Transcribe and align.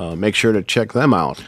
Uh, 0.00 0.16
make 0.16 0.34
sure 0.34 0.52
to 0.52 0.62
check 0.62 0.94
them 0.94 1.12
out. 1.12 1.44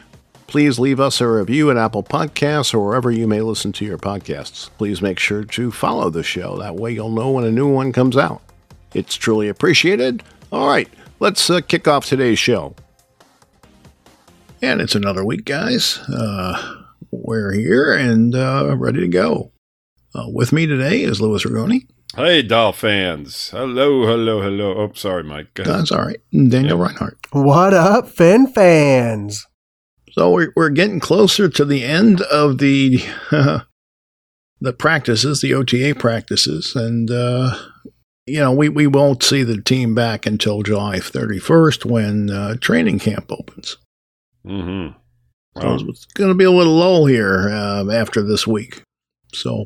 Please 0.47 0.79
leave 0.79 1.01
us 1.01 1.23
a 1.23 1.27
review 1.27 1.71
at 1.71 1.79
Apple 1.79 2.03
Podcasts 2.03 2.75
or 2.75 2.85
wherever 2.85 3.11
you 3.11 3.27
may 3.27 3.41
listen 3.41 3.73
to 3.73 3.87
your 3.87 3.97
podcasts. 3.97 4.69
Please 4.77 5.01
make 5.01 5.19
sure 5.19 5.43
to 5.43 5.71
follow 5.71 6.11
the 6.11 6.23
show. 6.23 6.59
That 6.59 6.77
way 6.77 6.93
you'll 6.93 7.09
know 7.09 7.31
when 7.31 7.45
a 7.45 7.51
new 7.51 7.67
one 7.67 7.95
comes 7.95 8.15
out. 8.15 8.43
It's 8.93 9.15
truly 9.15 9.49
appreciated. 9.49 10.23
All 10.53 10.69
right, 10.69 10.87
let's 11.19 11.49
uh, 11.49 11.63
kick 11.63 11.89
off 11.89 12.05
today's 12.05 12.39
show. 12.39 12.75
And 14.61 14.83
it's 14.83 14.95
another 14.95 15.25
week, 15.25 15.47
guys. 15.47 15.99
Uh, 16.01 16.83
we're 17.11 17.55
here 17.55 17.95
and 17.95 18.35
uh, 18.35 18.77
ready 18.77 19.01
to 19.01 19.09
go. 19.09 19.51
Uh, 20.15 20.27
with 20.29 20.53
me 20.53 20.67
today 20.67 21.01
is 21.01 21.23
Louis 21.23 21.43
Ragoni. 21.43 21.89
Hey, 22.15 22.43
Doll 22.43 22.75
fans. 22.75 23.49
Hello, 23.51 24.07
hello, 24.07 24.43
hello. 24.43 24.75
Oh, 24.75 24.93
sorry, 24.95 25.23
Mike. 25.23 25.55
Go 25.55 25.63
ahead. 25.63 25.75
That's 25.75 25.93
all 25.93 26.05
right. 26.05 26.21
Daniel 26.31 26.77
yeah. 26.79 26.85
Reinhardt. 26.85 27.19
What 27.33 27.73
up, 27.73 28.07
Fin 28.07 28.49
fans? 28.49 29.47
So 30.13 30.31
we're, 30.31 30.53
we're 30.55 30.69
getting 30.69 31.01
closer 31.01 31.49
to 31.49 31.65
the 31.65 31.85
end 31.85 32.21
of 32.21 32.59
the 32.59 32.99
the 34.61 34.73
practices, 34.75 35.41
the 35.41 35.55
OTA 35.55 35.95
practices, 35.99 36.77
and 36.77 37.11
uh, 37.11 37.57
you 38.27 38.41
know 38.41 38.53
we, 38.53 38.69
we 38.69 38.87
won't 38.87 39.23
see 39.23 39.43
the 39.43 39.63
team 39.63 39.95
back 39.95 40.27
until 40.27 40.63
July 40.63 40.99
31st 40.99 41.87
when 41.87 42.31
uh, 42.31 42.57
training 42.57 42.99
camp 42.99 43.33
opens. 43.33 43.79
Mm-hmm. 44.45 44.99
Wow. 45.55 45.79
So 45.79 45.89
it's 45.89 46.05
going 46.05 46.31
to 46.31 46.37
be 46.37 46.45
a 46.45 46.51
little 46.51 46.75
lull 46.75 47.07
here 47.07 47.49
uh, 47.49 47.91
after 47.91 48.23
this 48.23 48.47
week. 48.47 48.83
So 49.33 49.65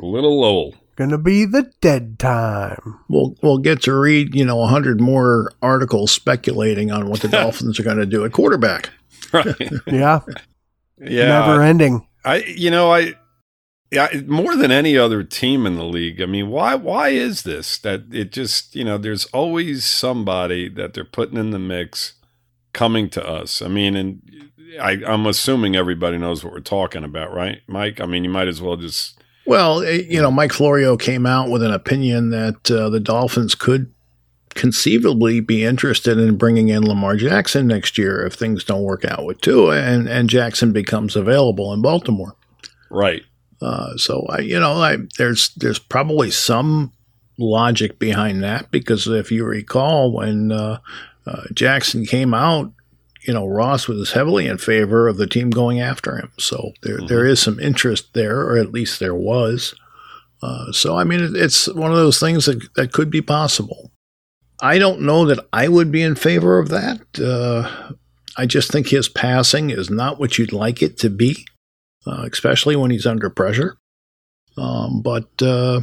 a 0.00 0.06
little 0.06 0.40
lull. 0.40 0.74
Gonna 0.98 1.16
be 1.16 1.44
the 1.44 1.70
dead 1.80 2.18
time. 2.18 2.98
We'll 3.08 3.36
we'll 3.40 3.58
get 3.58 3.82
to 3.82 3.94
read 3.94 4.34
you 4.34 4.44
know 4.44 4.62
a 4.62 4.66
hundred 4.66 5.00
more 5.00 5.52
articles 5.62 6.10
speculating 6.10 6.90
on 6.90 7.08
what 7.08 7.20
the 7.20 7.28
Dolphins 7.28 7.78
are 7.78 7.84
going 7.84 7.98
to 7.98 8.06
do 8.06 8.24
at 8.24 8.32
quarterback. 8.32 8.90
Right. 9.32 9.54
yeah. 9.86 10.18
Yeah. 10.98 11.28
Never 11.28 11.62
ending. 11.62 12.04
I 12.24 12.38
you 12.38 12.72
know 12.72 12.92
I 12.92 13.14
yeah, 13.92 14.08
more 14.26 14.56
than 14.56 14.72
any 14.72 14.98
other 14.98 15.22
team 15.22 15.66
in 15.66 15.76
the 15.76 15.84
league. 15.84 16.20
I 16.20 16.26
mean, 16.26 16.48
why 16.48 16.74
why 16.74 17.10
is 17.10 17.44
this 17.44 17.78
that 17.78 18.02
it 18.10 18.32
just, 18.32 18.74
you 18.74 18.82
know, 18.82 18.98
there's 18.98 19.26
always 19.26 19.84
somebody 19.84 20.68
that 20.70 20.94
they're 20.94 21.04
putting 21.04 21.38
in 21.38 21.50
the 21.50 21.60
mix 21.60 22.14
coming 22.72 23.08
to 23.10 23.24
us. 23.24 23.62
I 23.62 23.68
mean, 23.68 23.94
and 23.94 24.50
I 24.82 25.00
I'm 25.06 25.26
assuming 25.26 25.76
everybody 25.76 26.18
knows 26.18 26.42
what 26.42 26.52
we're 26.52 26.58
talking 26.58 27.04
about, 27.04 27.32
right? 27.32 27.62
Mike, 27.68 28.00
I 28.00 28.06
mean, 28.06 28.24
you 28.24 28.30
might 28.30 28.48
as 28.48 28.60
well 28.60 28.76
just 28.76 29.17
Well, 29.48 29.82
eh, 29.82 30.02
you 30.06 30.20
know, 30.20 30.30
Mike 30.30 30.52
Florio 30.52 30.98
came 30.98 31.24
out 31.24 31.48
with 31.48 31.62
an 31.62 31.72
opinion 31.72 32.28
that 32.30 32.70
uh, 32.70 32.90
the 32.90 33.00
Dolphins 33.00 33.54
could 33.54 33.90
conceivably 34.50 35.40
be 35.40 35.64
interested 35.64 36.18
in 36.18 36.36
bringing 36.36 36.68
in 36.68 36.86
Lamar 36.86 37.16
Jackson 37.16 37.66
next 37.66 37.96
year 37.96 38.26
if 38.26 38.34
things 38.34 38.62
don't 38.62 38.82
work 38.82 39.06
out 39.06 39.24
with 39.24 39.40
Tua 39.40 39.80
and, 39.80 40.06
and 40.06 40.28
Jackson 40.28 40.70
becomes 40.72 41.16
available 41.16 41.72
in 41.72 41.80
Baltimore. 41.80 42.36
Right. 42.90 43.22
Uh, 43.62 43.96
so 43.96 44.26
I, 44.28 44.40
you 44.40 44.60
know, 44.60 44.82
I, 44.82 44.98
there's 45.16 45.48
there's 45.54 45.78
probably 45.78 46.30
some 46.30 46.92
logic 47.38 47.98
behind 47.98 48.42
that 48.42 48.70
because 48.70 49.06
if 49.06 49.32
you 49.32 49.46
recall 49.46 50.12
when 50.12 50.52
uh, 50.52 50.78
uh, 51.26 51.44
Jackson 51.54 52.04
came 52.04 52.34
out, 52.34 52.70
you 53.28 53.34
know 53.34 53.46
Ross 53.46 53.86
was 53.86 54.12
heavily 54.12 54.48
in 54.48 54.58
favor 54.58 55.06
of 55.06 55.16
the 55.16 55.26
team 55.26 55.50
going 55.50 55.80
after 55.80 56.16
him. 56.16 56.32
So 56.38 56.72
there 56.82 56.96
mm-hmm. 56.96 57.06
there 57.06 57.24
is 57.24 57.40
some 57.40 57.60
interest 57.60 58.14
there, 58.14 58.40
or 58.40 58.58
at 58.58 58.72
least 58.72 58.98
there 58.98 59.14
was. 59.14 59.74
Uh, 60.42 60.72
so 60.72 60.96
I 60.96 61.04
mean, 61.04 61.20
it, 61.20 61.36
it's 61.36 61.72
one 61.72 61.92
of 61.92 61.96
those 61.96 62.18
things 62.18 62.46
that 62.46 62.74
that 62.74 62.92
could 62.92 63.10
be 63.10 63.22
possible. 63.22 63.92
I 64.60 64.78
don't 64.78 65.02
know 65.02 65.24
that 65.26 65.46
I 65.52 65.68
would 65.68 65.92
be 65.92 66.02
in 66.02 66.16
favor 66.16 66.58
of 66.58 66.70
that. 66.70 67.00
Uh, 67.20 67.92
I 68.36 68.46
just 68.46 68.72
think 68.72 68.88
his 68.88 69.08
passing 69.08 69.70
is 69.70 69.88
not 69.88 70.18
what 70.18 70.38
you'd 70.38 70.52
like 70.52 70.82
it 70.82 70.98
to 70.98 71.10
be 71.10 71.44
uh, 72.08 72.26
especially 72.30 72.76
when 72.76 72.90
he's 72.90 73.06
under 73.06 73.30
pressure. 73.30 73.76
Um, 74.56 75.02
but 75.02 75.30
uh, 75.42 75.82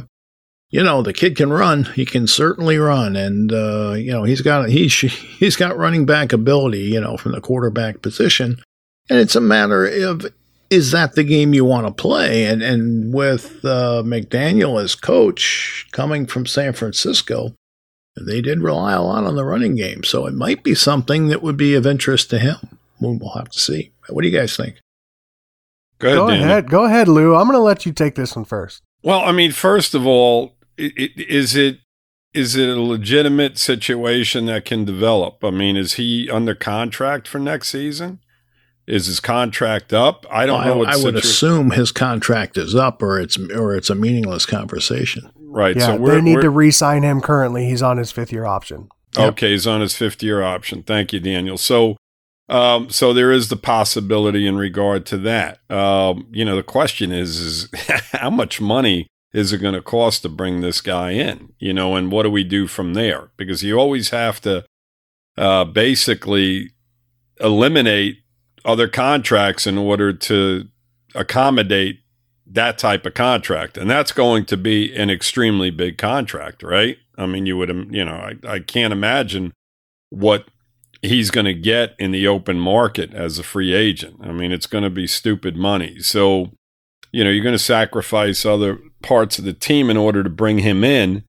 you 0.76 0.82
know, 0.82 1.00
the 1.00 1.14
kid 1.14 1.36
can 1.36 1.50
run. 1.50 1.84
He 1.84 2.04
can 2.04 2.26
certainly 2.26 2.76
run, 2.76 3.16
and 3.16 3.50
uh, 3.50 3.92
you 3.92 4.12
know, 4.12 4.24
he's 4.24 4.42
got 4.42 4.68
he's 4.68 4.92
he's 5.38 5.56
got 5.56 5.78
running 5.78 6.04
back 6.04 6.34
ability. 6.34 6.82
You 6.82 7.00
know, 7.00 7.16
from 7.16 7.32
the 7.32 7.40
quarterback 7.40 8.02
position, 8.02 8.62
and 9.08 9.18
it's 9.18 9.34
a 9.34 9.40
matter 9.40 9.86
of 9.86 10.26
is 10.68 10.90
that 10.90 11.14
the 11.14 11.24
game 11.24 11.54
you 11.54 11.64
want 11.64 11.86
to 11.86 11.94
play? 11.94 12.44
And 12.44 12.62
and 12.62 13.14
with 13.14 13.64
uh, 13.64 14.02
McDaniel 14.04 14.82
as 14.82 14.94
coach 14.94 15.86
coming 15.92 16.26
from 16.26 16.44
San 16.44 16.74
Francisco, 16.74 17.54
they 18.14 18.42
did 18.42 18.60
rely 18.60 18.92
a 18.92 19.02
lot 19.02 19.24
on 19.24 19.34
the 19.34 19.46
running 19.46 19.76
game, 19.76 20.04
so 20.04 20.26
it 20.26 20.34
might 20.34 20.62
be 20.62 20.74
something 20.74 21.28
that 21.28 21.42
would 21.42 21.56
be 21.56 21.74
of 21.74 21.86
interest 21.86 22.28
to 22.30 22.38
him. 22.38 22.78
We'll 23.00 23.30
have 23.30 23.48
to 23.48 23.58
see. 23.58 23.92
What 24.10 24.20
do 24.20 24.28
you 24.28 24.38
guys 24.38 24.54
think? 24.54 24.76
Go 26.00 26.08
ahead. 26.08 26.18
Go 26.18 26.44
ahead. 26.44 26.70
Go 26.70 26.84
ahead, 26.84 27.08
Lou. 27.08 27.34
I'm 27.34 27.46
going 27.46 27.56
to 27.56 27.60
let 27.60 27.86
you 27.86 27.92
take 27.92 28.14
this 28.14 28.36
one 28.36 28.44
first. 28.44 28.82
Well, 29.02 29.20
I 29.20 29.32
mean, 29.32 29.52
first 29.52 29.94
of 29.94 30.06
all, 30.06 30.55
is 30.78 31.56
it 31.56 31.78
is 32.34 32.54
it 32.54 32.68
a 32.68 32.80
legitimate 32.80 33.56
situation 33.58 34.46
that 34.46 34.64
can 34.64 34.84
develop? 34.84 35.42
I 35.42 35.50
mean, 35.50 35.76
is 35.76 35.94
he 35.94 36.28
under 36.30 36.54
contract 36.54 37.26
for 37.26 37.38
next 37.38 37.68
season? 37.68 38.20
Is 38.86 39.06
his 39.06 39.20
contract 39.20 39.92
up? 39.92 40.26
I 40.30 40.46
don't 40.46 40.64
well, 40.64 40.76
know. 40.76 40.84
I, 40.84 40.92
I 40.92 40.96
would 40.96 41.16
assume 41.16 41.70
his 41.70 41.90
contract 41.90 42.56
is 42.56 42.74
up, 42.74 43.02
or 43.02 43.18
it's 43.18 43.36
or 43.38 43.74
it's 43.74 43.90
a 43.90 43.94
meaningless 43.94 44.46
conversation. 44.46 45.30
Right. 45.36 45.76
Yeah, 45.76 45.96
so 45.96 45.98
they 45.98 46.20
need 46.20 46.42
to 46.42 46.50
re-sign 46.50 47.02
him. 47.02 47.20
Currently, 47.20 47.66
he's 47.66 47.82
on 47.82 47.96
his 47.96 48.12
fifth 48.12 48.32
year 48.32 48.44
option. 48.44 48.88
Okay, 49.16 49.46
yep. 49.48 49.52
he's 49.52 49.66
on 49.66 49.80
his 49.80 49.96
fifth 49.96 50.22
year 50.22 50.42
option. 50.42 50.82
Thank 50.82 51.12
you, 51.12 51.18
Daniel. 51.18 51.56
So 51.58 51.96
um, 52.48 52.90
so 52.90 53.12
there 53.12 53.32
is 53.32 53.48
the 53.48 53.56
possibility 53.56 54.46
in 54.46 54.56
regard 54.56 55.04
to 55.06 55.18
that. 55.18 55.58
Um, 55.70 56.28
you 56.30 56.44
know, 56.44 56.54
the 56.54 56.62
question 56.62 57.10
is, 57.12 57.40
is 57.40 57.68
how 58.12 58.30
much 58.30 58.60
money 58.60 59.08
is 59.32 59.52
it 59.52 59.58
going 59.58 59.74
to 59.74 59.82
cost 59.82 60.22
to 60.22 60.28
bring 60.28 60.60
this 60.60 60.80
guy 60.80 61.10
in? 61.10 61.52
You 61.58 61.72
know, 61.72 61.96
and 61.96 62.10
what 62.10 62.22
do 62.22 62.30
we 62.30 62.44
do 62.44 62.66
from 62.66 62.94
there? 62.94 63.30
Because 63.36 63.62
you 63.62 63.78
always 63.78 64.10
have 64.10 64.40
to 64.42 64.64
uh, 65.36 65.64
basically 65.64 66.70
eliminate 67.40 68.18
other 68.64 68.88
contracts 68.88 69.66
in 69.66 69.78
order 69.78 70.12
to 70.12 70.68
accommodate 71.14 72.00
that 72.46 72.78
type 72.78 73.04
of 73.04 73.14
contract, 73.14 73.76
and 73.76 73.90
that's 73.90 74.12
going 74.12 74.44
to 74.46 74.56
be 74.56 74.94
an 74.94 75.10
extremely 75.10 75.70
big 75.70 75.98
contract, 75.98 76.62
right? 76.62 76.96
I 77.18 77.26
mean, 77.26 77.46
you 77.46 77.56
would, 77.56 77.88
you 77.90 78.04
know, 78.04 78.14
I, 78.14 78.34
I 78.46 78.58
can't 78.60 78.92
imagine 78.92 79.52
what 80.10 80.46
he's 81.02 81.30
going 81.30 81.46
to 81.46 81.54
get 81.54 81.94
in 81.98 82.12
the 82.12 82.26
open 82.26 82.58
market 82.58 83.12
as 83.12 83.38
a 83.38 83.42
free 83.42 83.74
agent. 83.74 84.20
I 84.22 84.32
mean, 84.32 84.52
it's 84.52 84.66
going 84.66 84.84
to 84.84 84.90
be 84.90 85.06
stupid 85.06 85.56
money. 85.56 85.98
So, 86.00 86.52
you 87.16 87.24
know, 87.24 87.30
you're 87.30 87.42
going 87.42 87.54
to 87.54 87.58
sacrifice 87.58 88.44
other 88.44 88.78
parts 89.00 89.38
of 89.38 89.46
the 89.46 89.54
team 89.54 89.88
in 89.88 89.96
order 89.96 90.22
to 90.22 90.28
bring 90.28 90.58
him 90.58 90.84
in. 90.84 91.24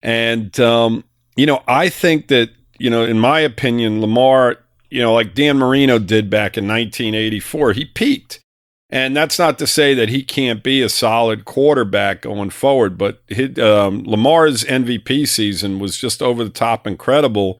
And, 0.00 0.58
um, 0.58 1.04
you 1.36 1.44
know, 1.44 1.62
I 1.68 1.90
think 1.90 2.28
that, 2.28 2.48
you 2.78 2.88
know, 2.88 3.04
in 3.04 3.20
my 3.20 3.40
opinion, 3.40 4.00
Lamar, 4.00 4.56
you 4.88 5.02
know, 5.02 5.12
like 5.12 5.34
Dan 5.34 5.58
Marino 5.58 5.98
did 5.98 6.30
back 6.30 6.56
in 6.56 6.66
1984, 6.66 7.74
he 7.74 7.84
peaked. 7.84 8.40
And 8.88 9.14
that's 9.14 9.38
not 9.38 9.58
to 9.58 9.66
say 9.66 9.92
that 9.92 10.08
he 10.08 10.22
can't 10.22 10.62
be 10.62 10.80
a 10.80 10.88
solid 10.88 11.44
quarterback 11.44 12.22
going 12.22 12.48
forward, 12.48 12.96
but 12.96 13.22
his, 13.26 13.58
um, 13.58 14.04
Lamar's 14.04 14.64
MVP 14.64 15.28
season 15.28 15.78
was 15.78 15.98
just 15.98 16.22
over 16.22 16.44
the 16.44 16.48
top 16.48 16.86
incredible. 16.86 17.58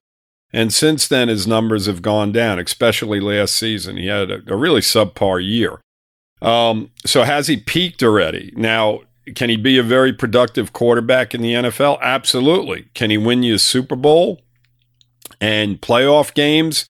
And 0.50 0.73
since 0.73 1.06
then, 1.06 1.28
his 1.28 1.46
numbers 1.46 1.84
have 1.84 2.00
gone 2.00 2.32
down, 2.32 2.58
especially 2.58 3.20
last 3.20 3.55
season. 3.55 3.99
He 3.99 4.06
had 4.06 4.31
a, 4.31 4.40
a 4.46 4.56
really 4.56 4.81
subpar 4.81 5.46
year. 5.46 5.78
Um, 6.43 6.91
so, 7.05 7.25
has 7.25 7.47
he 7.47 7.56
peaked 7.56 8.03
already? 8.03 8.53
Now, 8.56 9.00
can 9.35 9.50
he 9.50 9.56
be 9.56 9.79
a 9.79 9.83
very 9.83 10.12
productive 10.12 10.73
quarterback 10.73 11.35
in 11.35 11.43
the 11.43 11.55
NFL? 11.55 12.00
Absolutely. 12.00 12.87
Can 12.94 13.11
he 13.11 13.19
win 13.19 13.43
you 13.43 13.55
a 13.55 13.59
Super 13.59 13.97
Bowl 13.97 14.43
and 15.41 15.81
playoff 15.81 16.33
games? 16.35 16.87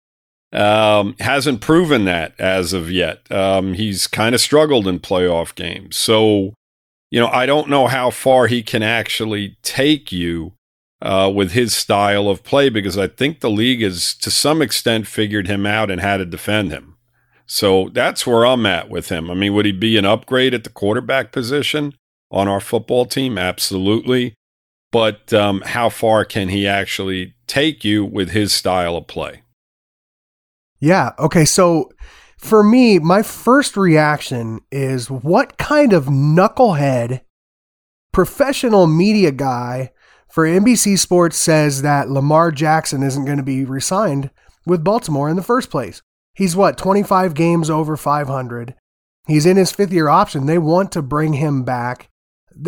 Um, 0.53 1.17
hasn't 1.21 1.61
proven 1.61 2.05
that 2.05 2.39
as 2.39 2.73
of 2.73 2.91
yet. 2.91 3.31
Um, 3.33 3.75
he's 3.75 4.07
kind 4.07 4.35
of 4.35 4.41
struggled 4.41 4.87
in 4.87 5.01
playoff 5.01 5.55
games. 5.55 5.97
So, 5.97 6.55
you 7.11 7.21
know, 7.21 7.29
I 7.29 7.47
don't 7.47 7.69
know 7.69 7.87
how 7.87 8.11
far 8.11 8.47
he 8.47 8.63
can 8.63 8.83
actually 8.83 9.57
take 9.63 10.13
you 10.13 10.53
uh, 11.03 11.31
with 11.35 11.53
his 11.53 11.75
style 11.75 12.29
of 12.29 12.43
play 12.43 12.69
because 12.69 12.97
I 12.97 13.09
think 13.09 13.41
the 13.41 13.51
league 13.51 13.83
has 13.83 14.15
to 14.15 14.31
some 14.31 14.63
extent 14.63 15.07
figured 15.07 15.47
him 15.47 15.67
out 15.67 15.91
and 15.91 16.01
how 16.01 16.17
to 16.17 16.25
defend 16.25 16.71
him. 16.71 16.96
So 17.47 17.91
that's 17.93 18.27
where 18.27 18.45
I'm 18.45 18.67
at 18.67 18.91
with 18.91 19.09
him. 19.09 19.31
I 19.31 19.35
mean, 19.35 19.55
would 19.55 19.67
he 19.67 19.73
be 19.73 19.97
an 19.97 20.05
upgrade 20.05 20.53
at 20.53 20.65
the 20.65 20.71
quarterback 20.71 21.31
position 21.33 21.95
on 22.31 22.49
our 22.49 22.61
football 22.61 23.07
team? 23.07 23.39
Absolutely. 23.39 24.35
But 24.91 25.33
um, 25.33 25.63
how 25.65 25.89
far 25.89 26.25
can 26.25 26.49
he 26.49 26.67
actually 26.67 27.35
take 27.47 27.85
you 27.85 28.05
with 28.05 28.31
his 28.31 28.53
style 28.53 28.97
of 28.97 29.07
play? 29.07 29.43
Yeah. 30.81 31.13
Okay. 31.19 31.45
So 31.45 31.91
for 32.37 32.63
me, 32.63 32.99
my 32.99 33.23
first 33.23 33.77
reaction 33.77 34.61
is 34.71 35.11
what 35.11 35.59
kind 35.59 35.93
of 35.93 36.07
knucklehead 36.07 37.21
professional 38.13 38.87
media 38.87 39.31
guy 39.31 39.93
for 40.31 40.47
NBC 40.47 40.99
Sports 40.99 41.37
says 41.37 41.83
that 41.83 42.11
Lamar 42.11 42.51
Jackson 42.51 43.03
isn't 43.03 43.25
going 43.25 43.39
to 43.39 43.43
be 43.43 43.65
resigned 43.65 44.31
with 44.67 44.85
Baltimore 44.85 45.29
in 45.29 45.37
the 45.37 45.43
first 45.43 45.71
place. 45.71 46.03
He's 46.37 46.55
what, 46.55 46.77
25 46.77 47.33
games 47.33 47.71
over 47.71 47.97
500. 47.97 48.75
He's 49.27 49.47
in 49.47 49.57
his 49.57 49.73
fifth 49.73 49.93
year 49.93 50.09
option. 50.09 50.47
They 50.47 50.59
want 50.59 50.93
to 50.93 51.03
bring 51.03 51.33
him 51.33 51.65
back. 51.65 52.11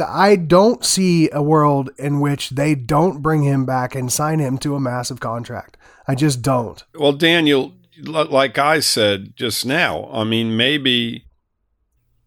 I 0.05 0.37
don't 0.37 0.85
see 0.85 1.31
a 1.31 1.43
world 1.43 1.91
in 1.99 2.21
which 2.21 2.51
they 2.51 2.75
don't 2.75 3.23
bring 3.23 3.43
him 3.43 3.67
back 3.67 3.95
and 3.95 4.11
sign 4.11 4.39
him 4.39 4.59
to 4.59 4.75
a 4.75 4.81
massive 4.81 5.21
contract. 5.21 5.77
I 6.07 6.15
just 6.15 6.41
don't. 6.41 6.83
Well, 6.95 7.13
Daniel, 7.13 7.75
like 8.03 8.59
I 8.59 8.81
said 8.81 9.37
just 9.37 9.67
now, 9.67 10.09
I 10.13 10.25
mean, 10.25 10.57
maybe, 10.57 11.27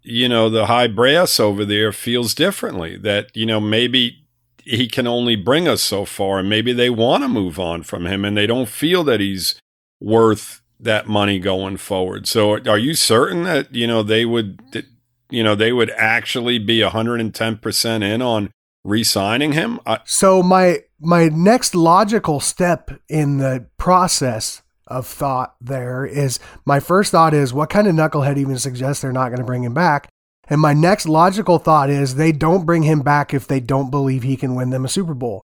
you 0.04 0.30
know, 0.30 0.50
the 0.50 0.68
high 0.68 0.88
brass 0.88 1.40
over 1.40 1.66
there 1.66 1.92
feels 1.92 2.36
differently. 2.36 2.98
That, 2.98 3.36
you 3.36 3.48
know, 3.48 3.60
maybe 3.60 4.28
he 4.64 4.88
can 4.88 5.08
only 5.08 5.36
bring 5.36 5.68
us 5.68 5.82
so 5.82 6.06
far 6.06 6.40
and 6.40 6.50
maybe 6.50 6.72
they 6.72 6.92
want 6.92 7.24
to 7.24 7.28
move 7.28 7.60
on 7.60 7.82
from 7.82 8.06
him 8.06 8.24
and 8.24 8.38
they 8.38 8.46
don't 8.46 8.70
feel 8.70 9.04
that 9.06 9.20
he's 9.20 9.60
worth 10.00 10.61
that 10.82 11.08
money 11.08 11.40
going 11.40 11.78
forward. 11.78 12.28
So 12.28 12.58
are 12.68 12.78
you 12.78 12.96
certain 12.96 13.44
that, 13.44 13.74
you 13.74 13.88
know, 13.88 14.04
they 14.04 14.26
would 14.26 14.60
you 15.30 15.44
know, 15.44 15.56
they 15.56 15.72
would 15.72 15.92
actually 15.92 16.60
be 16.60 16.80
110% 16.80 18.04
in 18.04 18.22
on 18.22 18.52
re-signing 18.84 19.54
him? 19.54 19.80
I- 19.86 20.00
so 20.06 20.44
my 20.44 20.80
my 21.00 21.30
next 21.30 21.74
logical 21.74 22.40
step 22.40 22.92
in 23.10 23.38
the 23.38 23.66
process 23.78 24.62
of 24.88 25.08
thought 25.08 25.56
there 25.62 26.06
is 26.06 26.40
my 26.66 26.80
first 26.80 27.12
thought 27.12 27.34
is 27.34 27.54
what 27.54 27.70
kind 27.70 27.88
of 27.88 27.96
knucklehead 27.96 28.38
even 28.38 28.58
suggests 28.60 29.02
they're 29.02 29.12
not 29.12 29.30
going 29.30 29.40
to 29.40 29.46
bring 29.46 29.64
him 29.64 29.74
back? 29.74 30.10
And 30.48 30.60
my 30.60 30.74
next 30.74 31.08
logical 31.08 31.60
thought 31.60 31.90
is 31.90 32.16
they 32.16 32.34
don't 32.34 32.66
bring 32.66 32.84
him 32.84 33.02
back 33.02 33.34
if 33.34 33.48
they 33.48 33.62
don't 33.62 33.90
believe 33.90 34.24
he 34.24 34.36
can 34.36 34.54
win 34.54 34.70
them 34.70 34.84
a 34.84 34.90
Super 34.90 35.14
Bowl. 35.14 35.42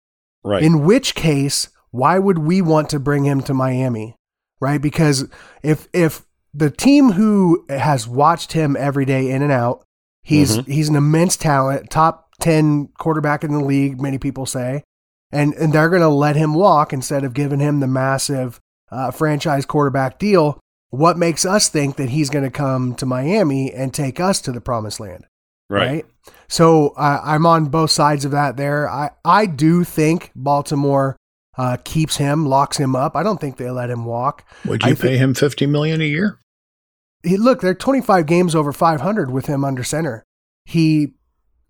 Right. 0.45 0.63
In 0.63 0.85
which 0.85 1.15
case, 1.15 1.69
why 1.91 2.19
would 2.19 2.39
we 2.39 2.63
want 2.63 2.89
to 2.91 3.01
bring 3.01 3.25
him 3.25 3.43
to 3.43 3.55
Miami? 3.55 4.17
Right? 4.63 4.81
Because 4.81 5.29
if 5.63 5.89
if 5.93 6.23
the 6.55 6.71
team 6.71 7.13
who 7.13 7.67
has 7.69 8.09
watched 8.09 8.53
him 8.53 8.77
every 8.79 9.05
day 9.05 9.31
in 9.31 9.43
and 9.43 9.53
out, 9.53 9.85
he's 10.23 10.57
mm-hmm. 10.57 10.71
he's 10.71 10.89
an 10.89 10.97
immense 10.97 11.37
talent, 11.37 11.91
top 11.91 12.31
10 12.41 12.89
quarterback 12.99 13.45
in 13.45 13.53
the 13.53 13.65
league, 13.65 14.01
many 14.01 14.19
people 14.19 14.47
say. 14.47 14.85
And 15.31 15.53
and 15.55 15.73
they're 15.73 15.91
going 15.91 16.03
to 16.03 16.09
let 16.09 16.37
him 16.37 16.55
walk 16.55 16.93
instead 16.93 17.25
of 17.25 17.35
giving 17.35 17.61
him 17.61 17.81
the 17.81 17.87
massive 17.87 18.61
uh, 18.91 19.11
franchise 19.11 19.67
quarterback 19.67 20.19
deal 20.19 20.59
what 20.93 21.17
makes 21.17 21.47
us 21.47 21.71
think 21.71 21.97
that 21.97 22.11
he's 22.11 22.29
going 22.29 22.45
to 22.45 22.51
come 22.51 22.95
to 22.97 23.07
Miami 23.07 23.73
and 23.73 23.95
take 23.95 24.21
us 24.21 24.43
to 24.43 24.53
the 24.53 24.61
promised 24.61 25.01
land? 25.01 25.27
Right. 25.71 25.87
right? 25.87 26.07
So 26.49 26.91
uh, 26.91 27.19
I'm 27.25 27.47
on 27.47 27.67
both 27.67 27.91
sides 27.91 28.27
of 28.27 28.31
that 28.33 28.59
there. 28.59 28.89
I, 28.91 29.11
I 29.25 29.47
do 29.47 29.85
think 29.85 30.31
Baltimore 30.37 31.17
uh, 31.57 31.77
keeps 31.85 32.17
him, 32.17 32.47
locks 32.47 32.79
him 32.79 32.97
up. 32.97 33.15
I 33.17 33.23
don't 33.23 33.41
think 33.41 33.57
they 33.57 33.71
let 33.71 33.91
him 33.91 34.05
walk. 34.05 34.45
Would 34.65 34.83
you 34.83 34.91
I 34.91 34.95
pay 34.95 35.09
th- 35.09 35.19
him 35.19 35.35
50 35.35 35.67
million 35.67 36.01
a 36.01 36.05
year? 36.05 36.39
He, 37.23 37.37
look, 37.37 37.61
they're 37.61 37.75
25 37.75 38.27
games 38.27 38.55
over 38.55 38.73
500 38.73 39.31
with 39.31 39.47
him 39.47 39.65
under 39.65 39.85
center. 39.85 40.25
He 40.65 41.15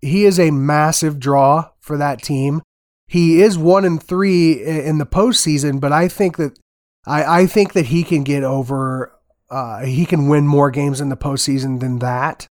he 0.01 0.25
is 0.25 0.39
a 0.39 0.51
massive 0.51 1.19
draw 1.19 1.69
for 1.79 1.97
that 1.97 2.21
team. 2.21 2.61
He 3.07 3.41
is 3.41 3.57
one 3.57 3.85
and 3.85 4.01
three 4.01 4.61
in 4.61 4.97
the 4.97 5.05
postseason, 5.05 5.79
but 5.79 5.93
I 5.93 6.07
think 6.07 6.37
that 6.37 6.59
I, 7.05 7.41
I 7.41 7.47
think 7.47 7.73
that 7.73 7.87
he 7.87 8.03
can 8.03 8.23
get 8.23 8.43
over, 8.43 9.13
uh, 9.49 9.85
he 9.85 10.05
can 10.05 10.27
win 10.27 10.47
more 10.47 10.71
games 10.71 10.99
in 10.99 11.09
the 11.09 11.17
postseason 11.17 11.79
than 11.79 11.99
that. 11.99 12.47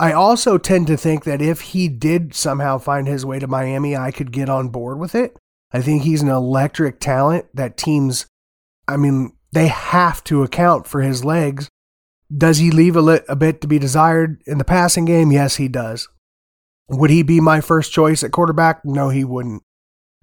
I 0.00 0.12
also 0.12 0.56
tend 0.58 0.86
to 0.86 0.96
think 0.96 1.24
that 1.24 1.42
if 1.42 1.60
he 1.60 1.88
did 1.88 2.34
somehow 2.34 2.78
find 2.78 3.06
his 3.06 3.26
way 3.26 3.38
to 3.38 3.46
Miami, 3.46 3.96
I 3.96 4.10
could 4.10 4.32
get 4.32 4.48
on 4.48 4.68
board 4.70 4.98
with 4.98 5.14
it. 5.14 5.36
I 5.72 5.80
think 5.80 6.02
he's 6.02 6.22
an 6.22 6.28
electric 6.28 7.00
talent 7.00 7.46
that 7.54 7.76
teams, 7.76 8.26
I 8.88 8.96
mean, 8.96 9.32
they 9.52 9.68
have 9.68 10.22
to 10.24 10.42
account 10.42 10.86
for 10.86 11.00
his 11.00 11.24
legs. 11.24 11.68
Does 12.36 12.58
he 12.58 12.70
leave 12.70 12.96
a, 12.96 13.02
li- 13.02 13.20
a 13.28 13.36
bit 13.36 13.60
to 13.60 13.68
be 13.68 13.78
desired 13.78 14.42
in 14.46 14.58
the 14.58 14.64
passing 14.64 15.04
game? 15.04 15.32
Yes, 15.32 15.56
he 15.56 15.68
does. 15.68 16.08
Would 16.88 17.10
he 17.10 17.22
be 17.22 17.40
my 17.40 17.60
first 17.60 17.92
choice 17.92 18.22
at 18.22 18.32
quarterback? 18.32 18.84
No, 18.84 19.08
he 19.08 19.24
wouldn't. 19.24 19.62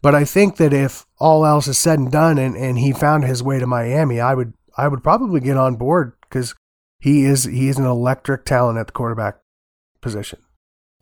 But 0.02 0.16
I 0.16 0.26
think 0.26 0.58
that 0.58 0.74
if 0.74 1.06
all 1.20 1.46
else 1.46 1.68
is 1.68 1.78
said 1.78 2.00
and 2.00 2.12
done 2.12 2.38
and, 2.38 2.56
and 2.56 2.78
he 2.78 2.92
found 2.92 3.24
his 3.24 3.42
way 3.42 3.60
to 3.60 3.68
Miami, 3.68 4.20
I 4.20 4.34
would 4.34 4.54
I 4.78 4.88
would 4.88 5.02
probably 5.02 5.40
get 5.40 5.58
on 5.58 5.76
board 5.76 6.14
because 6.22 6.54
he 7.00 7.24
is 7.24 7.46
he 7.46 7.68
is 7.68 7.78
an 7.78 7.86
electric 7.86 8.46
talent 8.46 8.78
at 8.78 8.88
the 8.88 8.94
quarterback 8.94 9.40
position. 10.02 10.40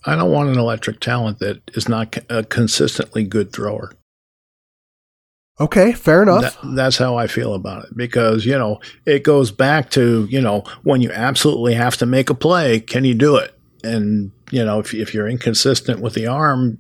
I 0.05 0.15
don't 0.15 0.31
want 0.31 0.49
an 0.49 0.59
electric 0.59 0.99
talent 0.99 1.39
that 1.39 1.69
is 1.73 1.89
not 1.89 2.17
a 2.29 2.43
consistently 2.43 3.23
good 3.23 3.51
thrower. 3.51 3.91
Okay, 5.59 5.93
fair 5.93 6.23
enough. 6.23 6.61
That, 6.61 6.75
that's 6.75 6.97
how 6.97 7.15
I 7.15 7.27
feel 7.27 7.53
about 7.53 7.85
it 7.85 7.95
because, 7.95 8.45
you 8.45 8.57
know, 8.57 8.79
it 9.05 9.23
goes 9.23 9.51
back 9.51 9.89
to, 9.91 10.25
you 10.29 10.41
know, 10.41 10.63
when 10.83 11.01
you 11.01 11.11
absolutely 11.11 11.75
have 11.75 11.95
to 11.97 12.05
make 12.05 12.29
a 12.29 12.33
play, 12.33 12.81
can 12.81 13.05
you 13.05 13.13
do 13.13 13.37
it? 13.37 13.57
And, 13.83 14.31
you 14.51 14.65
know, 14.65 14.79
if, 14.79 14.93
if 14.93 15.13
you're 15.13 15.29
inconsistent 15.29 16.01
with 16.01 16.13
the 16.13 16.27
arm, 16.27 16.79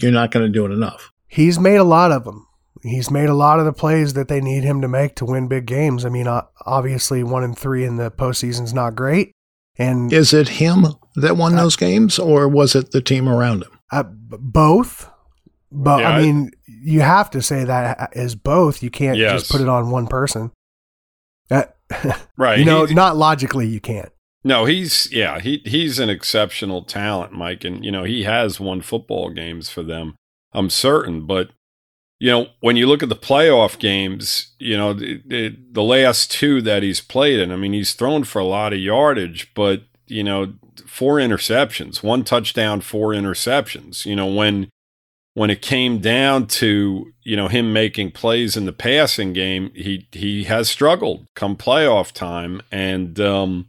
you're 0.00 0.12
not 0.12 0.30
going 0.30 0.46
to 0.46 0.52
do 0.52 0.64
it 0.64 0.72
enough 0.72 1.10
he's 1.30 1.58
made 1.58 1.76
a 1.76 1.84
lot 1.84 2.12
of 2.12 2.24
them. 2.24 2.46
He's 2.82 3.10
made 3.10 3.28
a 3.28 3.34
lot 3.34 3.58
of 3.58 3.64
the 3.64 3.72
plays 3.72 4.14
that 4.14 4.28
they 4.28 4.40
need 4.40 4.64
him 4.64 4.80
to 4.80 4.88
make 4.88 5.14
to 5.16 5.24
win 5.24 5.48
big 5.48 5.66
games. 5.66 6.04
I 6.04 6.08
mean, 6.08 6.26
obviously, 6.66 7.22
one 7.22 7.44
and 7.44 7.56
three 7.56 7.84
in 7.84 7.96
the 7.96 8.10
postseason's 8.10 8.74
not 8.74 8.94
great. 8.94 9.32
And 9.78 10.12
is 10.12 10.32
it 10.32 10.48
him 10.48 10.86
that 11.16 11.36
won 11.36 11.56
those 11.56 11.76
games, 11.76 12.18
or 12.18 12.48
was 12.48 12.74
it 12.74 12.90
the 12.90 13.00
team 13.00 13.28
around 13.28 13.64
him? 13.64 13.78
Uh, 13.92 14.04
both. 14.04 15.10
But 15.72 16.00
yeah, 16.00 16.08
I 16.10 16.22
mean, 16.22 16.52
you 16.66 17.00
have 17.00 17.30
to 17.30 17.42
say 17.42 17.64
that 17.64 18.10
is 18.12 18.34
both. 18.34 18.82
You 18.82 18.90
can't 18.90 19.16
yes. 19.16 19.40
just 19.40 19.52
put 19.52 19.60
it 19.60 19.68
on 19.68 19.90
one 19.90 20.06
person. 20.06 20.50
That, 21.48 21.76
uh, 21.90 22.14
right. 22.36 22.58
You 22.58 22.64
know, 22.64 22.86
he, 22.86 22.94
not 22.94 23.16
logically, 23.16 23.66
you 23.66 23.80
can't. 23.80 24.10
No, 24.42 24.64
he's 24.64 25.12
yeah, 25.12 25.38
he 25.38 25.62
he's 25.64 25.98
an 25.98 26.08
exceptional 26.08 26.82
talent, 26.82 27.32
Mike, 27.32 27.64
and 27.64 27.84
you 27.84 27.92
know 27.92 28.04
he 28.04 28.24
has 28.24 28.58
won 28.58 28.80
football 28.80 29.30
games 29.30 29.68
for 29.68 29.82
them. 29.82 30.14
I'm 30.52 30.70
certain. 30.70 31.26
But 31.26 31.50
you 32.20 32.30
know, 32.30 32.48
when 32.60 32.76
you 32.76 32.86
look 32.86 33.02
at 33.02 33.08
the 33.08 33.16
playoff 33.16 33.78
games, 33.78 34.52
you 34.58 34.76
know, 34.76 34.92
the, 34.92 35.22
the, 35.24 35.56
the, 35.72 35.82
last 35.82 36.30
two 36.30 36.60
that 36.60 36.82
he's 36.82 37.00
played 37.00 37.40
in, 37.40 37.50
I 37.50 37.56
mean, 37.56 37.72
he's 37.72 37.94
thrown 37.94 38.24
for 38.24 38.38
a 38.40 38.44
lot 38.44 38.74
of 38.74 38.78
yardage, 38.78 39.50
but, 39.54 39.84
you 40.06 40.22
know, 40.22 40.52
four 40.86 41.16
interceptions, 41.16 42.02
one 42.02 42.22
touchdown, 42.22 42.82
four 42.82 43.12
interceptions. 43.12 44.04
You 44.04 44.14
know, 44.16 44.26
when 44.26 44.68
when 45.34 45.50
it 45.50 45.62
came 45.62 45.98
down 45.98 46.46
to, 46.46 47.12
you 47.22 47.36
know, 47.36 47.48
him 47.48 47.72
making 47.72 48.12
plays 48.12 48.56
in 48.56 48.66
the 48.66 48.72
passing 48.72 49.32
game, 49.32 49.70
he 49.74 50.08
he 50.12 50.44
has 50.44 50.68
struggled 50.68 51.26
come 51.34 51.56
playoff 51.56 52.12
time. 52.12 52.60
And 52.72 53.18
um, 53.20 53.68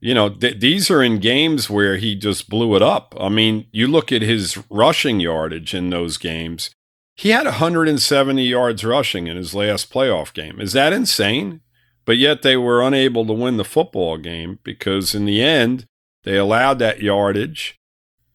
you 0.00 0.14
know, 0.14 0.30
th- 0.30 0.60
these 0.60 0.90
are 0.90 1.02
in 1.02 1.18
games 1.18 1.70
where 1.70 1.96
he 1.96 2.14
just 2.14 2.48
blew 2.48 2.74
it 2.74 2.82
up. 2.82 3.14
I 3.20 3.28
mean, 3.28 3.66
you 3.72 3.86
look 3.86 4.10
at 4.10 4.22
his 4.22 4.58
rushing 4.68 5.20
yardage 5.20 5.74
in 5.74 5.90
those 5.90 6.16
games. 6.16 6.70
He 7.14 7.28
had 7.28 7.44
170 7.44 8.42
yards 8.42 8.84
rushing 8.84 9.26
in 9.26 9.36
his 9.36 9.54
last 9.54 9.92
playoff 9.92 10.32
game. 10.32 10.60
Is 10.60 10.72
that 10.72 10.92
insane? 10.92 11.60
But 12.04 12.16
yet 12.16 12.42
they 12.42 12.56
were 12.56 12.82
unable 12.82 13.24
to 13.26 13.32
win 13.32 13.58
the 13.58 13.64
football 13.64 14.16
game 14.16 14.58
because 14.64 15.14
in 15.14 15.24
the 15.24 15.40
end, 15.40 15.86
they 16.24 16.36
allowed 16.36 16.78
that 16.80 17.00
yardage, 17.00 17.78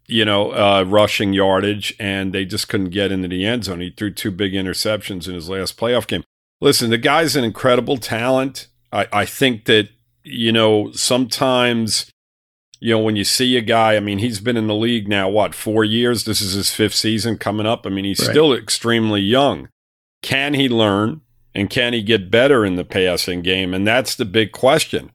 you 0.07 0.25
know, 0.25 0.51
uh, 0.51 0.83
rushing 0.83 1.33
yardage, 1.33 1.93
and 1.99 2.33
they 2.33 2.45
just 2.45 2.69
couldn't 2.69 2.89
get 2.89 3.11
into 3.11 3.27
the 3.27 3.45
end 3.45 3.65
zone. 3.65 3.81
He 3.81 3.91
threw 3.91 4.11
two 4.11 4.31
big 4.31 4.53
interceptions 4.53 5.27
in 5.27 5.33
his 5.33 5.49
last 5.49 5.77
playoff 5.77 6.07
game. 6.07 6.23
Listen, 6.59 6.89
the 6.89 6.97
guy's 6.97 7.35
an 7.35 7.43
incredible 7.43 7.97
talent. 7.97 8.67
I, 8.91 9.07
I 9.11 9.25
think 9.25 9.65
that 9.65 9.89
you 10.27 10.51
know, 10.51 10.91
sometimes, 10.91 12.11
you 12.79 12.93
know, 12.93 12.99
when 12.99 13.15
you 13.15 13.23
see 13.23 13.55
a 13.57 13.61
guy, 13.61 13.95
I 13.95 13.99
mean, 13.99 14.19
he's 14.19 14.39
been 14.39 14.57
in 14.57 14.67
the 14.67 14.75
league 14.75 15.07
now, 15.07 15.29
what, 15.29 15.55
four 15.55 15.83
years? 15.83 16.25
This 16.25 16.41
is 16.41 16.53
his 16.53 16.73
fifth 16.73 16.95
season 16.95 17.37
coming 17.37 17.65
up. 17.65 17.85
I 17.85 17.89
mean, 17.89 18.05
he's 18.05 18.19
right. 18.19 18.29
still 18.29 18.53
extremely 18.53 19.21
young. 19.21 19.69
Can 20.21 20.53
he 20.53 20.67
learn 20.67 21.21
and 21.55 21.69
can 21.69 21.93
he 21.93 22.01
get 22.01 22.29
better 22.29 22.65
in 22.65 22.75
the 22.75 22.83
passing 22.83 23.41
game? 23.41 23.73
And 23.73 23.87
that's 23.87 24.15
the 24.15 24.25
big 24.25 24.51
question. 24.51 25.11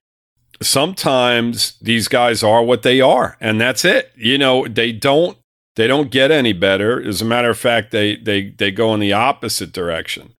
Sometimes 0.62 1.78
these 1.80 2.08
guys 2.08 2.42
are 2.42 2.62
what 2.62 2.82
they 2.82 3.00
are, 3.00 3.36
and 3.40 3.60
that's 3.60 3.84
it. 3.84 4.12
You 4.16 4.38
know, 4.38 4.66
they 4.66 4.92
don't 4.92 5.36
They 5.74 5.86
don't 5.86 6.10
get 6.10 6.30
any 6.30 6.52
better. 6.52 7.02
As 7.02 7.22
a 7.22 7.24
matter 7.24 7.50
of 7.50 7.58
fact, 7.58 7.92
they 7.92 8.16
they 8.16 8.50
they 8.50 8.70
go 8.70 8.92
in 8.94 9.00
the 9.00 9.14
opposite 9.14 9.72
direction. 9.72 10.34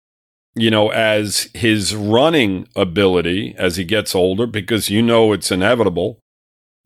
You 0.55 0.71
know, 0.71 0.91
as 0.91 1.49
his 1.55 1.95
running 1.97 2.69
ability 2.77 3.55
as 3.57 3.77
he 3.77 3.85
gets 3.85 4.15
older, 4.15 4.47
because 4.47 4.91
you 4.91 5.01
know 5.01 5.33
it's 5.33 5.51
inevitable. 5.51 6.19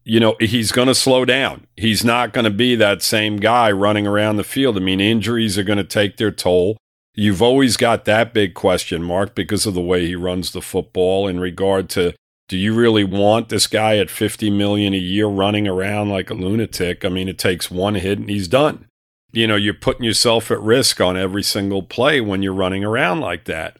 You 0.05 0.21
know, 0.21 0.37
he's 0.38 0.71
going 0.71 0.87
to 0.87 0.95
slow 0.95 1.25
down. 1.25 1.66
He's 1.76 2.05
not 2.05 2.33
going 2.33 2.45
to 2.45 2.50
be 2.52 2.76
that 2.76 3.02
same 3.02 3.38
guy 3.38 3.73
running 3.73 4.07
around 4.07 4.37
the 4.37 4.45
field. 4.45 4.76
I 4.76 4.81
mean, 4.81 5.00
injuries 5.00 5.59
are 5.59 5.64
going 5.64 5.78
to 5.78 5.85
take 5.85 6.16
their 6.16 6.31
toll. 6.31 6.76
You've 7.14 7.43
always 7.43 7.76
got 7.76 8.05
that 8.05 8.33
big 8.33 8.55
question 8.55 9.02
mark 9.02 9.35
because 9.35 9.66
of 9.66 9.75
the 9.75 9.81
way 9.81 10.07
he 10.07 10.14
runs 10.14 10.52
the 10.52 10.62
football 10.62 11.26
in 11.26 11.40
regard 11.40 11.88
to 11.90 12.14
do 12.49 12.57
you 12.57 12.75
really 12.75 13.05
want 13.05 13.49
this 13.49 13.67
guy 13.67 13.99
at 13.99 14.11
50 14.11 14.50
million 14.50 14.95
a 14.95 14.99
year 14.99 15.26
running 15.26 15.67
around 15.67 16.11
like 16.11 16.31
a 16.31 16.35
lunatic? 16.35 17.05
I 17.05 17.09
mean, 17.09 17.29
it 17.29 17.38
takes 17.38 17.71
one 17.71 17.97
hit 17.97 18.19
and 18.19 18.31
he's 18.31 18.49
done. 18.49 18.87
You 19.33 19.47
know, 19.47 19.57
you're 19.57 19.75
putting 19.75 20.05
yourself 20.05 20.50
at 20.50 20.61
risk 20.61 21.00
on 21.00 21.17
every 21.17 21.43
single 21.43 21.83
play 21.83 22.21
when 22.21 22.43
you're 22.43 22.53
running 22.53 22.85
around 22.85 23.21
like 23.21 23.45
that. 23.47 23.79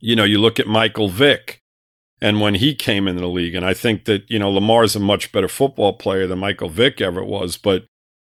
You 0.00 0.16
know, 0.16 0.24
you 0.24 0.38
look 0.38 0.58
at 0.58 0.66
Michael 0.66 1.08
Vick 1.08 1.60
and 2.20 2.40
when 2.40 2.56
he 2.56 2.74
came 2.74 3.06
into 3.06 3.20
the 3.20 3.28
league, 3.28 3.54
and 3.54 3.64
I 3.64 3.74
think 3.74 4.04
that, 4.04 4.28
you 4.28 4.38
know, 4.38 4.50
Lamar's 4.50 4.96
a 4.96 5.00
much 5.00 5.30
better 5.30 5.48
football 5.48 5.92
player 5.92 6.26
than 6.26 6.40
Michael 6.40 6.68
Vick 6.68 7.00
ever 7.00 7.24
was, 7.24 7.56
but 7.56 7.84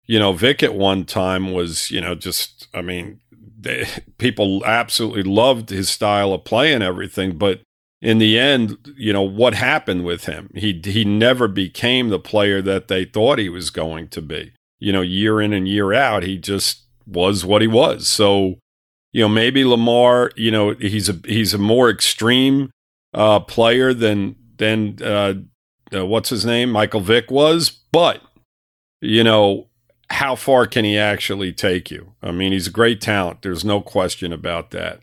you 0.09 0.17
know, 0.17 0.33
Vick 0.33 0.63
at 0.63 0.73
one 0.73 1.05
time 1.05 1.51
was, 1.51 1.91
you 1.91 2.01
know, 2.01 2.15
just, 2.15 2.67
I 2.73 2.81
mean, 2.81 3.19
they, 3.31 3.85
people 4.17 4.65
absolutely 4.65 5.21
loved 5.21 5.69
his 5.69 5.87
style 5.87 6.33
of 6.33 6.45
play 6.45 6.73
and 6.73 6.83
everything, 6.83 7.37
but 7.37 7.61
in 8.01 8.17
the 8.17 8.39
end, 8.39 8.77
you 8.97 9.11
know, 9.11 9.21
what 9.21 9.53
happened 9.53 10.05
with 10.05 10.25
him? 10.25 10.49
He 10.55 10.81
he 10.83 11.03
never 11.03 11.47
became 11.47 12.09
the 12.09 12.19
player 12.19 12.61
that 12.61 12.87
they 12.87 13.05
thought 13.05 13.39
he 13.39 13.49
was 13.49 13.69
going 13.69 14.07
to 14.09 14.21
be. 14.21 14.53
You 14.79 14.93
know, 14.93 15.01
year 15.01 15.41
in 15.41 15.51
and 15.51 15.67
year 15.67 15.93
out, 15.93 16.23
he 16.23 16.37
just 16.37 16.83
was 17.05 17.43
what 17.43 17.61
he 17.61 17.67
was. 17.67 18.07
So, 18.07 18.55
you 19.11 19.21
know, 19.21 19.29
maybe 19.29 19.65
Lamar, 19.65 20.31
you 20.35 20.51
know, 20.51 20.75
he's 20.75 21.09
a 21.09 21.19
he's 21.25 21.53
a 21.53 21.57
more 21.57 21.89
extreme 21.89 22.71
uh, 23.13 23.41
player 23.41 23.93
than 23.93 24.35
than 24.57 24.97
uh, 25.03 25.33
uh, 25.93 26.05
what's 26.05 26.29
his 26.29 26.45
name, 26.45 26.71
Michael 26.71 27.01
Vick 27.01 27.29
was, 27.29 27.69
but 27.69 28.21
you 29.01 29.23
know, 29.23 29.67
how 30.09 30.35
far 30.35 30.65
can 30.67 30.85
he 30.85 30.97
actually 30.97 31.53
take 31.53 31.91
you? 31.91 32.13
I 32.21 32.31
mean, 32.31 32.51
he's 32.51 32.67
a 32.67 32.71
great 32.71 33.01
talent. 33.01 33.41
There's 33.41 33.65
no 33.65 33.81
question 33.81 34.33
about 34.33 34.71
that. 34.71 35.01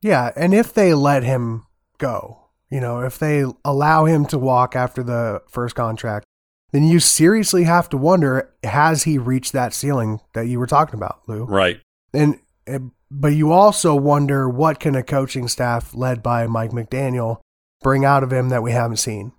Yeah, 0.00 0.32
and 0.36 0.54
if 0.54 0.72
they 0.72 0.92
let 0.94 1.22
him 1.22 1.66
go. 1.98 2.40
You 2.70 2.80
know, 2.80 3.00
if 3.00 3.18
they 3.18 3.44
allow 3.64 4.04
him 4.04 4.26
to 4.26 4.38
walk 4.38 4.74
after 4.74 5.02
the 5.02 5.42
first 5.48 5.74
contract, 5.74 6.26
then 6.72 6.82
you 6.82 6.98
seriously 6.98 7.64
have 7.64 7.88
to 7.90 7.96
wonder 7.96 8.52
has 8.64 9.04
he 9.04 9.16
reached 9.16 9.52
that 9.52 9.72
ceiling 9.72 10.20
that 10.32 10.48
you 10.48 10.58
were 10.58 10.66
talking 10.66 10.96
about, 10.96 11.20
Lou? 11.28 11.44
Right. 11.44 11.80
And 12.12 12.40
eh, 12.66 12.80
but 13.10 13.28
you 13.28 13.52
also 13.52 13.94
wonder 13.94 14.48
what 14.48 14.80
can 14.80 14.96
a 14.96 15.02
coaching 15.04 15.46
staff 15.46 15.94
led 15.94 16.22
by 16.22 16.48
Mike 16.48 16.72
McDaniel 16.72 17.38
bring 17.80 18.04
out 18.04 18.24
of 18.24 18.32
him 18.32 18.48
that 18.48 18.62
we 18.62 18.72
haven't 18.72 18.96
seen. 18.96 19.32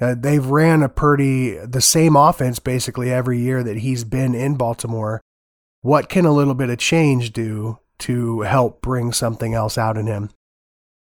Uh, 0.00 0.14
they've 0.18 0.46
ran 0.46 0.82
a 0.82 0.88
pretty 0.88 1.58
the 1.58 1.82
same 1.82 2.16
offense 2.16 2.58
basically 2.58 3.12
every 3.12 3.38
year 3.38 3.62
that 3.62 3.78
he's 3.78 4.04
been 4.04 4.34
in 4.34 4.54
Baltimore. 4.54 5.20
What 5.82 6.08
can 6.08 6.24
a 6.24 6.32
little 6.32 6.54
bit 6.54 6.70
of 6.70 6.78
change 6.78 7.32
do 7.32 7.78
to 7.98 8.40
help 8.40 8.80
bring 8.80 9.12
something 9.12 9.52
else 9.52 9.76
out 9.76 9.98
in 9.98 10.06
him? 10.06 10.30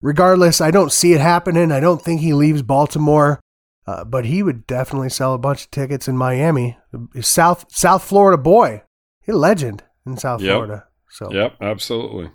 Regardless, 0.01 0.61
I 0.61 0.71
don't 0.71 0.91
see 0.91 1.13
it 1.13 1.21
happening. 1.21 1.71
I 1.71 1.79
don't 1.79 2.01
think 2.01 2.21
he 2.21 2.33
leaves 2.33 2.61
Baltimore, 2.61 3.39
uh, 3.85 4.05
but 4.05 4.25
he 4.25 4.41
would 4.41 4.65
definitely 4.65 5.09
sell 5.09 5.33
a 5.33 5.37
bunch 5.39 5.65
of 5.65 5.71
tickets 5.71 6.07
in 6.07 6.15
Miami. 6.17 6.77
South 7.21 7.65
South 7.69 8.03
Florida 8.03 8.41
boy, 8.41 8.83
he 9.21 9.31
a 9.33 9.35
legend 9.35 9.83
in 10.05 10.17
South 10.17 10.41
Yep. 10.41 10.51
Florida. 10.53 10.85
So 11.09 11.31
Yep, 11.31 11.55
absolutely. 11.61 12.31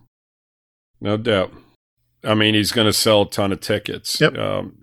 No 1.00 1.16
doubt. 1.16 1.52
I 2.22 2.34
mean, 2.34 2.54
he's 2.54 2.72
going 2.72 2.86
to 2.86 2.92
sell 2.92 3.22
a 3.22 3.30
ton 3.30 3.52
of 3.52 3.60
tickets. 3.60 4.20
Yep. 4.20 4.36
Um, 4.36 4.78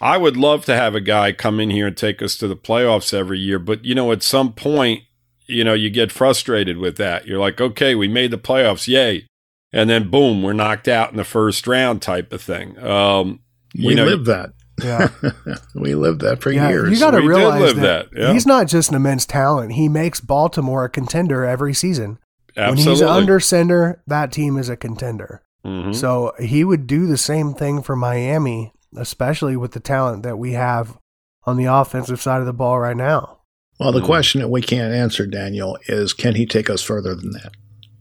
I 0.00 0.16
would 0.16 0.36
love 0.36 0.64
to 0.64 0.74
have 0.74 0.94
a 0.94 1.00
guy 1.00 1.32
come 1.32 1.60
in 1.60 1.70
here 1.70 1.88
and 1.88 1.96
take 1.96 2.22
us 2.22 2.36
to 2.36 2.48
the 2.48 2.56
playoffs 2.56 3.12
every 3.12 3.38
year, 3.38 3.58
but 3.58 3.84
you 3.84 3.94
know, 3.94 4.12
at 4.12 4.22
some 4.22 4.52
point, 4.52 5.02
you 5.46 5.62
know, 5.64 5.74
you 5.74 5.90
get 5.90 6.12
frustrated 6.12 6.78
with 6.78 6.96
that. 6.96 7.26
You're 7.26 7.38
like, 7.38 7.60
okay, 7.60 7.94
we 7.94 8.08
made 8.08 8.30
the 8.30 8.38
playoffs, 8.38 8.88
yay, 8.88 9.26
and 9.72 9.88
then 9.90 10.10
boom, 10.10 10.42
we're 10.42 10.52
knocked 10.52 10.88
out 10.88 11.10
in 11.10 11.16
the 11.16 11.24
first 11.24 11.66
round, 11.66 12.02
type 12.02 12.32
of 12.32 12.42
thing. 12.42 12.78
Um, 12.78 13.40
We 13.74 13.90
you 13.90 13.94
know, 13.94 14.04
lived 14.06 14.26
that. 14.26 14.52
yeah, 14.82 15.08
we 15.74 15.94
lived 15.94 16.20
that 16.22 16.40
for 16.42 16.50
yeah. 16.50 16.68
years. 16.68 16.90
You 16.92 16.98
got 16.98 17.12
to 17.12 17.20
realize 17.26 17.60
live 17.60 17.76
that, 17.76 18.10
that, 18.12 18.18
yeah. 18.20 18.32
he's 18.32 18.46
not 18.46 18.66
just 18.66 18.88
an 18.90 18.96
immense 18.96 19.26
talent. 19.26 19.72
He 19.72 19.88
makes 19.88 20.20
Baltimore 20.20 20.84
a 20.84 20.88
contender 20.90 21.44
every 21.44 21.74
season. 21.74 22.18
absolutely. 22.56 22.84
When 22.84 22.94
he's 22.94 23.02
under 23.02 23.40
center, 23.40 24.02
that 24.06 24.32
team 24.32 24.56
is 24.56 24.68
a 24.68 24.76
contender. 24.76 25.42
Mhm. 25.66 25.94
So 25.94 26.32
he 26.40 26.64
would 26.64 26.86
do 26.86 27.06
the 27.06 27.18
same 27.18 27.52
thing 27.52 27.82
for 27.82 27.94
Miami, 27.94 28.72
especially 28.96 29.56
with 29.56 29.72
the 29.72 29.80
talent 29.80 30.22
that 30.22 30.38
we 30.38 30.52
have 30.54 30.96
on 31.44 31.56
the 31.58 31.66
offensive 31.66 32.20
side 32.20 32.40
of 32.40 32.46
the 32.46 32.52
ball 32.54 32.78
right 32.80 32.96
now. 32.96 33.36
well, 33.78 33.92
the 33.92 34.00
Mm. 34.00 34.04
question 34.06 34.40
that 34.42 34.48
we 34.48 34.60
can't 34.62 34.92
answer, 34.92 35.26
Daniel, 35.26 35.78
is 35.86 36.12
can 36.12 36.34
he 36.34 36.44
take 36.44 36.68
us 36.68 36.82
further 36.82 37.14
than 37.14 37.30
that? 37.32 37.52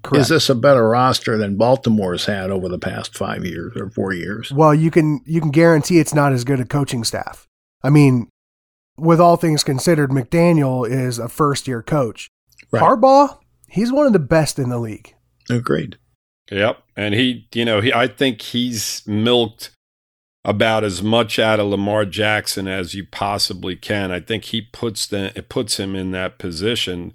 Correct. 0.04 0.22
Is 0.22 0.30
this 0.30 0.50
a 0.50 0.56
better 0.56 0.88
roster 0.88 1.38
than 1.38 1.58
Baltimore's 1.58 2.26
had 2.26 2.52
over 2.52 2.70
the 2.70 2.80
past 2.80 3.18
five 3.18 3.46
years 3.46 3.74
or 3.76 3.90
four 3.90 4.14
years? 4.14 4.52
well, 4.52 4.74
you 4.74 4.92
can 4.92 5.22
you 5.26 5.42
can 5.42 5.52
guarantee 5.52 6.00
it's 6.00 6.14
not 6.14 6.32
as 6.32 6.44
good 6.44 6.60
a 6.60 6.66
coaching 6.66 7.04
staff. 7.04 7.48
I 7.84 7.90
mean, 7.90 8.30
with 8.98 9.20
all 9.20 9.36
things 9.36 9.64
considered, 9.64 10.10
McDaniel 10.10 10.90
is 10.90 11.20
a 11.20 11.30
first 11.30 11.68
year 11.68 11.82
coach. 11.82 12.30
Right. 12.72 12.84
Harbaugh, 12.84 13.38
he's 13.68 13.92
one 13.92 14.06
of 14.06 14.14
the 14.14 14.20
best 14.20 14.60
in 14.60 14.70
the 14.70 14.80
league. 14.80 15.16
Agreed. 15.50 15.98
Yep. 16.52 16.82
And 16.96 17.14
he, 17.14 17.48
you 17.54 17.66
know, 17.66 17.82
he, 17.82 17.94
I 17.94 18.08
think 18.08 18.42
he's 18.42 19.04
milked 19.08 19.72
about 20.46 20.84
as 20.84 21.04
much 21.04 21.38
out 21.38 21.60
of 21.60 21.68
Lamar 21.68 22.06
Jackson 22.06 22.68
as 22.68 22.94
you 22.94 23.06
possibly 23.06 23.76
can. 23.76 24.12
I 24.12 24.20
think 24.20 24.46
he 24.46 24.62
puts 24.62 25.06
the, 25.08 25.38
it 25.38 25.50
puts 25.50 25.78
him 25.78 25.96
in 25.96 26.12
that 26.12 26.38
position 26.38 27.14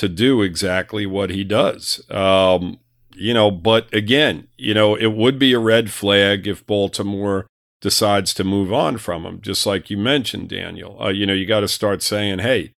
to 0.00 0.08
do 0.08 0.42
exactly 0.42 1.04
what 1.06 1.30
he 1.30 1.44
does. 1.44 2.02
Um, 2.10 2.78
you 3.14 3.34
know, 3.34 3.50
but 3.50 3.92
again, 3.94 4.48
you 4.56 4.72
know, 4.74 4.94
it 4.94 5.12
would 5.12 5.38
be 5.38 5.52
a 5.52 5.58
red 5.58 5.90
flag 5.90 6.46
if 6.46 6.64
Baltimore 6.66 7.46
decides 7.82 8.32
to 8.34 8.44
move 8.44 8.72
on 8.72 8.96
from 8.96 9.24
him, 9.26 9.40
just 9.42 9.66
like 9.66 9.90
you 9.90 9.98
mentioned, 9.98 10.48
Daniel. 10.48 10.96
Uh, 11.02 11.08
you 11.08 11.26
know, 11.26 11.32
you 11.34 11.44
got 11.46 11.60
to 11.60 11.68
start 11.68 12.02
saying, 12.02 12.38
hey, 12.38 12.72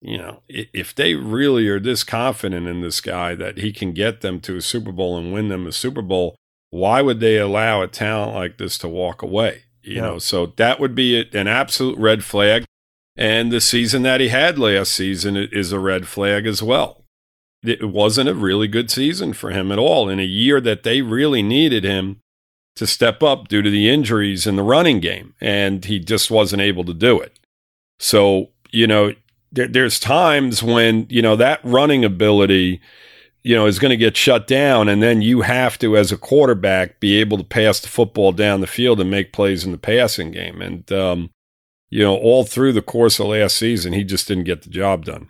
you 0.00 0.16
know, 0.16 0.42
if 0.48 0.94
they 0.94 1.14
really 1.14 1.66
are 1.68 1.80
this 1.80 2.04
confident 2.04 2.68
in 2.68 2.80
this 2.82 3.00
guy 3.00 3.34
that 3.34 3.58
he 3.58 3.72
can 3.72 3.92
get 3.92 4.20
them 4.20 4.40
to 4.40 4.56
a 4.56 4.62
Super 4.62 4.92
Bowl 4.92 5.18
and 5.18 5.32
win 5.32 5.48
them 5.48 5.66
a 5.66 5.72
Super 5.72 6.02
Bowl, 6.02 6.36
why 6.70 7.02
would 7.02 7.18
they 7.20 7.36
allow 7.36 7.82
a 7.82 7.88
talent 7.88 8.34
like 8.34 8.58
this 8.58 8.78
to 8.78 8.88
walk 8.88 9.22
away? 9.22 9.64
You 9.82 9.96
Yeah. 9.96 10.02
know, 10.02 10.18
so 10.18 10.46
that 10.56 10.78
would 10.78 10.94
be 10.94 11.20
an 11.32 11.48
absolute 11.48 11.98
red 11.98 12.22
flag. 12.24 12.64
And 13.16 13.50
the 13.50 13.60
season 13.60 14.02
that 14.02 14.20
he 14.20 14.28
had 14.28 14.58
last 14.58 14.92
season 14.92 15.36
is 15.36 15.72
a 15.72 15.78
red 15.78 16.06
flag 16.08 16.46
as 16.46 16.62
well. 16.62 17.04
It 17.62 17.90
wasn't 17.90 18.30
a 18.30 18.34
really 18.34 18.68
good 18.68 18.90
season 18.90 19.34
for 19.34 19.50
him 19.50 19.70
at 19.70 19.78
all 19.78 20.08
in 20.08 20.18
a 20.18 20.24
year 20.24 20.60
that 20.62 20.82
they 20.82 21.02
really 21.02 21.42
needed 21.42 21.84
him 21.84 22.20
to 22.76 22.86
step 22.86 23.22
up 23.22 23.48
due 23.48 23.60
to 23.60 23.68
the 23.68 23.90
injuries 23.90 24.46
in 24.46 24.56
the 24.56 24.62
running 24.62 25.00
game, 25.00 25.34
and 25.40 25.84
he 25.84 25.98
just 25.98 26.30
wasn't 26.30 26.62
able 26.62 26.84
to 26.84 26.94
do 26.94 27.20
it. 27.20 27.38
So, 27.98 28.48
you 28.70 28.86
know, 28.86 29.12
there, 29.52 29.68
there's 29.68 29.98
times 30.00 30.62
when, 30.62 31.06
you 31.10 31.20
know, 31.20 31.36
that 31.36 31.60
running 31.62 32.04
ability, 32.04 32.80
you 33.42 33.54
know, 33.54 33.66
is 33.66 33.78
going 33.78 33.90
to 33.90 33.96
get 33.96 34.16
shut 34.16 34.46
down. 34.46 34.88
And 34.88 35.02
then 35.02 35.20
you 35.20 35.42
have 35.42 35.78
to, 35.80 35.96
as 35.96 36.12
a 36.12 36.16
quarterback, 36.16 37.00
be 37.00 37.16
able 37.16 37.36
to 37.36 37.44
pass 37.44 37.80
the 37.80 37.88
football 37.88 38.32
down 38.32 38.62
the 38.62 38.66
field 38.66 39.00
and 39.00 39.10
make 39.10 39.32
plays 39.32 39.64
in 39.64 39.72
the 39.72 39.78
passing 39.78 40.30
game. 40.30 40.62
And, 40.62 40.90
um, 40.92 41.30
you 41.90 42.02
know, 42.02 42.16
all 42.16 42.44
through 42.44 42.72
the 42.72 42.82
course 42.82 43.18
of 43.18 43.26
last 43.26 43.56
season, 43.56 43.92
he 43.92 44.04
just 44.04 44.26
didn't 44.28 44.44
get 44.44 44.62
the 44.62 44.70
job 44.70 45.04
done. 45.04 45.28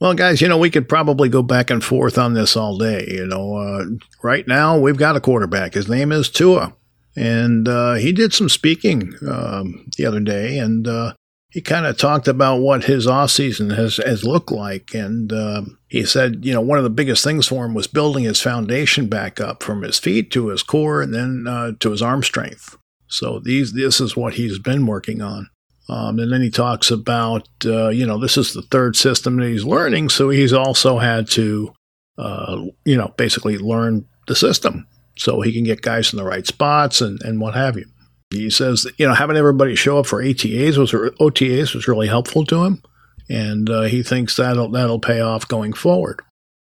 Well, 0.00 0.14
guys, 0.14 0.40
you 0.40 0.48
know, 0.48 0.58
we 0.58 0.70
could 0.70 0.88
probably 0.88 1.28
go 1.28 1.42
back 1.42 1.70
and 1.70 1.82
forth 1.82 2.18
on 2.18 2.34
this 2.34 2.56
all 2.56 2.78
day. 2.78 3.04
You 3.08 3.26
know, 3.26 3.56
uh, 3.56 3.84
right 4.22 4.46
now 4.46 4.78
we've 4.78 4.96
got 4.96 5.16
a 5.16 5.20
quarterback. 5.20 5.74
His 5.74 5.88
name 5.88 6.12
is 6.12 6.28
Tua. 6.28 6.74
And 7.16 7.66
uh, 7.66 7.94
he 7.94 8.12
did 8.12 8.32
some 8.32 8.48
speaking 8.48 9.12
um, 9.28 9.86
the 9.96 10.06
other 10.06 10.20
day, 10.20 10.58
and 10.58 10.86
uh, 10.86 11.14
he 11.50 11.60
kind 11.60 11.84
of 11.84 11.96
talked 11.96 12.28
about 12.28 12.60
what 12.60 12.84
his 12.84 13.08
offseason 13.08 13.76
has, 13.76 13.96
has 13.96 14.22
looked 14.22 14.52
like. 14.52 14.94
And 14.94 15.32
uh, 15.32 15.62
he 15.88 16.04
said, 16.04 16.44
you 16.44 16.52
know, 16.52 16.60
one 16.60 16.78
of 16.78 16.84
the 16.84 16.90
biggest 16.90 17.24
things 17.24 17.48
for 17.48 17.64
him 17.64 17.74
was 17.74 17.88
building 17.88 18.22
his 18.22 18.40
foundation 18.40 19.08
back 19.08 19.40
up 19.40 19.64
from 19.64 19.82
his 19.82 19.98
feet 19.98 20.30
to 20.30 20.48
his 20.48 20.62
core 20.62 21.02
and 21.02 21.12
then 21.12 21.46
uh, 21.48 21.72
to 21.80 21.90
his 21.90 22.02
arm 22.02 22.22
strength. 22.22 22.76
So 23.08 23.40
these 23.40 23.72
this 23.72 24.00
is 24.00 24.16
what 24.16 24.34
he's 24.34 24.60
been 24.60 24.86
working 24.86 25.20
on. 25.20 25.48
Um, 25.88 26.18
and 26.18 26.30
then 26.30 26.42
he 26.42 26.50
talks 26.50 26.90
about, 26.90 27.48
uh, 27.64 27.88
you 27.88 28.06
know, 28.06 28.18
this 28.18 28.36
is 28.36 28.52
the 28.52 28.62
third 28.62 28.94
system 28.94 29.36
that 29.36 29.48
he's 29.48 29.64
learning. 29.64 30.10
So 30.10 30.28
he's 30.28 30.52
also 30.52 30.98
had 30.98 31.28
to, 31.30 31.72
uh, 32.18 32.64
you 32.84 32.96
know, 32.96 33.14
basically 33.16 33.56
learn 33.56 34.06
the 34.26 34.36
system 34.36 34.86
so 35.16 35.40
he 35.40 35.52
can 35.52 35.64
get 35.64 35.80
guys 35.80 36.12
in 36.12 36.18
the 36.18 36.24
right 36.24 36.46
spots 36.46 37.00
and, 37.00 37.20
and 37.22 37.40
what 37.40 37.54
have 37.54 37.76
you. 37.76 37.86
He 38.30 38.50
says, 38.50 38.82
that, 38.82 38.98
you 38.98 39.08
know, 39.08 39.14
having 39.14 39.38
everybody 39.38 39.74
show 39.74 39.98
up 39.98 40.06
for 40.06 40.22
ATAs 40.22 40.76
was 40.76 40.92
OTAs 40.92 41.74
was 41.74 41.88
really 41.88 42.08
helpful 42.08 42.44
to 42.44 42.64
him, 42.64 42.82
and 43.30 43.70
uh, 43.70 43.82
he 43.84 44.02
thinks 44.02 44.36
that'll 44.36 44.70
that'll 44.70 45.00
pay 45.00 45.20
off 45.20 45.48
going 45.48 45.72
forward. 45.72 46.20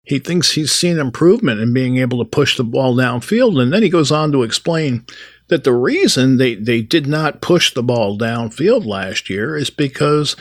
he 0.05 0.19
thinks 0.19 0.53
he's 0.53 0.73
seen 0.73 0.99
improvement 0.99 1.61
in 1.61 1.73
being 1.73 1.99
able 1.99 2.19
to 2.19 2.29
push 2.29 2.57
the 2.57 2.65
ball 2.65 2.97
downfield. 2.97 3.61
And 3.61 3.73
then 3.73 3.83
he 3.83 3.89
goes 3.89 4.11
on 4.11 4.33
to 4.33 4.43
explain 4.43 5.05
that 5.51 5.65
the 5.65 5.73
reason 5.75 6.39
they, 6.39 6.55
they 6.55 6.81
did 6.81 7.07
not 7.07 7.41
push 7.41 7.73
the 7.75 7.83
ball 7.83 8.17
downfield 8.19 8.87
last 8.87 9.29
year 9.29 9.57
is 9.57 9.69
because 9.71 10.35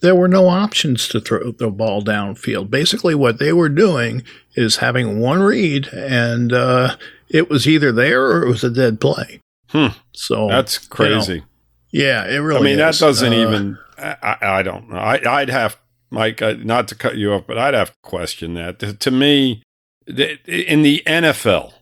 there 0.00 0.14
were 0.14 0.28
no 0.28 0.48
options 0.48 1.06
to 1.08 1.20
throw 1.20 1.52
the 1.52 1.70
ball 1.70 2.02
downfield. 2.02 2.70
Basically, 2.70 3.14
what 3.14 3.38
they 3.38 3.52
were 3.52 3.68
doing 3.68 4.22
is 4.54 4.76
having 4.76 5.20
one 5.20 5.42
read, 5.42 5.88
and 5.92 6.52
uh, 6.52 6.96
it 7.28 7.48
was 7.48 7.68
either 7.68 7.92
there 7.92 8.24
or 8.26 8.42
it 8.44 8.48
was 8.48 8.64
a 8.64 8.70
dead 8.70 9.00
play. 9.00 9.40
Hmm. 9.68 9.88
So 10.12 10.48
That's 10.48 10.78
crazy. 10.78 11.34
you 11.34 11.38
know, 11.40 11.46
yeah, 11.92 12.24
it 12.26 12.38
really. 12.38 12.56
Is. 12.60 12.62
I 12.62 12.64
mean, 12.70 12.78
that 12.78 12.98
doesn't 12.98 13.32
Uh, 13.32 13.36
even. 13.36 13.78
I, 13.98 14.36
I 14.40 14.62
don't 14.62 14.88
know. 14.90 14.96
I, 14.96 15.20
I'd 15.40 15.50
have 15.50 15.76
Mike, 16.10 16.42
uh, 16.42 16.54
not 16.58 16.88
to 16.88 16.94
cut 16.94 17.16
you 17.16 17.32
off, 17.32 17.44
but 17.46 17.56
I'd 17.58 17.74
have 17.74 17.90
to 17.90 17.96
question 18.02 18.54
that. 18.54 18.78
To, 18.80 18.92
to 18.94 19.10
me, 19.10 19.62
in 20.06 20.82
the 20.82 21.02
NFL, 21.06 21.72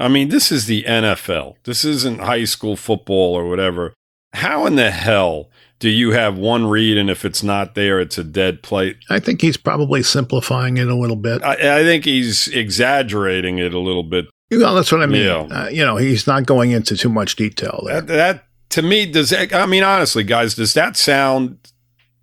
I 0.00 0.08
mean, 0.08 0.30
this 0.30 0.50
is 0.50 0.64
the 0.64 0.82
NFL. 0.84 1.56
This 1.64 1.84
isn't 1.84 2.20
high 2.20 2.44
school 2.44 2.74
football 2.74 3.34
or 3.34 3.48
whatever. 3.48 3.92
How 4.32 4.64
in 4.64 4.76
the 4.76 4.90
hell 4.90 5.50
do 5.78 5.90
you 5.90 6.12
have 6.12 6.38
one 6.38 6.66
read 6.66 6.96
and 6.96 7.10
if 7.10 7.24
it's 7.24 7.42
not 7.42 7.74
there, 7.74 8.00
it's 8.00 8.16
a 8.16 8.24
dead 8.24 8.62
play? 8.62 8.96
I 9.10 9.18
think 9.18 9.42
he's 9.42 9.58
probably 9.58 10.02
simplifying 10.02 10.78
it 10.78 10.88
a 10.88 10.94
little 10.94 11.16
bit. 11.16 11.42
I, 11.42 11.80
I 11.80 11.82
think 11.84 12.06
he's 12.06 12.48
exaggerating 12.48 13.58
it 13.58 13.74
a 13.74 13.78
little 13.78 14.02
bit. 14.02 14.26
You 14.48 14.58
know, 14.58 14.74
that's 14.74 14.90
what 14.90 15.02
I 15.02 15.06
mean. 15.06 15.26
Yeah. 15.26 15.42
Uh, 15.50 15.68
you 15.68 15.84
know, 15.84 15.98
he's 15.98 16.26
not 16.26 16.46
going 16.46 16.70
into 16.70 16.96
too 16.96 17.10
much 17.10 17.36
detail 17.36 17.82
there. 17.86 18.00
That, 18.00 18.06
that 18.06 18.44
to 18.70 18.82
me 18.82 19.04
does. 19.04 19.30
That, 19.30 19.52
I 19.54 19.66
mean, 19.66 19.82
honestly, 19.82 20.24
guys, 20.24 20.54
does 20.54 20.72
that 20.74 20.96
sound? 20.96 21.58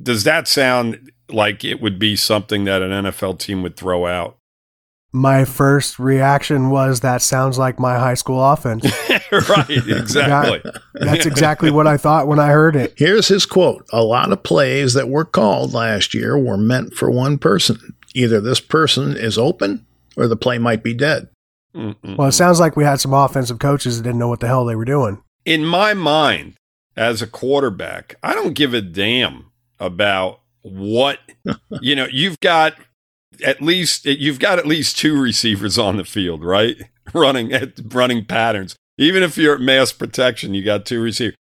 Does 0.02 0.24
that 0.24 0.48
sound 0.48 1.12
like 1.30 1.64
it 1.64 1.80
would 1.82 2.00
be 2.00 2.16
something 2.16 2.66
that 2.66 2.82
an 2.82 3.06
NFL 3.06 3.40
team 3.40 3.62
would 3.64 3.78
throw 3.78 4.08
out? 4.08 4.37
My 5.14 5.46
first 5.46 6.00
reaction 6.00 6.70
was 6.70 7.00
that 7.00 7.22
sounds 7.22 7.58
like 7.58 7.80
my 7.80 7.98
high 7.98 8.14
school 8.14 8.44
offense. 8.44 8.86
right, 9.32 9.70
exactly. 9.70 10.62
That's 10.94 11.26
exactly 11.26 11.72
what 11.72 11.88
I 11.88 11.98
thought 11.98 12.28
when 12.28 12.40
I 12.40 12.50
heard 12.50 12.76
it. 12.76 12.94
Here's 12.98 13.28
his 13.28 13.46
quote 13.46 13.86
A 13.92 14.04
lot 14.04 14.32
of 14.32 14.44
plays 14.44 14.94
that 14.94 15.10
were 15.10 15.26
called 15.26 15.74
last 15.74 16.14
year 16.14 16.38
were 16.38 16.58
meant 16.58 16.94
for 16.94 17.10
one 17.10 17.38
person. 17.38 17.96
Either 18.14 18.42
this 18.42 18.60
person 18.60 19.16
is 19.16 19.38
open 19.38 19.86
or 20.18 20.28
the 20.28 20.36
play 20.36 20.58
might 20.58 20.84
be 20.84 20.94
dead. 20.94 21.30
Mm-mm. 21.74 22.18
Well, 22.18 22.28
it 22.28 22.34
sounds 22.34 22.60
like 22.60 22.76
we 22.76 22.84
had 22.84 23.00
some 23.00 23.14
offensive 23.14 23.60
coaches 23.60 23.98
that 23.98 24.04
didn't 24.04 24.20
know 24.20 24.28
what 24.28 24.40
the 24.40 24.48
hell 24.48 24.66
they 24.66 24.76
were 24.76 24.86
doing. 24.86 25.22
In 25.46 25.64
my 25.64 25.94
mind, 25.94 26.56
as 26.96 27.22
a 27.22 27.28
quarterback, 27.28 28.16
I 28.24 28.34
don't 28.34 28.54
give 28.54 28.74
a 28.74 28.82
damn 28.82 29.52
about 29.80 30.42
what 30.62 31.20
you 31.82 31.96
know. 31.96 32.08
You've 32.12 32.40
got 32.40 32.74
at 33.44 33.62
least 33.62 34.06
you've 34.06 34.40
got 34.40 34.60
at 34.60 34.66
least 34.68 34.98
two 34.98 35.20
receivers 35.20 35.78
on 35.78 35.98
the 35.98 36.06
field, 36.06 36.44
right? 36.44 36.78
Running 37.14 37.54
at 37.54 37.80
running 37.94 38.26
patterns. 38.26 38.76
Even 38.98 39.24
if 39.24 39.38
you're 39.38 39.56
at 39.56 39.62
max 39.62 39.92
protection, 39.94 40.54
you 40.54 40.64
got 40.64 40.86
two 40.86 41.02
receivers. 41.02 41.36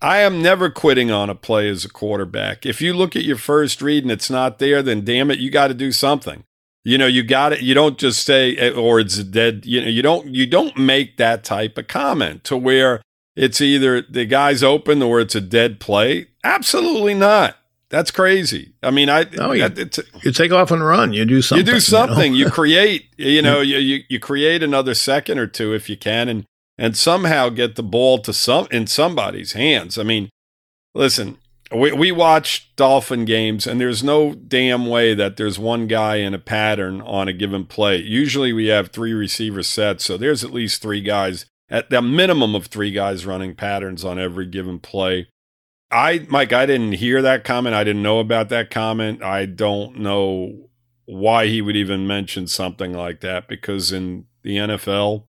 I 0.00 0.18
am 0.18 0.42
never 0.42 0.68
quitting 0.68 1.12
on 1.12 1.30
a 1.30 1.34
play 1.36 1.68
as 1.68 1.84
a 1.84 1.88
quarterback. 1.88 2.66
If 2.66 2.80
you 2.80 2.92
look 2.92 3.14
at 3.14 3.22
your 3.22 3.36
first 3.36 3.80
read 3.80 4.02
and 4.02 4.10
it's 4.10 4.28
not 4.28 4.58
there, 4.58 4.82
then 4.82 5.04
damn 5.04 5.30
it, 5.30 5.38
you 5.38 5.48
got 5.48 5.68
to 5.68 5.74
do 5.74 5.92
something. 5.92 6.42
You 6.84 6.98
know, 6.98 7.06
you 7.06 7.22
got 7.22 7.52
it. 7.52 7.60
You 7.60 7.74
don't 7.74 7.98
just 7.98 8.26
say, 8.26 8.56
eh, 8.56 8.72
or 8.72 8.98
it's 8.98 9.22
dead. 9.22 9.64
You 9.64 9.82
know, 9.82 9.86
you 9.86 10.02
don't 10.02 10.26
you 10.26 10.46
don't 10.46 10.76
make 10.76 11.16
that 11.18 11.44
type 11.44 11.78
of 11.78 11.86
comment 11.86 12.42
to 12.44 12.56
where 12.56 13.00
it's 13.36 13.60
either 13.60 14.02
the 14.02 14.26
guy's 14.26 14.64
open 14.64 15.02
or 15.02 15.20
it's 15.20 15.36
a 15.36 15.40
dead 15.40 15.78
play. 15.78 16.26
Absolutely 16.42 17.14
not. 17.14 17.56
That's 17.92 18.10
crazy. 18.10 18.72
I 18.82 18.90
mean, 18.90 19.10
I 19.10 19.26
yeah. 19.52 19.68
that- 19.68 19.98
You 20.24 20.32
take 20.32 20.50
off 20.50 20.70
and 20.70 20.82
run. 20.84 21.12
You 21.12 21.26
do 21.26 21.42
something. 21.42 21.60
you 21.60 21.64
do 21.70 21.74
know? 21.74 21.78
something. 21.78 22.34
You, 22.34 22.50
create. 22.50 23.08
You 23.18 23.42
know, 23.42 23.60
you, 23.60 23.76
you 23.76 24.00
you 24.08 24.18
create 24.18 24.62
another 24.62 24.94
second 24.94 25.38
or 25.38 25.46
two 25.46 25.74
if 25.74 25.90
you 25.90 25.98
can, 25.98 26.30
and 26.30 26.46
and 26.78 26.96
somehow 26.96 27.50
get 27.50 27.76
the 27.76 27.82
ball 27.82 28.18
to 28.20 28.32
some 28.32 28.66
in 28.70 28.86
somebody's 28.86 29.52
hands. 29.52 29.98
I 29.98 30.04
mean, 30.04 30.30
listen, 30.94 31.36
we 31.70 31.92
we 31.92 32.12
watch 32.12 32.74
Dolphin 32.76 33.26
games, 33.26 33.66
and 33.66 33.78
there's 33.78 34.02
no 34.02 34.32
damn 34.32 34.86
way 34.86 35.12
that 35.12 35.36
there's 35.36 35.58
one 35.58 35.86
guy 35.86 36.16
in 36.16 36.32
a 36.32 36.38
pattern 36.38 37.02
on 37.02 37.28
a 37.28 37.34
given 37.34 37.66
play. 37.66 37.98
Usually, 37.98 38.54
we 38.54 38.68
have 38.68 38.88
three 38.88 39.12
receiver 39.12 39.62
sets, 39.62 40.04
so 40.06 40.16
there's 40.16 40.42
at 40.42 40.50
least 40.50 40.80
three 40.80 41.02
guys 41.02 41.44
at 41.68 41.90
the 41.90 42.00
minimum 42.00 42.54
of 42.54 42.66
three 42.68 42.90
guys 42.90 43.26
running 43.26 43.54
patterns 43.54 44.02
on 44.02 44.18
every 44.18 44.46
given 44.46 44.78
play. 44.78 45.28
I, 45.92 46.26
Mike, 46.28 46.52
I 46.52 46.66
didn't 46.66 46.92
hear 46.92 47.20
that 47.22 47.44
comment. 47.44 47.74
I 47.74 47.84
didn't 47.84 48.02
know 48.02 48.18
about 48.18 48.48
that 48.48 48.70
comment. 48.70 49.22
I 49.22 49.46
don't 49.46 49.98
know 49.98 50.68
why 51.04 51.46
he 51.46 51.60
would 51.60 51.76
even 51.76 52.06
mention 52.06 52.46
something 52.46 52.92
like 52.92 53.20
that 53.20 53.46
because 53.46 53.92
in 53.92 54.26
the 54.42 54.56
NFL, 54.56 55.24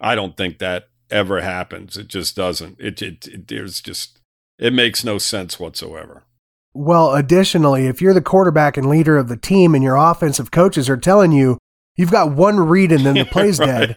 I 0.00 0.14
don't 0.14 0.36
think 0.36 0.58
that 0.58 0.88
ever 1.10 1.40
happens. 1.40 1.96
It 1.96 2.08
just 2.08 2.36
doesn't. 2.36 2.78
It, 2.78 3.00
it, 3.00 3.26
it 3.26 3.48
there's 3.48 3.80
just 3.80 4.20
it 4.58 4.72
makes 4.72 5.04
no 5.04 5.18
sense 5.18 5.58
whatsoever. 5.58 6.24
Well, 6.74 7.14
additionally, 7.14 7.86
if 7.86 8.02
you're 8.02 8.14
the 8.14 8.20
quarterback 8.20 8.76
and 8.76 8.88
leader 8.88 9.16
of 9.16 9.28
the 9.28 9.36
team 9.36 9.74
and 9.74 9.82
your 9.82 9.96
offensive 9.96 10.50
coaches 10.50 10.90
are 10.90 10.96
telling 10.98 11.32
you 11.32 11.56
you've 11.96 12.10
got 12.10 12.32
one 12.32 12.60
read 12.60 12.92
and 12.92 13.06
then 13.06 13.14
the 13.14 13.24
play's 13.30 13.58
dead, 13.58 13.96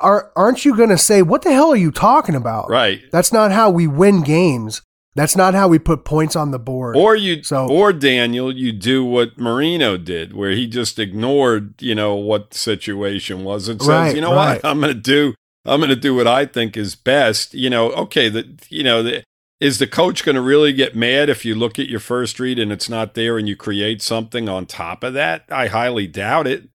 are, 0.00 0.32
aren't 0.34 0.64
you 0.64 0.74
going 0.76 0.88
to 0.88 0.98
say, 0.98 1.20
What 1.20 1.42
the 1.42 1.52
hell 1.52 1.70
are 1.72 1.76
you 1.76 1.90
talking 1.90 2.34
about? 2.34 2.70
right. 2.70 3.02
That's 3.12 3.32
not 3.32 3.52
how 3.52 3.70
we 3.70 3.86
win 3.86 4.22
games. 4.22 4.82
That's 5.16 5.34
not 5.34 5.54
how 5.54 5.66
we 5.66 5.78
put 5.78 6.04
points 6.04 6.36
on 6.36 6.50
the 6.50 6.58
board. 6.58 6.94
Or 6.94 7.16
you, 7.16 7.42
So- 7.42 7.66
or 7.68 7.90
Daniel, 7.92 8.54
you 8.54 8.70
do 8.70 9.02
what 9.02 9.38
Marino 9.38 9.96
did, 9.96 10.34
where 10.34 10.50
he 10.50 10.66
just 10.66 10.98
ignored, 10.98 11.74
you 11.80 11.94
know, 11.94 12.14
what 12.14 12.50
the 12.50 12.58
situation 12.58 13.42
was, 13.42 13.66
and 13.66 13.80
says, 13.80 13.88
Right, 13.88 14.14
you 14.14 14.20
know 14.20 14.34
right. 14.34 14.62
what, 14.62 14.70
I'm 14.70 14.78
going 14.78 14.92
to 14.92 15.00
do, 15.00 15.34
I'm 15.64 15.80
going 15.80 15.88
to 15.88 15.96
do 15.96 16.14
what 16.14 16.26
I 16.26 16.44
think 16.44 16.76
is 16.76 16.94
best. 16.94 17.54
You 17.54 17.70
know, 17.70 17.90
okay, 17.92 18.28
the, 18.28 18.46
you 18.68 18.84
know, 18.84 19.02
the, 19.02 19.24
is 19.58 19.78
the 19.78 19.86
coach 19.86 20.22
going 20.22 20.36
to 20.36 20.42
really 20.42 20.74
get 20.74 20.94
mad 20.94 21.30
if 21.30 21.46
you 21.46 21.54
look 21.54 21.78
at 21.78 21.88
your 21.88 21.98
first 21.98 22.38
read 22.38 22.58
and 22.58 22.70
it's 22.70 22.90
not 22.90 23.14
there, 23.14 23.38
and 23.38 23.48
you 23.48 23.56
create 23.56 24.02
something 24.02 24.50
on 24.50 24.66
top 24.66 25.02
of 25.02 25.14
that? 25.14 25.44
I 25.50 25.68
highly 25.68 26.06
doubt 26.06 26.46
it. 26.46 26.68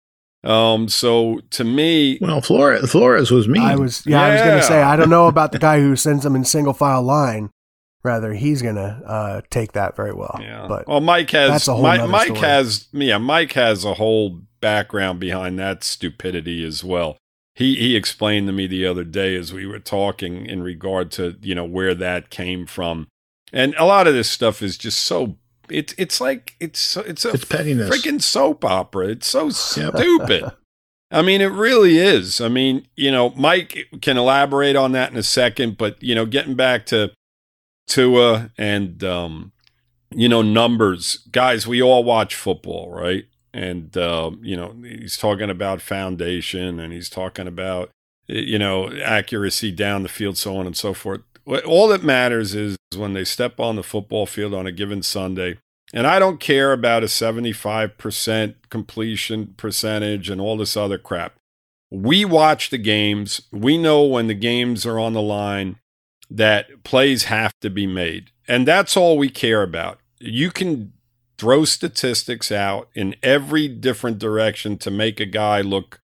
Um, 0.46 0.88
so 0.88 1.42
to 1.50 1.66
me, 1.66 2.18
Well, 2.22 2.40
Flores, 2.40 2.90
Flores 2.90 3.32
was 3.32 3.50
mean. 3.50 3.62
I 3.64 3.76
was, 3.76 4.06
yeah, 4.06 4.22
I 4.22 4.32
was 4.32 4.42
going 4.42 4.58
to 4.60 4.64
say, 4.64 4.82
I 4.82 4.96
don't 4.96 5.10
know 5.10 5.28
about 5.28 5.52
the 5.52 5.60
guy 5.60 5.82
who 5.82 5.98
sends 5.98 6.24
them 6.24 6.38
in 6.38 6.46
single 6.46 6.72
file 6.74 7.04
line. 7.04 7.50
Rather, 8.04 8.34
he's 8.34 8.62
going 8.62 8.76
to 8.76 9.02
uh, 9.06 9.42
take 9.50 9.74
that 9.74 9.96
very 9.96 10.14
well. 10.14 10.38
Yeah. 10.42 10.66
But 10.68 10.88
well, 10.88 11.02
Mike 11.02 11.32
has 11.32 11.52
that's 11.52 11.68
a 11.68 11.74
whole 11.74 11.84
Mike, 11.84 12.10
Mike 12.10 12.38
has 12.38 12.88
yeah, 12.94 13.18
Mike 13.18 13.54
has 13.54 13.84
a 13.84 13.96
whole 13.96 14.40
background 14.62 15.20
behind 15.20 15.60
that 15.60 15.84
stupidity 15.84 16.66
as 16.66 16.84
well. 16.84 17.18
He 17.56 17.76
he 17.76 17.96
explained 17.98 18.48
to 18.48 18.54
me 18.54 18.68
the 18.68 18.86
other 18.86 19.04
day 19.04 19.36
as 19.36 19.52
we 19.52 19.66
were 19.66 19.80
talking 19.80 20.46
in 20.46 20.64
regard 20.64 21.12
to, 21.12 21.36
you 21.42 21.54
know, 21.56 21.66
where 21.66 21.94
that 21.94 22.30
came 22.30 22.66
from. 22.66 23.08
And 23.52 23.76
a 23.78 23.84
lot 23.86 24.08
of 24.08 24.14
this 24.14 24.30
stuff 24.30 24.62
is 24.62 24.78
just 24.78 25.00
so 25.02 25.38
it's 25.70 25.94
it's 25.98 26.22
like 26.22 26.56
it's 26.62 26.80
so- 26.80 27.02
it's 27.02 27.26
a 27.26 27.32
It's 27.32 27.44
pettiness. 27.46 27.90
freaking 27.90 28.22
soap 28.22 28.64
opera. 28.64 29.08
It's 29.10 29.28
so 29.28 29.50
stupid. 29.50 30.46
I 31.12 31.22
mean, 31.24 31.42
it 31.42 31.48
really 31.52 31.98
is. 31.98 32.40
I 32.40 32.48
mean, 32.50 32.88
you 32.96 33.12
know, 33.12 33.32
Mike 33.32 33.88
can 34.02 34.16
elaborate 34.16 34.76
on 34.76 34.92
that 34.94 35.12
in 35.12 35.18
a 35.18 35.24
second, 35.24 35.78
but 35.78 36.02
you 36.02 36.16
know, 36.16 36.26
getting 36.26 36.54
back 36.56 36.86
to 36.88 37.12
Tua 37.90 38.52
and 38.58 39.04
um, 39.04 39.52
you 40.12 40.30
know 40.30 40.42
numbers, 40.42 41.18
guys. 41.32 41.68
We 41.68 41.82
all 41.82 42.04
watch 42.04 42.36
football, 42.36 42.90
right? 42.90 43.26
And 43.54 43.98
um, 43.98 44.40
you 44.42 44.56
know, 44.56 44.76
he's 44.84 45.18
talking 45.18 45.50
about 45.50 45.82
foundation, 45.82 46.80
and 46.80 46.94
he's 46.94 47.10
talking 47.10 47.48
about 47.48 47.90
you 48.28 48.60
know 48.60 48.90
accuracy 49.04 49.72
down 49.72 50.04
the 50.04 50.10
field, 50.10 50.38
so 50.38 50.56
on 50.56 50.66
and 50.66 50.78
so 50.78 50.94
forth. 50.94 51.22
All 51.66 51.88
that 51.88 52.04
matters 52.04 52.54
is 52.54 52.78
when 52.96 53.14
they 53.14 53.24
step 53.26 53.60
on 53.60 53.76
the 53.76 53.84
football 53.84 54.26
field 54.26 54.54
on 54.54 54.68
a 54.68 54.72
given 54.72 55.02
Sunday. 55.02 55.58
And 55.92 56.06
I 56.06 56.20
don't 56.20 56.40
care 56.40 56.72
about 56.72 57.02
a 57.02 57.08
75% 57.08 58.56
completion 58.70 59.56
percentage 59.58 60.30
and 60.30 60.40
all 60.40 60.56
this 60.56 60.78
other 60.78 61.00
crap. 61.00 61.34
We 61.90 62.24
watch 62.26 62.70
the 62.70 62.78
games. 62.78 63.42
We 63.52 63.80
know 63.80 64.04
when 64.04 64.28
the 64.28 64.36
games 64.36 64.86
are 64.86 65.00
on 65.00 65.14
the 65.14 65.24
line 65.24 65.80
that 66.30 66.84
plays 66.84 67.26
have 67.26 67.54
to 67.62 67.70
be 67.70 67.88
made. 67.88 68.32
And 68.48 68.68
that's 68.68 68.96
all 68.98 69.18
we 69.18 69.30
care 69.30 69.64
about. 69.64 70.00
You 70.20 70.52
can 70.52 70.94
throw 71.38 71.66
statistics 71.66 72.52
out 72.52 72.90
in 72.94 73.16
every 73.24 73.68
different 73.68 74.20
direction 74.20 74.78
to 74.78 74.92
make 74.92 75.20
a 75.20 75.26
guy 75.26 75.62
look 75.62 76.02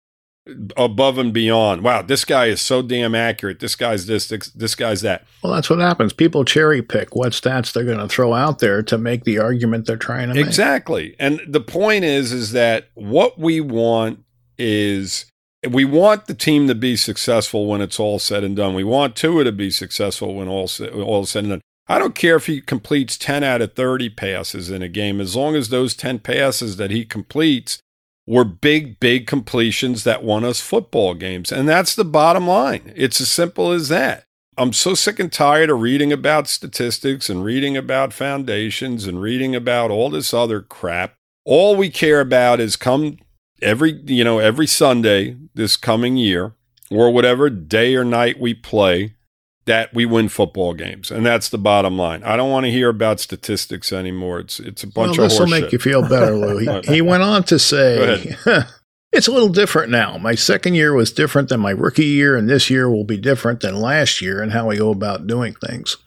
above 0.75 1.17
and 1.17 1.31
beyond. 1.31 1.83
Wow, 1.83 2.01
this 2.01 2.25
guy 2.25 2.47
is 2.47 2.61
so 2.61 2.81
damn 2.81 3.13
accurate. 3.13 3.59
This 3.59 3.75
guy's 3.75 4.07
this, 4.07 4.27
this, 4.27 4.49
this 4.49 4.75
guy's 4.75 5.01
that. 5.01 5.25
well, 5.43 5.53
that's 5.53 5.69
what 5.69 5.79
happens. 5.79 6.13
People 6.13 6.43
cherry 6.45 6.81
pick 6.81 7.15
what 7.15 7.33
stats 7.33 7.71
they're 7.71 7.83
going 7.83 7.99
to 7.99 8.07
throw 8.07 8.33
out 8.33 8.59
there 8.59 8.81
to 8.83 8.97
make 8.97 9.23
the 9.23 9.39
argument 9.39 9.85
they're 9.85 9.97
trying 9.97 10.29
to 10.29 10.33
make. 10.33 10.45
Exactly. 10.45 11.15
And 11.19 11.41
the 11.47 11.61
point 11.61 12.03
is 12.03 12.31
is 12.31 12.51
that 12.53 12.89
what 12.95 13.37
we 13.37 13.61
want 13.61 14.23
is 14.57 15.25
we 15.67 15.85
want 15.85 16.25
the 16.25 16.33
team 16.33 16.67
to 16.67 16.75
be 16.75 16.95
successful 16.95 17.65
when 17.65 17.81
it's 17.81 17.99
all 17.99 18.19
said 18.19 18.43
and 18.43 18.55
done. 18.55 18.73
We 18.73 18.83
want 18.83 19.15
Tua 19.15 19.43
to 19.43 19.51
be 19.51 19.71
successful 19.71 20.35
when 20.35 20.47
all 20.47 20.69
all 21.03 21.25
said 21.25 21.43
and 21.43 21.51
done. 21.53 21.61
I 21.87 21.97
don't 21.97 22.15
care 22.15 22.35
if 22.35 22.45
he 22.45 22.61
completes 22.61 23.17
10 23.17 23.43
out 23.43 23.61
of 23.61 23.73
30 23.73 24.11
passes 24.11 24.69
in 24.69 24.83
a 24.83 24.87
game 24.87 25.19
as 25.19 25.35
long 25.35 25.55
as 25.55 25.69
those 25.69 25.95
10 25.95 26.19
passes 26.19 26.77
that 26.77 26.91
he 26.91 27.03
completes 27.03 27.79
were 28.27 28.45
big, 28.45 28.99
big 28.99 29.25
completions 29.25 30.03
that 30.03 30.23
won 30.23 30.45
us 30.45 30.61
football 30.61 31.15
games. 31.15 31.51
And 31.51 31.67
that's 31.67 31.95
the 31.95 32.05
bottom 32.05 32.47
line. 32.47 32.93
It's 32.95 33.19
as 33.19 33.31
simple 33.31 33.71
as 33.71 33.89
that. 33.89 34.23
I'm 34.55 34.71
so 34.71 34.93
sick 34.93 35.19
and 35.19 35.31
tired 35.31 35.71
of 35.71 35.81
reading 35.81 36.13
about 36.13 36.47
statistics 36.47 37.27
and 37.27 37.43
reading 37.43 37.75
about 37.75 38.13
foundations 38.13 39.07
and 39.07 39.19
reading 39.19 39.55
about 39.55 39.89
all 39.89 40.11
this 40.11 40.31
other 40.31 40.61
crap. 40.61 41.15
All 41.43 41.75
we 41.75 41.89
care 41.89 42.19
about 42.19 42.59
is 42.59 42.75
come 42.75 43.17
every, 43.61 44.01
you 44.05 44.23
know, 44.23 44.39
every 44.39 44.67
Sunday 44.67 45.37
this 45.53 45.77
coming 45.77 46.17
year 46.17 46.53
or 46.89 47.11
whatever 47.11 47.49
day 47.49 47.95
or 47.95 48.03
night 48.03 48.39
we 48.39 48.53
play 48.53 49.15
that 49.69 49.93
we 49.93 50.03
win 50.03 50.27
football 50.29 50.73
games, 50.73 51.11
and 51.11 51.23
that's 51.23 51.47
the 51.47 51.57
bottom 51.59 51.95
line. 51.95 52.23
I 52.23 52.35
don't 52.35 52.49
want 52.49 52.65
to 52.65 52.71
hear 52.71 52.89
about 52.89 53.19
statistics 53.19 53.93
anymore. 53.93 54.39
It's 54.39 54.59
it's 54.59 54.81
a 54.81 54.87
bunch 54.87 55.17
well, 55.17 55.25
of 55.25 55.31
this 55.31 55.39
will 55.39 55.45
make 55.45 55.65
shit. 55.65 55.73
you 55.73 55.79
feel 55.79 56.01
better, 56.01 56.35
Lou. 56.35 56.57
He, 56.57 56.79
he 56.95 57.01
went 57.01 57.21
on 57.21 57.43
to 57.43 57.59
say, 57.59 58.35
"It's 59.13 59.27
a 59.27 59.31
little 59.31 59.49
different 59.49 59.91
now. 59.91 60.17
My 60.17 60.33
second 60.33 60.73
year 60.73 60.93
was 60.93 61.11
different 61.11 61.49
than 61.49 61.59
my 61.59 61.69
rookie 61.69 62.05
year, 62.05 62.35
and 62.35 62.49
this 62.49 62.71
year 62.71 62.89
will 62.89 63.03
be 63.03 63.17
different 63.17 63.59
than 63.59 63.79
last 63.79 64.21
year 64.21 64.41
in 64.41 64.49
how 64.49 64.67
we 64.67 64.77
go 64.77 64.89
about 64.89 65.27
doing 65.27 65.53
things. 65.53 65.97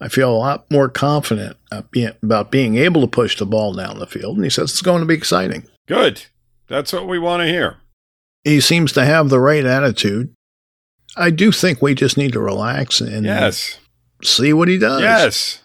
I 0.00 0.08
feel 0.08 0.32
a 0.32 0.34
lot 0.34 0.68
more 0.68 0.88
confident 0.88 1.56
uh, 1.70 1.82
about 2.24 2.50
being 2.50 2.76
able 2.76 3.02
to 3.02 3.06
push 3.06 3.38
the 3.38 3.46
ball 3.46 3.72
down 3.72 4.00
the 4.00 4.06
field." 4.08 4.34
And 4.34 4.44
he 4.44 4.50
says 4.50 4.72
it's 4.72 4.82
going 4.82 5.00
to 5.00 5.06
be 5.06 5.14
exciting. 5.14 5.68
Good. 5.86 6.24
That's 6.68 6.92
what 6.92 7.06
we 7.06 7.18
want 7.18 7.42
to 7.42 7.46
hear. 7.46 7.78
He 8.44 8.60
seems 8.60 8.92
to 8.92 9.04
have 9.04 9.28
the 9.28 9.40
right 9.40 9.64
attitude. 9.64 10.34
I 11.16 11.30
do 11.30 11.52
think 11.52 11.82
we 11.82 11.94
just 11.94 12.16
need 12.16 12.32
to 12.32 12.40
relax 12.40 13.00
and 13.00 13.26
yes. 13.26 13.78
see 14.22 14.52
what 14.52 14.68
he 14.68 14.78
does. 14.78 15.02
Yes. 15.02 15.62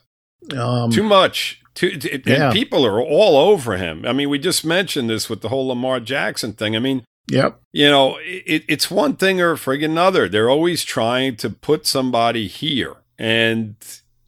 Um, 0.58 0.92
Too 0.92 1.04
much. 1.04 1.62
Too, 1.74 2.00
and 2.12 2.24
yeah. 2.26 2.52
people 2.52 2.86
are 2.86 3.00
all 3.00 3.38
over 3.38 3.78
him. 3.78 4.06
I 4.06 4.12
mean, 4.12 4.30
we 4.30 4.40
just 4.40 4.66
mentioned 4.66 5.10
this 5.10 5.30
with 5.30 5.42
the 5.42 5.50
whole 5.50 5.68
Lamar 5.68 6.00
Jackson 6.00 6.54
thing. 6.54 6.76
I 6.76 6.80
mean, 6.80 7.04
Yep. 7.30 7.60
you 7.74 7.90
know, 7.90 8.18
it, 8.22 8.64
it's 8.68 8.90
one 8.90 9.16
thing 9.16 9.42
or 9.42 9.56
friggin' 9.56 9.86
another. 9.86 10.28
They're 10.30 10.50
always 10.50 10.84
trying 10.84 11.36
to 11.38 11.50
put 11.50 11.86
somebody 11.86 12.48
here. 12.48 12.96
And, 13.20 13.76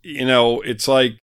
you 0.03 0.25
know, 0.25 0.61
it's 0.61 0.87
like, 0.87 1.17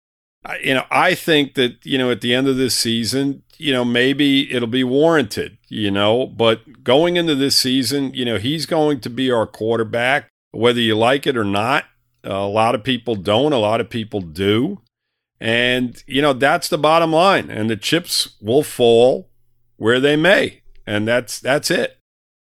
you 0.62 0.74
know, 0.76 0.86
I 0.92 1.16
think 1.16 1.56
that, 1.56 1.86
you 1.86 1.98
know, 1.98 2.12
at 2.12 2.22
the 2.22 2.34
end 2.34 2.48
of 2.48 2.58
this 2.58 2.76
season, 2.76 3.43
you 3.60 3.72
know, 3.74 3.86
maybe 3.86 4.52
it'll 4.54 4.68
be 4.68 4.84
warranted, 4.84 5.58
you 5.70 5.92
know, 5.92 6.26
but 6.28 6.84
going 6.84 7.18
into 7.18 7.36
this 7.36 7.58
season, 7.58 8.14
you 8.14 8.26
know, 8.26 8.38
he's 8.38 8.66
going 8.66 9.00
to 9.02 9.10
be 9.10 9.32
our 9.32 9.46
quarterback, 9.48 10.30
whether 10.52 10.80
you 10.80 10.96
like 10.96 11.26
it 11.28 11.38
or 11.38 11.44
not. 11.46 11.86
a 12.24 12.46
lot 12.48 12.74
of 12.76 12.84
people 12.84 13.16
don't, 13.16 13.52
a 13.54 13.58
lot 13.58 13.82
of 13.82 13.90
people 13.90 14.22
do. 14.22 14.80
And, 15.40 16.02
you 16.08 16.22
know, 16.22 16.34
that's 16.34 16.70
the 16.70 16.78
bottom 16.78 17.12
line. 17.12 17.50
And 17.50 17.70
the 17.70 17.76
chips 17.76 18.36
will 18.42 18.64
fall 18.64 19.30
where 19.78 20.00
they 20.00 20.16
may. 20.16 20.62
And 20.88 21.08
that's 21.08 21.40
that's 21.40 21.70
it. 21.72 21.98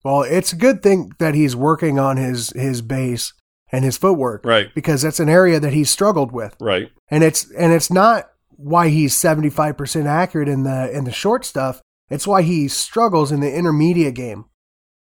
Well, 0.03 0.21
it's 0.23 0.53
a 0.53 0.55
good 0.57 0.81
thing 0.83 1.11
that 1.19 1.35
he's 1.35 1.55
working 1.55 1.99
on 1.99 2.17
his 2.17 2.51
his 2.51 2.81
base 2.81 3.33
and 3.71 3.83
his 3.83 3.97
footwork 3.97 4.45
Right. 4.45 4.73
because 4.75 5.01
that's 5.01 5.19
an 5.19 5.29
area 5.29 5.59
that 5.59 5.73
he's 5.73 5.89
struggled 5.89 6.31
with. 6.31 6.55
Right. 6.61 6.91
And 7.09 7.23
it's 7.23 7.49
and 7.51 7.73
it's 7.73 7.91
not 7.91 8.29
why 8.57 8.89
he's 8.89 9.13
75% 9.13 10.05
accurate 10.05 10.47
in 10.47 10.63
the 10.63 10.89
in 10.91 11.03
the 11.05 11.11
short 11.11 11.45
stuff. 11.45 11.81
It's 12.09 12.27
why 12.27 12.41
he 12.43 12.67
struggles 12.67 13.31
in 13.31 13.39
the 13.39 13.53
intermediate 13.53 14.15
game. 14.15 14.45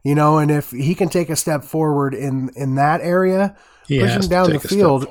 You 0.03 0.15
know, 0.15 0.37
and 0.37 0.51
if 0.51 0.71
he 0.71 0.95
can 0.95 1.09
take 1.09 1.29
a 1.29 1.35
step 1.35 1.63
forward 1.63 2.13
in 2.13 2.49
in 2.55 2.75
that 2.75 3.01
area, 3.01 3.55
He 3.87 3.99
Pushing 3.99 4.29
down 4.29 4.49
the 4.51 4.59
field. 4.59 5.07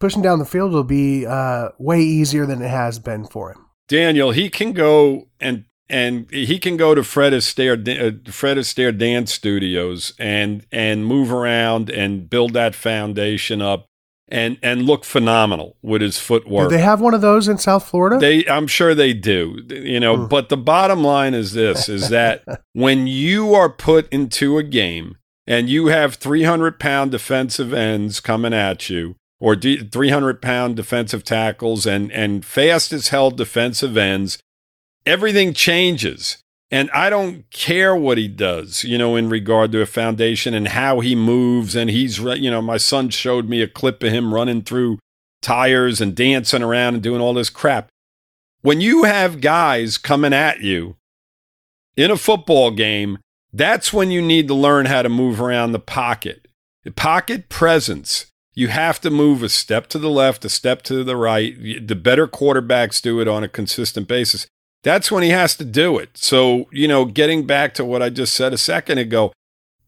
pushing 0.00 0.22
down 0.22 0.38
the 0.38 0.44
field 0.44 0.72
will 0.72 0.84
be 0.84 1.24
uh, 1.26 1.68
way 1.78 2.00
easier 2.00 2.44
than 2.46 2.60
it 2.60 2.68
has 2.68 2.98
been 2.98 3.24
for 3.26 3.52
him. 3.52 3.66
Daniel, 3.88 4.32
he 4.32 4.50
can 4.50 4.72
go 4.72 5.28
and 5.40 5.64
and 5.88 6.30
he 6.30 6.58
can 6.58 6.76
go 6.76 6.94
to 6.94 7.02
Fred 7.04 7.32
Astaire, 7.32 7.76
uh, 8.26 8.30
Fred 8.30 8.56
Astaire 8.56 8.96
Dance 8.96 9.32
Studios 9.32 10.12
and 10.18 10.66
and 10.72 11.06
move 11.06 11.32
around 11.32 11.90
and 11.90 12.28
build 12.28 12.52
that 12.54 12.74
foundation 12.74 13.60
up 13.62 13.86
and 14.28 14.58
and 14.62 14.82
look 14.82 15.04
phenomenal 15.04 15.76
with 15.82 16.02
his 16.02 16.18
footwork. 16.18 16.70
Do 16.70 16.76
they 16.76 16.82
have 16.82 17.00
one 17.00 17.14
of 17.14 17.20
those 17.20 17.48
in 17.48 17.58
South 17.58 17.86
Florida? 17.86 18.18
They, 18.18 18.46
I'm 18.46 18.66
sure 18.66 18.94
they 18.94 19.12
do, 19.12 19.62
you 19.68 20.00
know. 20.00 20.16
Hmm. 20.16 20.26
But 20.26 20.48
the 20.48 20.56
bottom 20.56 21.02
line 21.02 21.34
is 21.34 21.52
this: 21.52 21.88
is 21.88 22.08
that 22.08 22.42
when 22.72 23.06
you 23.06 23.54
are 23.54 23.70
put 23.70 24.08
into 24.12 24.58
a 24.58 24.62
game 24.62 25.16
and 25.46 25.68
you 25.68 25.88
have 25.88 26.14
300 26.14 26.80
pound 26.80 27.10
defensive 27.10 27.72
ends 27.72 28.20
coming 28.20 28.54
at 28.54 28.88
you, 28.88 29.16
or 29.40 29.56
300 29.56 30.40
pound 30.40 30.76
defensive 30.76 31.24
tackles, 31.24 31.86
and 31.86 32.10
and 32.12 32.44
fast 32.44 32.92
as 32.92 33.08
hell 33.08 33.30
defensive 33.30 33.96
ends, 33.96 34.38
everything 35.04 35.52
changes. 35.52 36.38
And 36.74 36.90
I 36.90 37.08
don't 37.08 37.48
care 37.50 37.94
what 37.94 38.18
he 38.18 38.26
does, 38.26 38.82
you 38.82 38.98
know, 38.98 39.14
in 39.14 39.28
regard 39.28 39.70
to 39.70 39.80
a 39.80 39.86
foundation 39.86 40.54
and 40.54 40.66
how 40.66 40.98
he 40.98 41.14
moves. 41.14 41.76
And 41.76 41.88
he's, 41.88 42.18
you 42.18 42.50
know, 42.50 42.60
my 42.60 42.78
son 42.78 43.10
showed 43.10 43.48
me 43.48 43.62
a 43.62 43.68
clip 43.68 44.02
of 44.02 44.10
him 44.10 44.34
running 44.34 44.62
through 44.62 44.98
tires 45.40 46.00
and 46.00 46.16
dancing 46.16 46.64
around 46.64 46.94
and 46.94 47.02
doing 47.04 47.20
all 47.20 47.32
this 47.32 47.48
crap. 47.48 47.90
When 48.62 48.80
you 48.80 49.04
have 49.04 49.40
guys 49.40 49.98
coming 49.98 50.32
at 50.32 50.62
you 50.62 50.96
in 51.96 52.10
a 52.10 52.16
football 52.16 52.72
game, 52.72 53.18
that's 53.52 53.92
when 53.92 54.10
you 54.10 54.20
need 54.20 54.48
to 54.48 54.54
learn 54.54 54.86
how 54.86 55.02
to 55.02 55.08
move 55.08 55.40
around 55.40 55.70
the 55.70 55.78
pocket. 55.78 56.48
The 56.82 56.90
pocket 56.90 57.48
presence. 57.48 58.26
You 58.52 58.66
have 58.66 59.00
to 59.02 59.10
move 59.10 59.44
a 59.44 59.48
step 59.48 59.86
to 59.90 59.98
the 60.00 60.10
left, 60.10 60.44
a 60.44 60.48
step 60.48 60.82
to 60.82 61.04
the 61.04 61.16
right. 61.16 61.56
The 61.86 61.94
better 61.94 62.26
quarterbacks 62.26 63.00
do 63.00 63.20
it 63.20 63.28
on 63.28 63.44
a 63.44 63.48
consistent 63.48 64.08
basis. 64.08 64.48
That's 64.84 65.10
when 65.10 65.22
he 65.22 65.30
has 65.30 65.56
to 65.56 65.64
do 65.64 65.98
it. 65.98 66.10
So, 66.14 66.68
you 66.70 66.86
know, 66.86 67.06
getting 67.06 67.46
back 67.46 67.72
to 67.74 67.84
what 67.86 68.02
I 68.02 68.10
just 68.10 68.34
said 68.34 68.52
a 68.52 68.58
second 68.58 68.98
ago, 68.98 69.32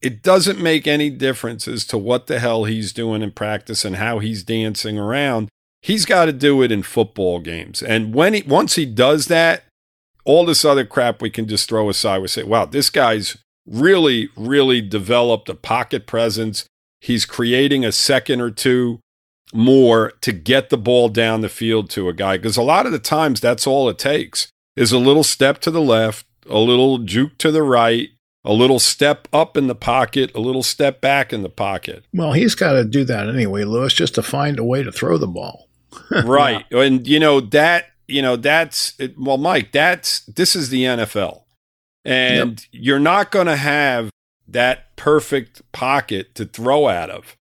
it 0.00 0.22
doesn't 0.22 0.58
make 0.58 0.86
any 0.86 1.10
difference 1.10 1.68
as 1.68 1.84
to 1.86 1.98
what 1.98 2.26
the 2.26 2.38
hell 2.38 2.64
he's 2.64 2.94
doing 2.94 3.22
in 3.22 3.30
practice 3.32 3.84
and 3.84 3.96
how 3.96 4.18
he's 4.20 4.42
dancing 4.42 4.98
around. 4.98 5.50
He's 5.82 6.06
got 6.06 6.24
to 6.24 6.32
do 6.32 6.62
it 6.62 6.72
in 6.72 6.82
football 6.82 7.40
games. 7.40 7.82
And 7.82 8.14
when 8.14 8.32
he 8.32 8.42
once 8.42 8.76
he 8.76 8.86
does 8.86 9.26
that, 9.26 9.64
all 10.24 10.46
this 10.46 10.64
other 10.64 10.86
crap 10.86 11.20
we 11.20 11.28
can 11.28 11.46
just 11.46 11.68
throw 11.68 11.90
aside. 11.90 12.22
We 12.22 12.28
say, 12.28 12.42
wow, 12.42 12.64
this 12.64 12.88
guy's 12.88 13.36
really, 13.66 14.30
really 14.34 14.80
developed 14.80 15.50
a 15.50 15.54
pocket 15.54 16.06
presence. 16.06 16.64
He's 17.02 17.26
creating 17.26 17.84
a 17.84 17.92
second 17.92 18.40
or 18.40 18.50
two 18.50 19.00
more 19.52 20.12
to 20.22 20.32
get 20.32 20.70
the 20.70 20.78
ball 20.78 21.10
down 21.10 21.42
the 21.42 21.50
field 21.50 21.90
to 21.90 22.08
a 22.08 22.14
guy. 22.14 22.38
Because 22.38 22.56
a 22.56 22.62
lot 22.62 22.86
of 22.86 22.92
the 22.92 22.98
times 22.98 23.40
that's 23.40 23.66
all 23.66 23.90
it 23.90 23.98
takes 23.98 24.48
is 24.76 24.92
a 24.92 24.98
little 24.98 25.24
step 25.24 25.58
to 25.60 25.70
the 25.70 25.80
left, 25.80 26.26
a 26.48 26.58
little 26.58 26.98
juke 26.98 27.38
to 27.38 27.50
the 27.50 27.62
right, 27.62 28.10
a 28.44 28.52
little 28.52 28.78
step 28.78 29.26
up 29.32 29.56
in 29.56 29.66
the 29.66 29.74
pocket, 29.74 30.30
a 30.34 30.40
little 30.40 30.62
step 30.62 31.00
back 31.00 31.32
in 31.32 31.42
the 31.42 31.48
pocket. 31.48 32.04
Well, 32.12 32.32
he's 32.32 32.54
got 32.54 32.72
to 32.72 32.84
do 32.84 33.04
that 33.04 33.28
anyway, 33.28 33.64
Lewis, 33.64 33.92
just 33.92 34.14
to 34.14 34.22
find 34.22 34.58
a 34.58 34.64
way 34.64 34.82
to 34.82 34.92
throw 34.92 35.18
the 35.18 35.26
ball. 35.26 35.68
right. 36.24 36.64
And 36.70 37.06
you 37.06 37.18
know 37.18 37.40
that, 37.40 37.86
you 38.06 38.22
know 38.22 38.36
that's 38.36 38.96
well 39.18 39.38
Mike, 39.38 39.72
that's 39.72 40.20
this 40.26 40.54
is 40.54 40.70
the 40.70 40.84
NFL. 40.84 41.42
And 42.04 42.64
you're 42.70 43.00
not 43.00 43.32
going 43.32 43.48
to 43.48 43.56
have 43.56 44.10
that 44.46 44.94
perfect 44.94 45.60
pocket 45.72 46.36
to 46.36 46.44
throw 46.44 46.86
out 46.86 47.10
of. 47.10 47.36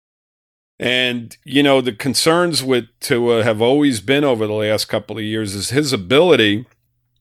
And 0.79 1.37
you 1.43 1.61
know 1.61 1.81
the 1.81 1.93
concerns 1.93 2.63
with 2.63 2.85
Tua 2.99 3.43
have 3.43 3.61
always 3.61 4.01
been 4.01 4.23
over 4.23 4.47
the 4.47 4.53
last 4.53 4.85
couple 4.85 5.17
of 5.17 5.23
years 5.23 5.53
is 5.53 5.69
his 5.69 5.93
ability 5.93 6.65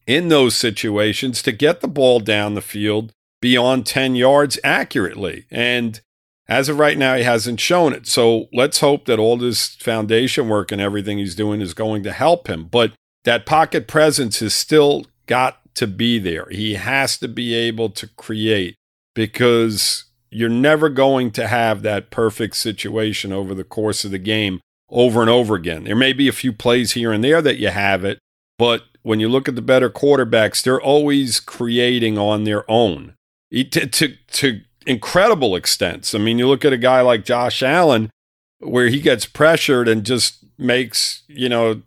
in 0.07 0.29
those 0.29 0.55
situations 0.55 1.41
to 1.41 1.51
get 1.51 1.81
the 1.81 1.87
ball 1.87 2.19
down 2.19 2.53
the 2.53 2.61
field 2.61 3.11
beyond 3.41 3.85
10 3.85 4.15
yards 4.15 4.59
accurately. 4.63 5.45
And 5.51 5.99
as 6.47 6.69
of 6.69 6.79
right 6.79 6.97
now, 6.97 7.15
he 7.15 7.23
hasn't 7.23 7.59
shown 7.59 7.93
it. 7.93 8.07
So 8.07 8.47
let's 8.53 8.79
hope 8.79 9.05
that 9.05 9.19
all 9.19 9.37
this 9.37 9.75
foundation 9.75 10.47
work 10.47 10.71
and 10.71 10.81
everything 10.81 11.17
he's 11.17 11.35
doing 11.35 11.61
is 11.61 11.73
going 11.73 12.03
to 12.03 12.11
help 12.11 12.47
him. 12.47 12.65
But 12.65 12.93
that 13.23 13.45
pocket 13.45 13.87
presence 13.87 14.39
has 14.39 14.53
still 14.53 15.05
got 15.25 15.59
to 15.75 15.87
be 15.87 16.19
there. 16.19 16.47
He 16.51 16.75
has 16.75 17.17
to 17.17 17.27
be 17.27 17.53
able 17.53 17.89
to 17.91 18.07
create 18.07 18.75
because 19.13 20.05
you're 20.29 20.49
never 20.49 20.89
going 20.89 21.31
to 21.31 21.47
have 21.47 21.81
that 21.81 22.11
perfect 22.11 22.55
situation 22.55 23.31
over 23.31 23.53
the 23.53 23.63
course 23.63 24.05
of 24.05 24.11
the 24.11 24.19
game 24.19 24.59
over 24.89 25.21
and 25.21 25.29
over 25.29 25.55
again. 25.55 25.85
There 25.85 25.95
may 25.95 26.13
be 26.13 26.27
a 26.27 26.33
few 26.33 26.53
plays 26.53 26.91
here 26.91 27.11
and 27.11 27.23
there 27.23 27.41
that 27.41 27.57
you 27.57 27.69
have 27.69 28.05
it, 28.05 28.19
but 28.57 28.83
when 29.05 29.19
you 29.19 29.29
look 29.29 29.47
at 29.47 29.55
the 29.55 29.61
better 29.61 29.87
quarterbacks, 29.87 30.63
they're 30.63 30.81
always 30.81 31.39
creating 31.39 32.17
on 32.17 32.43
their 32.43 32.69
own 32.69 33.13
to, 33.51 33.85
to, 33.85 34.15
to 34.31 34.61
incredible 34.87 35.55
extents. 35.55 36.15
I 36.15 36.17
mean, 36.17 36.39
you 36.39 36.47
look 36.47 36.65
at 36.65 36.73
a 36.73 36.77
guy 36.77 37.01
like 37.01 37.23
Josh 37.23 37.61
Allen, 37.61 38.09
where 38.57 38.87
he 38.87 38.99
gets 38.99 39.27
pressured 39.27 39.87
and 39.87 40.03
just 40.03 40.43
makes, 40.57 41.21
you 41.27 41.47
know, 41.47 41.83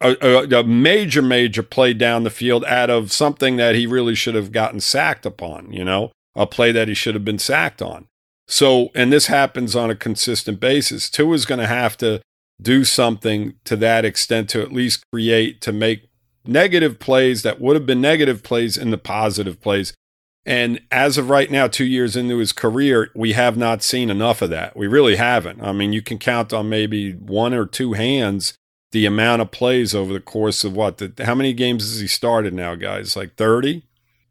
a, 0.00 0.16
a, 0.20 0.60
a, 0.60 0.62
major, 0.62 1.20
major 1.20 1.64
play 1.64 1.94
down 1.94 2.22
the 2.22 2.30
field 2.30 2.64
out 2.66 2.90
of 2.90 3.10
something 3.10 3.56
that 3.56 3.74
he 3.74 3.84
really 3.84 4.14
should 4.14 4.36
have 4.36 4.52
gotten 4.52 4.78
sacked 4.78 5.26
upon, 5.26 5.72
you 5.72 5.84
know, 5.84 6.12
a 6.36 6.46
play 6.46 6.70
that 6.70 6.86
he 6.86 6.94
should 6.94 7.16
have 7.16 7.24
been 7.24 7.40
sacked 7.40 7.82
on. 7.82 8.06
So, 8.46 8.90
and 8.94 9.12
this 9.12 9.26
happens 9.26 9.74
on 9.74 9.90
a 9.90 9.96
consistent 9.96 10.60
basis. 10.60 11.10
Tua 11.10 11.34
is 11.34 11.44
going 11.44 11.60
to 11.60 11.66
have 11.66 11.96
to 11.98 12.20
do 12.60 12.84
something 12.84 13.54
to 13.64 13.74
that 13.76 14.04
extent 14.04 14.48
to 14.50 14.62
at 14.62 14.72
least 14.72 15.04
create, 15.10 15.60
to 15.62 15.72
make 15.72 16.08
negative 16.44 16.98
plays 16.98 17.42
that 17.42 17.60
would 17.60 17.76
have 17.76 17.86
been 17.86 18.00
negative 18.00 18.42
plays 18.42 18.76
into 18.76 18.98
positive 18.98 19.60
plays. 19.60 19.92
And 20.44 20.80
as 20.90 21.18
of 21.18 21.30
right 21.30 21.50
now, 21.50 21.68
two 21.68 21.84
years 21.84 22.16
into 22.16 22.38
his 22.38 22.52
career, 22.52 23.10
we 23.14 23.32
have 23.32 23.56
not 23.56 23.82
seen 23.82 24.10
enough 24.10 24.42
of 24.42 24.50
that. 24.50 24.76
We 24.76 24.88
really 24.88 25.16
haven't. 25.16 25.62
I 25.62 25.72
mean, 25.72 25.92
you 25.92 26.02
can 26.02 26.18
count 26.18 26.52
on 26.52 26.68
maybe 26.68 27.12
one 27.12 27.54
or 27.54 27.64
two 27.64 27.92
hands 27.92 28.54
the 28.90 29.06
amount 29.06 29.40
of 29.40 29.50
plays 29.50 29.94
over 29.94 30.12
the 30.12 30.20
course 30.20 30.64
of 30.64 30.74
what? 30.74 30.98
The, 30.98 31.12
how 31.24 31.34
many 31.34 31.52
games 31.52 31.88
has 31.88 32.00
he 32.00 32.08
started 32.08 32.52
now, 32.52 32.74
guys? 32.74 33.16
Like 33.16 33.36
30? 33.36 33.84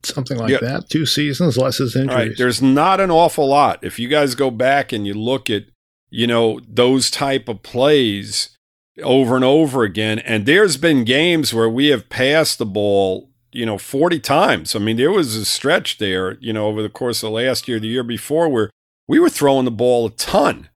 Something 0.04 0.38
like 0.38 0.50
yeah. 0.50 0.58
that. 0.62 0.90
Two 0.90 1.06
seasons, 1.06 1.58
less 1.58 1.78
his 1.78 1.96
injuries. 1.96 2.30
Right. 2.30 2.38
There's 2.38 2.62
not 2.62 3.00
an 3.00 3.10
awful 3.10 3.48
lot. 3.48 3.84
If 3.84 3.98
you 3.98 4.08
guys 4.08 4.36
go 4.36 4.52
back 4.52 4.92
and 4.92 5.08
you 5.08 5.14
look 5.14 5.50
at, 5.50 5.66
you 6.10 6.28
know, 6.28 6.60
those 6.68 7.10
type 7.10 7.48
of 7.48 7.64
plays 7.64 8.58
over 9.04 9.36
and 9.36 9.46
over 9.46 9.84
again, 9.84 10.20
and 10.20 10.46
there's 10.46 10.78
been 10.78 11.04
games 11.04 11.54
where 11.54 11.70
we 11.70 11.88
have 11.88 12.10
passed 12.10 12.58
the 12.58 12.66
ball 12.66 13.32
you 13.54 13.66
know, 13.66 13.78
40 13.78 14.20
times. 14.20 14.76
I 14.76 14.80
mean, 14.80 14.98
there 14.98 15.12
was 15.12 15.36
a 15.36 15.46
stretch 15.46 15.98
there, 15.98 16.38
you 16.40 16.54
know, 16.54 16.68
over 16.68 16.82
the 16.82 16.90
course 16.90 17.24
of 17.24 17.32
last 17.32 17.68
year, 17.68 17.80
the 17.80 17.88
year 17.88 18.04
before, 18.04 18.50
where 18.50 18.70
we 19.08 19.20
were 19.20 19.30
throwing 19.30 19.66
the 19.66 19.72
ball 19.72 20.08
a 20.08 20.12
ton. 20.12 20.70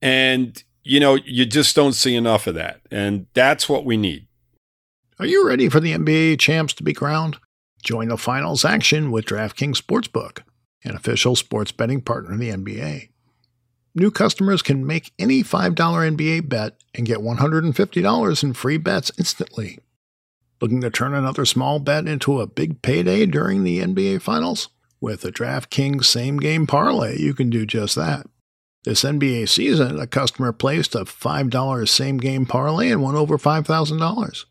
And, 0.00 0.62
you 0.82 1.00
know, 1.00 1.16
you 1.16 1.44
just 1.44 1.76
don't 1.76 1.92
see 1.92 2.14
enough 2.14 2.46
of 2.46 2.54
that. 2.54 2.80
And 2.90 3.26
that's 3.34 3.68
what 3.68 3.84
we 3.84 3.96
need. 3.96 4.26
Are 5.18 5.26
you 5.26 5.46
ready 5.46 5.68
for 5.68 5.80
the 5.80 5.92
NBA 5.92 6.38
champs 6.40 6.74
to 6.74 6.82
be 6.82 6.92
crowned? 6.92 7.38
Join 7.82 8.08
the 8.08 8.16
finals 8.16 8.64
action 8.64 9.10
with 9.10 9.26
DraftKings 9.26 9.80
Sportsbook, 9.80 10.40
an 10.82 10.96
official 10.96 11.36
sports 11.36 11.72
betting 11.72 12.00
partner 12.00 12.32
of 12.32 12.38
the 12.38 12.50
NBA. 12.50 13.10
New 13.96 14.10
customers 14.10 14.60
can 14.60 14.84
make 14.84 15.12
any 15.20 15.44
$5 15.44 15.76
NBA 15.76 16.48
bet 16.48 16.76
and 16.94 17.06
get 17.06 17.18
$150 17.18 18.42
in 18.42 18.52
free 18.52 18.76
bets 18.76 19.12
instantly. 19.18 19.78
Looking 20.60 20.80
to 20.80 20.90
turn 20.90 21.14
another 21.14 21.44
small 21.44 21.78
bet 21.78 22.08
into 22.08 22.40
a 22.40 22.46
big 22.48 22.82
payday 22.82 23.24
during 23.26 23.62
the 23.62 23.78
NBA 23.78 24.20
Finals? 24.20 24.68
With 25.00 25.24
a 25.24 25.30
DraftKings 25.30 26.06
same 26.06 26.38
game 26.38 26.66
parlay, 26.66 27.20
you 27.20 27.34
can 27.34 27.50
do 27.50 27.64
just 27.64 27.94
that. 27.94 28.26
This 28.84 29.04
NBA 29.04 29.48
season, 29.48 30.00
a 30.00 30.08
customer 30.08 30.52
placed 30.52 30.96
a 30.96 31.04
$5 31.04 31.88
same 31.88 32.18
game 32.18 32.46
parlay 32.46 32.90
and 32.90 33.00
won 33.00 33.14
over 33.14 33.38
$5,000. 33.38 34.44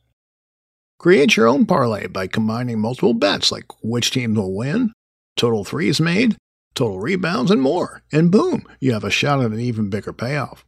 Create 0.99 1.36
your 1.36 1.47
own 1.47 1.65
parlay 1.65 2.08
by 2.08 2.27
combining 2.27 2.79
multiple 2.79 3.13
bets 3.13 3.51
like 3.51 3.65
which 3.84 4.12
teams 4.12 4.38
will 4.38 4.56
win, 4.56 4.93
total 5.36 5.65
threes 5.65 5.99
made, 5.99 6.38
total 6.76 7.00
rebounds, 7.00 7.52
and 7.52 7.62
more. 7.62 8.04
And 8.12 8.32
boom, 8.32 8.68
you 8.80 8.94
have 8.94 9.04
a 9.04 9.10
shot 9.10 9.42
at 9.42 9.52
an 9.52 9.60
even 9.60 9.90
bigger 9.90 10.14
payoff. 10.14 10.66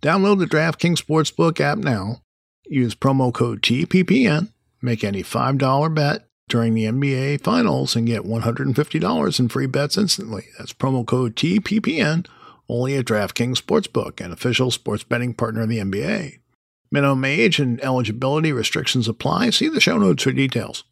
Download 0.00 0.38
the 0.38 0.46
DraftKings 0.46 1.02
Sportsbook 1.02 1.60
app 1.60 1.78
now. 1.78 2.22
Use 2.66 2.94
promo 2.94 3.32
code 3.32 3.62
TPPN 3.62 4.52
Make 4.82 5.04
any 5.04 5.22
$5 5.22 5.94
bet 5.94 6.26
during 6.48 6.74
the 6.74 6.84
NBA 6.84 7.40
Finals 7.40 7.94
and 7.94 8.06
get 8.06 8.24
$150 8.24 9.40
in 9.40 9.48
free 9.48 9.66
bets 9.66 9.96
instantly. 9.96 10.48
That's 10.58 10.72
promo 10.72 11.06
code 11.06 11.36
TPPN 11.36 12.26
only 12.68 12.96
at 12.96 13.04
DraftKings 13.04 13.62
Sportsbook, 13.62 14.20
an 14.20 14.32
official 14.32 14.72
sports 14.72 15.04
betting 15.04 15.34
partner 15.34 15.62
of 15.62 15.68
the 15.68 15.78
NBA. 15.78 16.40
Minimum 16.90 17.24
age 17.24 17.60
and 17.60 17.82
eligibility 17.82 18.52
restrictions 18.52 19.06
apply. 19.06 19.50
See 19.50 19.68
the 19.68 19.80
show 19.80 19.98
notes 19.98 20.24
for 20.24 20.32
details. 20.32 20.82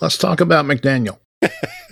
Let's 0.00 0.16
talk 0.16 0.40
about 0.40 0.64
McDaniel. 0.64 1.18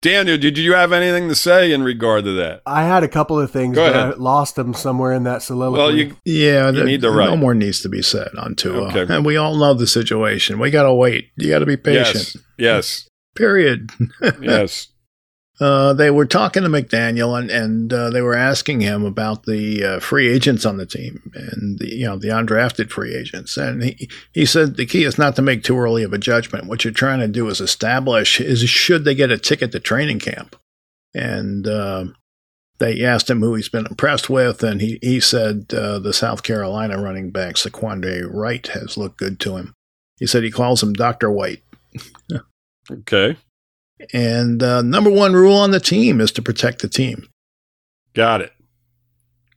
Daniel, 0.00 0.38
did 0.38 0.56
you 0.56 0.74
have 0.74 0.92
anything 0.92 1.28
to 1.28 1.34
say 1.34 1.72
in 1.72 1.82
regard 1.82 2.24
to 2.24 2.32
that? 2.34 2.62
I 2.64 2.84
had 2.84 3.02
a 3.02 3.08
couple 3.08 3.40
of 3.40 3.50
things, 3.50 3.74
Go 3.74 3.84
but 3.84 3.96
ahead. 3.96 4.14
I 4.14 4.16
lost 4.16 4.54
them 4.54 4.72
somewhere 4.72 5.12
in 5.12 5.24
that 5.24 5.42
soliloquy. 5.42 5.78
Well, 5.78 5.96
you, 5.96 6.16
yeah, 6.24 6.66
you 6.70 6.78
the, 6.78 6.84
need 6.84 7.00
the 7.00 7.10
right. 7.10 7.30
No 7.30 7.36
more 7.36 7.54
needs 7.54 7.80
to 7.82 7.88
be 7.88 8.00
said 8.00 8.28
on 8.38 8.54
Tua, 8.54 8.88
okay. 8.96 9.12
and 9.12 9.26
we 9.26 9.36
all 9.36 9.56
know 9.56 9.74
the 9.74 9.88
situation. 9.88 10.60
We 10.60 10.70
got 10.70 10.84
to 10.84 10.94
wait. 10.94 11.30
You 11.36 11.48
got 11.50 11.58
to 11.60 11.66
be 11.66 11.76
patient. 11.76 12.34
Yes. 12.34 12.36
yes. 12.56 13.08
Period. 13.34 13.90
yes. 14.40 14.88
Uh, 15.60 15.92
they 15.92 16.10
were 16.10 16.26
talking 16.26 16.62
to 16.62 16.68
McDaniel 16.68 17.36
and, 17.36 17.50
and 17.50 17.92
uh, 17.92 18.10
they 18.10 18.22
were 18.22 18.36
asking 18.36 18.80
him 18.80 19.04
about 19.04 19.44
the 19.44 19.82
uh, 19.82 20.00
free 20.00 20.28
agents 20.28 20.64
on 20.64 20.76
the 20.76 20.86
team 20.86 21.32
and 21.34 21.80
the, 21.80 21.92
you 21.96 22.06
know 22.06 22.16
the 22.16 22.28
undrafted 22.28 22.90
free 22.90 23.14
agents. 23.14 23.56
And 23.56 23.82
he, 23.82 24.08
he 24.32 24.46
said 24.46 24.76
the 24.76 24.86
key 24.86 25.02
is 25.02 25.18
not 25.18 25.34
to 25.36 25.42
make 25.42 25.64
too 25.64 25.76
early 25.76 26.04
of 26.04 26.12
a 26.12 26.18
judgment. 26.18 26.66
What 26.66 26.84
you're 26.84 26.92
trying 26.92 27.18
to 27.20 27.28
do 27.28 27.48
is 27.48 27.60
establish 27.60 28.40
is 28.40 28.60
should 28.68 29.04
they 29.04 29.16
get 29.16 29.32
a 29.32 29.38
ticket 29.38 29.72
to 29.72 29.80
training 29.80 30.20
camp. 30.20 30.54
And 31.12 31.66
uh, 31.66 32.04
they 32.78 33.04
asked 33.04 33.28
him 33.28 33.40
who 33.40 33.54
he's 33.54 33.68
been 33.68 33.86
impressed 33.86 34.30
with, 34.30 34.62
and 34.62 34.80
he 34.80 35.00
he 35.02 35.18
said 35.18 35.74
uh, 35.74 35.98
the 35.98 36.12
South 36.12 36.44
Carolina 36.44 37.02
running 37.02 37.30
back 37.32 37.56
Zaquandre 37.56 38.32
White 38.32 38.68
has 38.68 38.96
looked 38.96 39.18
good 39.18 39.40
to 39.40 39.56
him. 39.56 39.74
He 40.20 40.26
said 40.26 40.44
he 40.44 40.52
calls 40.52 40.82
him 40.82 40.92
Doctor 40.92 41.30
White. 41.30 41.62
okay. 42.90 43.36
And 44.12 44.62
uh, 44.62 44.82
number 44.82 45.10
one 45.10 45.32
rule 45.32 45.56
on 45.56 45.70
the 45.70 45.80
team 45.80 46.20
is 46.20 46.32
to 46.32 46.42
protect 46.42 46.82
the 46.82 46.88
team. 46.88 47.28
Got 48.14 48.40
it. 48.40 48.52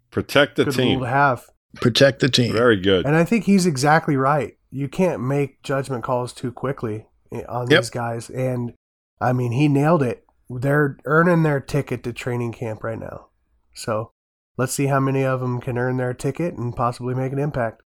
Protect 0.09 0.55
the 0.55 0.65
good 0.65 0.73
team. 0.73 0.99
Rule 0.99 1.05
to 1.05 1.11
have. 1.11 1.45
Protect 1.75 2.19
the 2.19 2.29
team. 2.29 2.51
Very 2.51 2.79
good. 2.79 3.05
And 3.05 3.15
I 3.15 3.23
think 3.23 3.45
he's 3.45 3.65
exactly 3.65 4.17
right. 4.17 4.57
You 4.69 4.87
can't 4.87 5.21
make 5.21 5.63
judgment 5.63 6.03
calls 6.03 6.33
too 6.33 6.51
quickly 6.51 7.07
eh, 7.31 7.43
on 7.47 7.69
yep. 7.69 7.81
these 7.81 7.89
guys. 7.89 8.29
And 8.29 8.73
I 9.19 9.33
mean, 9.33 9.51
he 9.51 9.67
nailed 9.67 10.03
it. 10.03 10.25
They're 10.49 10.97
earning 11.05 11.43
their 11.43 11.61
ticket 11.61 12.03
to 12.03 12.13
training 12.13 12.51
camp 12.53 12.83
right 12.83 12.99
now. 12.99 13.27
So 13.73 14.11
let's 14.57 14.73
see 14.73 14.87
how 14.87 14.99
many 14.99 15.23
of 15.23 15.39
them 15.39 15.61
can 15.61 15.77
earn 15.77 15.97
their 15.97 16.13
ticket 16.13 16.55
and 16.55 16.75
possibly 16.75 17.15
make 17.15 17.31
an 17.31 17.39
impact. 17.39 17.81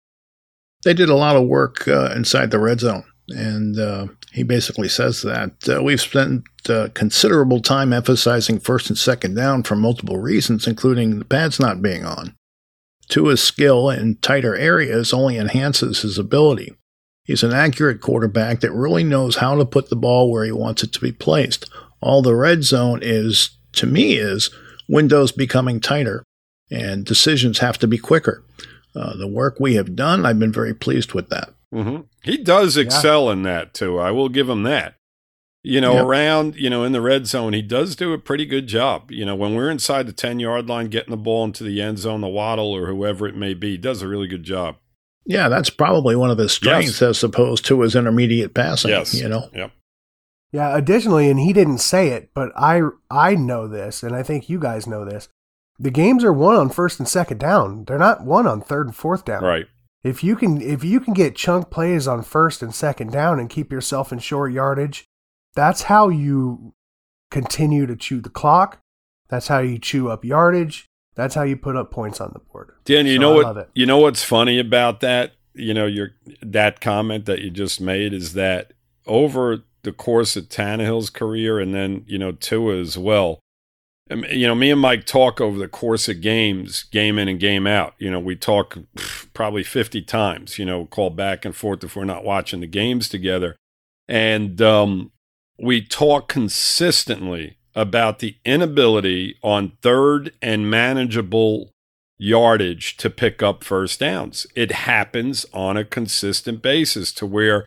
They 0.86 0.94
did 0.94 1.10
a 1.10 1.16
lot 1.16 1.36
of 1.36 1.48
work 1.48 1.88
uh, 1.88 2.14
inside 2.16 2.52
the 2.52 2.60
red 2.60 2.80
zone. 2.80 3.04
And 3.34 3.80
uh, 3.80 4.08
he 4.32 4.44
basically 4.44 4.88
says 4.88 5.22
that 5.24 5.68
uh, 5.68 5.84
we've 5.84 6.02
spent 6.02 6.44
uh, 6.70 6.90
considerable 6.94 7.62
time 7.62 7.92
emphasizing 7.92 8.60
first 8.60 8.90
and 8.90 8.98
second 8.98 9.36
down 9.36 9.64
for 9.64 9.76
multiple 9.76 10.18
reasons, 10.18 10.68
including 10.68 11.20
the 11.20 11.26
pads 11.26 11.60
not 11.60 11.82
being 11.82 12.06
on. 12.06 12.36
Tua's 13.10 13.44
skill 13.44 13.90
in 13.90 14.16
tighter 14.18 14.56
areas 14.56 15.14
only 15.14 15.38
enhances 15.38 16.02
his 16.02 16.18
ability. 16.18 16.74
He's 17.26 17.44
an 17.44 17.54
accurate 17.54 18.02
quarterback 18.02 18.60
that 18.62 18.72
really 18.72 19.04
knows 19.04 19.38
how 19.38 19.56
to 19.56 19.66
put 19.66 19.90
the 19.90 19.96
ball 19.96 20.32
where 20.32 20.46
he 20.46 20.52
wants 20.52 20.84
it 20.84 20.94
to 20.94 21.00
be 21.00 21.12
placed. 21.12 21.70
All 22.02 22.22
the 22.22 22.36
red 22.36 22.64
zone 22.64 23.00
is, 23.02 23.52
to 23.74 23.86
me, 23.86 24.16
is 24.16 24.50
windows 24.90 25.32
becoming 25.32 25.80
tighter, 25.80 26.24
and 26.70 27.06
decisions 27.06 27.60
have 27.60 27.78
to 27.80 27.88
be 27.88 27.98
quicker. 27.98 28.44
Uh, 28.96 29.16
the 29.16 29.28
work 29.28 29.60
we 29.60 29.76
have 29.76 29.96
done, 29.96 30.26
I've 30.26 30.40
been 30.40 30.52
very 30.52 30.74
pleased 30.74 31.14
with 31.14 31.30
that. 31.30 31.54
Mm-hmm. 31.74 32.02
He 32.24 32.38
does 32.38 32.78
excel 32.78 33.26
yeah. 33.26 33.34
in 33.34 33.44
that 33.44 33.74
too. 33.74 34.00
I 34.00 34.12
will 34.12 34.30
give 34.30 34.50
him 34.50 34.64
that. 34.64 34.96
You 35.66 35.80
know, 35.80 35.94
yep. 35.94 36.04
around, 36.04 36.56
you 36.58 36.70
know, 36.70 36.84
in 36.84 36.92
the 36.92 37.00
red 37.00 37.26
zone, 37.26 37.54
he 37.54 37.62
does 37.62 37.96
do 37.96 38.12
a 38.12 38.18
pretty 38.18 38.46
good 38.46 38.68
job. 38.68 39.12
You 39.12 39.26
know, 39.26 39.34
when 39.34 39.56
we're 39.56 39.72
inside 39.72 40.08
the 40.08 40.14
10 40.14 40.42
yard 40.42 40.68
line, 40.68 40.88
getting 40.88 41.12
the 41.12 41.18
ball 41.18 41.46
into 41.46 41.64
the 41.64 41.82
end 41.82 42.00
zone, 42.00 42.20
the 42.20 42.28
Waddle 42.28 42.74
or 42.74 42.88
whoever 42.88 43.28
it 43.28 43.36
may 43.38 43.54
be, 43.54 43.72
he 43.72 43.78
does 43.78 44.02
a 44.02 44.08
really 44.08 44.28
good 44.28 44.44
job. 44.44 44.76
Yeah, 45.26 45.48
that's 45.48 45.70
probably 45.70 46.18
one 46.18 46.30
of 46.30 46.38
his 46.38 46.52
strengths 46.52 47.00
yes. 47.00 47.02
as 47.02 47.24
opposed 47.24 47.66
to 47.66 47.80
his 47.80 47.96
intermediate 47.96 48.54
passing. 48.54 48.92
Yes. 48.92 49.14
You 49.14 49.30
know? 49.30 49.50
Yep. 49.54 49.72
Yeah, 50.52 50.78
additionally, 50.78 51.30
and 51.30 51.40
he 51.40 51.52
didn't 51.52 51.80
say 51.80 52.10
it, 52.10 52.30
but 52.36 52.52
I 52.56 52.82
I 53.10 53.34
know 53.34 53.68
this, 53.68 54.04
and 54.04 54.16
I 54.16 54.22
think 54.22 54.50
you 54.50 54.60
guys 54.60 54.86
know 54.86 55.04
this. 55.04 55.28
The 55.80 55.90
games 55.90 56.24
are 56.24 56.32
won 56.32 56.56
on 56.56 56.70
first 56.70 57.00
and 57.00 57.10
second 57.10 57.40
down. 57.40 57.86
They're 57.86 57.98
not 57.98 58.24
won 58.24 58.46
on 58.46 58.62
third 58.62 58.86
and 58.86 58.96
fourth 58.96 59.26
down. 59.26 59.44
Right. 59.44 59.66
If 60.04 60.24
you 60.24 60.36
can 60.36 60.62
if 60.62 60.84
you 60.84 61.00
can 61.00 61.14
get 61.14 61.36
chunk 61.36 61.70
plays 61.70 62.08
on 62.08 62.24
first 62.24 62.62
and 62.62 62.76
second 62.76 63.12
down 63.12 63.40
and 63.40 63.50
keep 63.50 63.72
yourself 63.72 64.12
in 64.12 64.20
short 64.20 64.52
yardage, 64.52 65.06
that's 65.56 65.84
how 65.84 66.10
you 66.10 66.74
continue 67.32 67.86
to 67.86 67.96
chew 67.96 68.20
the 68.20 68.30
clock. 68.30 68.82
That's 69.30 69.48
how 69.48 69.60
you 69.60 69.80
chew 69.80 70.10
up 70.10 70.26
yardage. 70.26 70.86
That's 71.16 71.36
how 71.36 71.44
you 71.44 71.56
put 71.56 71.76
up 71.76 71.92
points 71.92 72.20
on 72.20 72.32
the 72.34 72.40
board. 72.40 72.74
Dan, 72.86 73.06
you 73.06 73.16
so 73.16 73.22
know 73.22 73.34
what 73.34 73.70
you 73.74 73.86
know 73.86 74.00
what's 74.00 74.24
funny 74.24 74.60
about 74.60 75.00
that? 75.00 75.34
You 75.54 75.74
know, 75.74 75.86
your 75.86 76.12
that 76.42 76.82
comment 76.82 77.26
that 77.26 77.42
you 77.42 77.50
just 77.50 77.80
made 77.80 78.14
is 78.14 78.34
that 78.34 78.74
over 79.06 79.64
the 79.84 79.92
course 79.92 80.36
of 80.36 80.50
Tannehill's 80.50 81.10
career 81.10 81.60
and 81.60 81.74
then, 81.74 82.04
you 82.08 82.18
know, 82.18 82.32
Tua 82.32 82.78
as 82.78 82.98
well, 82.98 83.40
you 84.14 84.48
know, 84.48 84.56
me 84.56 84.72
and 84.72 84.82
Mike 84.82 85.06
talk 85.06 85.42
over 85.42 85.58
the 85.58 85.68
course 85.68 86.08
of 86.08 86.22
games, 86.22 86.84
game 86.84 87.18
in 87.18 87.28
and 87.28 87.40
game 87.40 87.66
out. 87.68 87.94
You 87.98 88.12
know, 88.12 88.20
we 88.20 88.36
talk 88.36 88.78
probably 89.34 89.64
50 89.64 90.02
times, 90.04 90.60
you 90.60 90.66
know, 90.66 90.86
call 90.86 91.10
back 91.10 91.46
and 91.46 91.56
forth 91.56 91.84
if 91.84 91.96
we're 91.96 92.06
not 92.06 92.24
watching 92.24 92.60
the 92.60 92.68
games 92.68 93.10
together. 93.10 93.56
And 94.08 94.62
um, 94.62 95.12
we 95.60 95.82
talk 95.82 96.28
consistently 96.28 97.58
about 97.76 98.20
the 98.20 98.36
inability 98.46 99.38
on 99.42 99.74
third 99.82 100.34
and 100.42 100.70
manageable 100.70 101.72
yardage 102.18 102.96
to 102.98 103.10
pick 103.10 103.42
up 103.42 103.64
first 103.64 104.00
downs. 104.00 104.46
It 104.56 104.72
happens 104.72 105.46
on 105.54 105.78
a 105.78 105.86
consistent 105.86 106.62
basis 106.62 107.12
to 107.14 107.26
where 107.26 107.66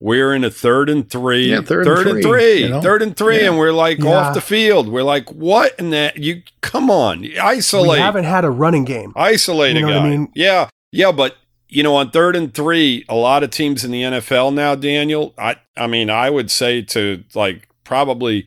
we're 0.00 0.34
in 0.34 0.44
a 0.44 0.50
third 0.50 0.88
and 0.88 1.08
three, 1.08 1.50
yeah, 1.50 1.60
third, 1.60 1.84
third 1.84 2.06
and 2.06 2.22
three, 2.22 2.22
three 2.22 2.62
you 2.62 2.68
know? 2.68 2.80
third 2.80 3.02
and 3.02 3.16
three, 3.16 3.40
yeah. 3.40 3.48
and 3.48 3.58
we're 3.58 3.72
like 3.72 3.98
yeah. 3.98 4.10
off 4.10 4.34
the 4.34 4.40
field. 4.40 4.88
We're 4.88 5.02
like, 5.02 5.30
what 5.32 5.78
in 5.78 5.90
that? 5.90 6.18
You 6.18 6.42
come 6.60 6.90
on, 6.90 7.26
isolate. 7.40 7.90
We 7.90 7.98
haven't 7.98 8.24
had 8.24 8.44
a 8.44 8.50
running 8.50 8.84
game. 8.84 9.12
Isolate 9.16 9.74
you 9.74 9.82
know 9.82 9.88
a 9.88 9.92
guy. 9.92 10.06
I 10.06 10.10
mean? 10.10 10.32
Yeah, 10.34 10.68
yeah, 10.92 11.12
but 11.12 11.36
you 11.68 11.82
know, 11.82 11.96
on 11.96 12.10
third 12.10 12.36
and 12.36 12.54
three, 12.54 13.04
a 13.08 13.14
lot 13.14 13.42
of 13.42 13.50
teams 13.50 13.84
in 13.84 13.90
the 13.90 14.02
NFL 14.02 14.54
now, 14.54 14.74
Daniel. 14.74 15.34
I, 15.36 15.56
I 15.76 15.86
mean, 15.86 16.10
I 16.10 16.30
would 16.30 16.50
say 16.50 16.82
to 16.82 17.24
like 17.34 17.68
probably 17.84 18.46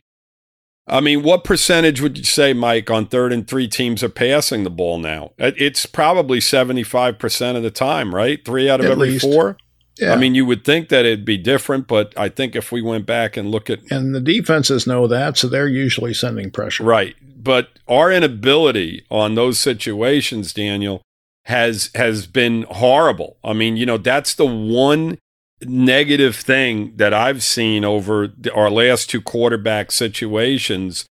I 0.86 1.00
mean, 1.00 1.22
what 1.22 1.44
percentage 1.44 2.00
would 2.00 2.18
you 2.18 2.24
say, 2.24 2.52
Mike, 2.52 2.90
on 2.90 3.06
third 3.06 3.32
and 3.32 3.46
three 3.46 3.68
teams 3.68 4.02
are 4.02 4.08
passing 4.08 4.64
the 4.64 4.70
ball 4.70 4.98
now? 4.98 5.32
It's 5.38 5.86
probably 5.86 6.40
75% 6.40 7.56
of 7.56 7.62
the 7.62 7.70
time, 7.70 8.14
right? 8.14 8.44
Three 8.44 8.68
out 8.68 8.80
of 8.80 8.86
At 8.86 8.92
every 8.92 9.10
least. 9.10 9.24
four. 9.24 9.56
Yeah. 9.98 10.12
I 10.12 10.16
mean, 10.16 10.34
you 10.34 10.46
would 10.46 10.64
think 10.64 10.88
that 10.88 11.04
it'd 11.04 11.24
be 11.24 11.36
different, 11.36 11.86
but 11.86 12.14
I 12.16 12.28
think 12.28 12.56
if 12.56 12.72
we 12.72 12.80
went 12.80 13.06
back 13.06 13.36
and 13.36 13.50
look 13.50 13.68
at 13.68 13.80
and 13.90 14.14
the 14.14 14.20
defenses 14.20 14.86
know 14.86 15.06
that, 15.06 15.36
so 15.36 15.48
they're 15.48 15.68
usually 15.68 16.14
sending 16.14 16.50
pressure. 16.50 16.84
Right. 16.84 17.14
But 17.36 17.78
our 17.88 18.10
inability 18.10 19.04
on 19.10 19.34
those 19.34 19.58
situations, 19.58 20.52
Daniel, 20.52 21.02
has 21.44 21.90
has 21.94 22.26
been 22.26 22.62
horrible. 22.70 23.36
I 23.44 23.52
mean, 23.52 23.76
you 23.76 23.84
know, 23.84 23.98
that's 23.98 24.34
the 24.34 24.46
one 24.46 25.18
negative 25.60 26.36
thing 26.36 26.96
that 26.96 27.12
I've 27.12 27.42
seen 27.42 27.84
over 27.84 28.28
the, 28.28 28.52
our 28.52 28.70
last 28.70 29.10
two 29.10 29.20
quarterback 29.20 29.92
situations 29.92 31.06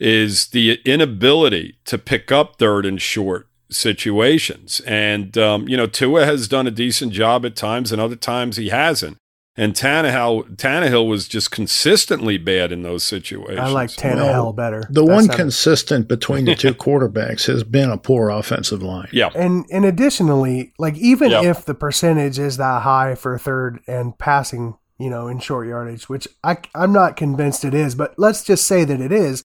is 0.00 0.48
the 0.48 0.80
inability 0.84 1.78
to 1.84 1.98
pick 1.98 2.32
up 2.32 2.58
third 2.58 2.84
and 2.84 3.00
short 3.00 3.48
situations. 3.70 4.80
And 4.86 5.36
um, 5.38 5.68
you 5.68 5.76
know, 5.76 5.86
Tua 5.86 6.24
has 6.24 6.48
done 6.48 6.66
a 6.66 6.70
decent 6.70 7.12
job 7.12 7.44
at 7.46 7.56
times, 7.56 7.92
and 7.92 8.00
other 8.00 8.16
times 8.16 8.56
he 8.56 8.68
hasn't. 8.68 9.18
And 9.56 9.72
Tannehill, 9.72 10.56
Tannehill 10.56 11.08
was 11.08 11.28
just 11.28 11.52
consistently 11.52 12.38
bad 12.38 12.72
in 12.72 12.82
those 12.82 13.04
situations. 13.04 13.60
I 13.60 13.68
like 13.68 13.90
Tannehill 13.90 14.56
better. 14.56 14.80
The 14.90 15.04
That 15.04 15.04
one 15.04 15.24
sounded- 15.26 15.36
consistent 15.36 16.08
between 16.08 16.44
the 16.44 16.56
two 16.56 16.74
quarterbacks 16.74 17.46
has 17.46 17.62
been 17.62 17.88
a 17.88 17.96
poor 17.96 18.30
offensive 18.30 18.82
line. 18.82 19.08
Yeah. 19.12 19.30
And 19.36 19.64
and 19.70 19.84
additionally, 19.84 20.72
like 20.78 20.96
even 20.96 21.30
Yep. 21.30 21.44
if 21.44 21.64
the 21.66 21.74
percentage 21.74 22.36
is 22.38 22.56
that 22.56 22.82
high 22.82 23.14
for 23.14 23.38
third 23.38 23.78
and 23.86 24.18
passing, 24.18 24.74
you 24.98 25.08
know, 25.08 25.28
in 25.28 25.38
short 25.38 25.68
yardage, 25.68 26.08
which 26.08 26.26
I 26.42 26.56
I'm 26.74 26.92
not 26.92 27.16
convinced 27.16 27.64
it 27.64 27.74
is, 27.74 27.94
but 27.94 28.14
let's 28.18 28.42
just 28.42 28.66
say 28.66 28.82
that 28.84 29.00
it 29.00 29.12
is. 29.12 29.44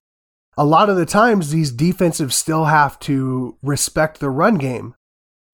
A 0.56 0.64
lot 0.64 0.90
of 0.90 0.96
the 0.96 1.06
times 1.06 1.50
these 1.50 1.72
defensives 1.72 2.32
still 2.32 2.66
have 2.66 2.98
to 3.00 3.56
respect 3.62 4.20
the 4.20 4.30
run 4.30 4.56
game. 4.56 4.94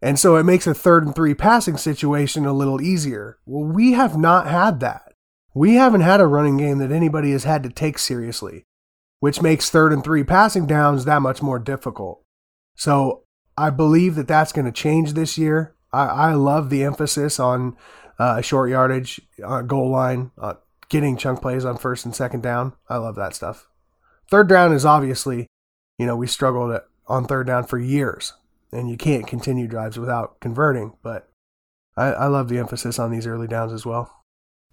And 0.02 0.18
so 0.18 0.36
it 0.36 0.44
makes 0.44 0.66
a 0.66 0.74
third 0.74 1.06
and 1.06 1.14
three 1.14 1.34
passing 1.34 1.76
situation 1.76 2.44
a 2.46 2.52
little 2.52 2.80
easier. 2.80 3.38
Well, 3.46 3.64
we 3.64 3.92
have 3.92 4.16
not 4.16 4.46
had 4.46 4.80
that. 4.80 5.12
We 5.54 5.74
haven't 5.74 6.02
had 6.02 6.20
a 6.20 6.26
running 6.26 6.58
game 6.58 6.78
that 6.78 6.92
anybody 6.92 7.32
has 7.32 7.44
had 7.44 7.62
to 7.62 7.70
take 7.70 7.98
seriously, 7.98 8.64
which 9.20 9.40
makes 9.40 9.70
third 9.70 9.92
and 9.92 10.04
three 10.04 10.22
passing 10.22 10.66
downs 10.66 11.04
that 11.04 11.22
much 11.22 11.40
more 11.40 11.58
difficult. 11.58 12.22
So 12.76 13.22
I 13.56 13.70
believe 13.70 14.16
that 14.16 14.28
that's 14.28 14.52
going 14.52 14.66
to 14.66 14.72
change 14.72 15.14
this 15.14 15.38
year. 15.38 15.74
I, 15.92 16.04
I 16.04 16.32
love 16.34 16.68
the 16.68 16.84
emphasis 16.84 17.40
on 17.40 17.76
uh, 18.18 18.42
short 18.42 18.70
yardage, 18.70 19.20
uh, 19.42 19.62
goal 19.62 19.90
line, 19.90 20.30
uh, 20.38 20.54
getting 20.88 21.16
chunk 21.16 21.40
plays 21.40 21.64
on 21.64 21.78
first 21.78 22.04
and 22.04 22.14
second 22.14 22.42
down. 22.42 22.74
I 22.88 22.98
love 22.98 23.14
that 23.16 23.34
stuff. 23.34 23.68
Third 24.30 24.48
down 24.48 24.72
is 24.72 24.84
obviously, 24.84 25.46
you 25.98 26.06
know, 26.06 26.16
we 26.16 26.26
struggled 26.26 26.80
on 27.06 27.26
third 27.26 27.46
down 27.46 27.64
for 27.64 27.78
years, 27.78 28.32
and 28.72 28.90
you 28.90 28.96
can't 28.96 29.26
continue 29.26 29.68
drives 29.68 29.98
without 29.98 30.40
converting. 30.40 30.94
But 31.02 31.28
I, 31.96 32.06
I 32.06 32.26
love 32.26 32.48
the 32.48 32.58
emphasis 32.58 32.98
on 32.98 33.10
these 33.10 33.26
early 33.26 33.46
downs 33.46 33.72
as 33.72 33.86
well. 33.86 34.12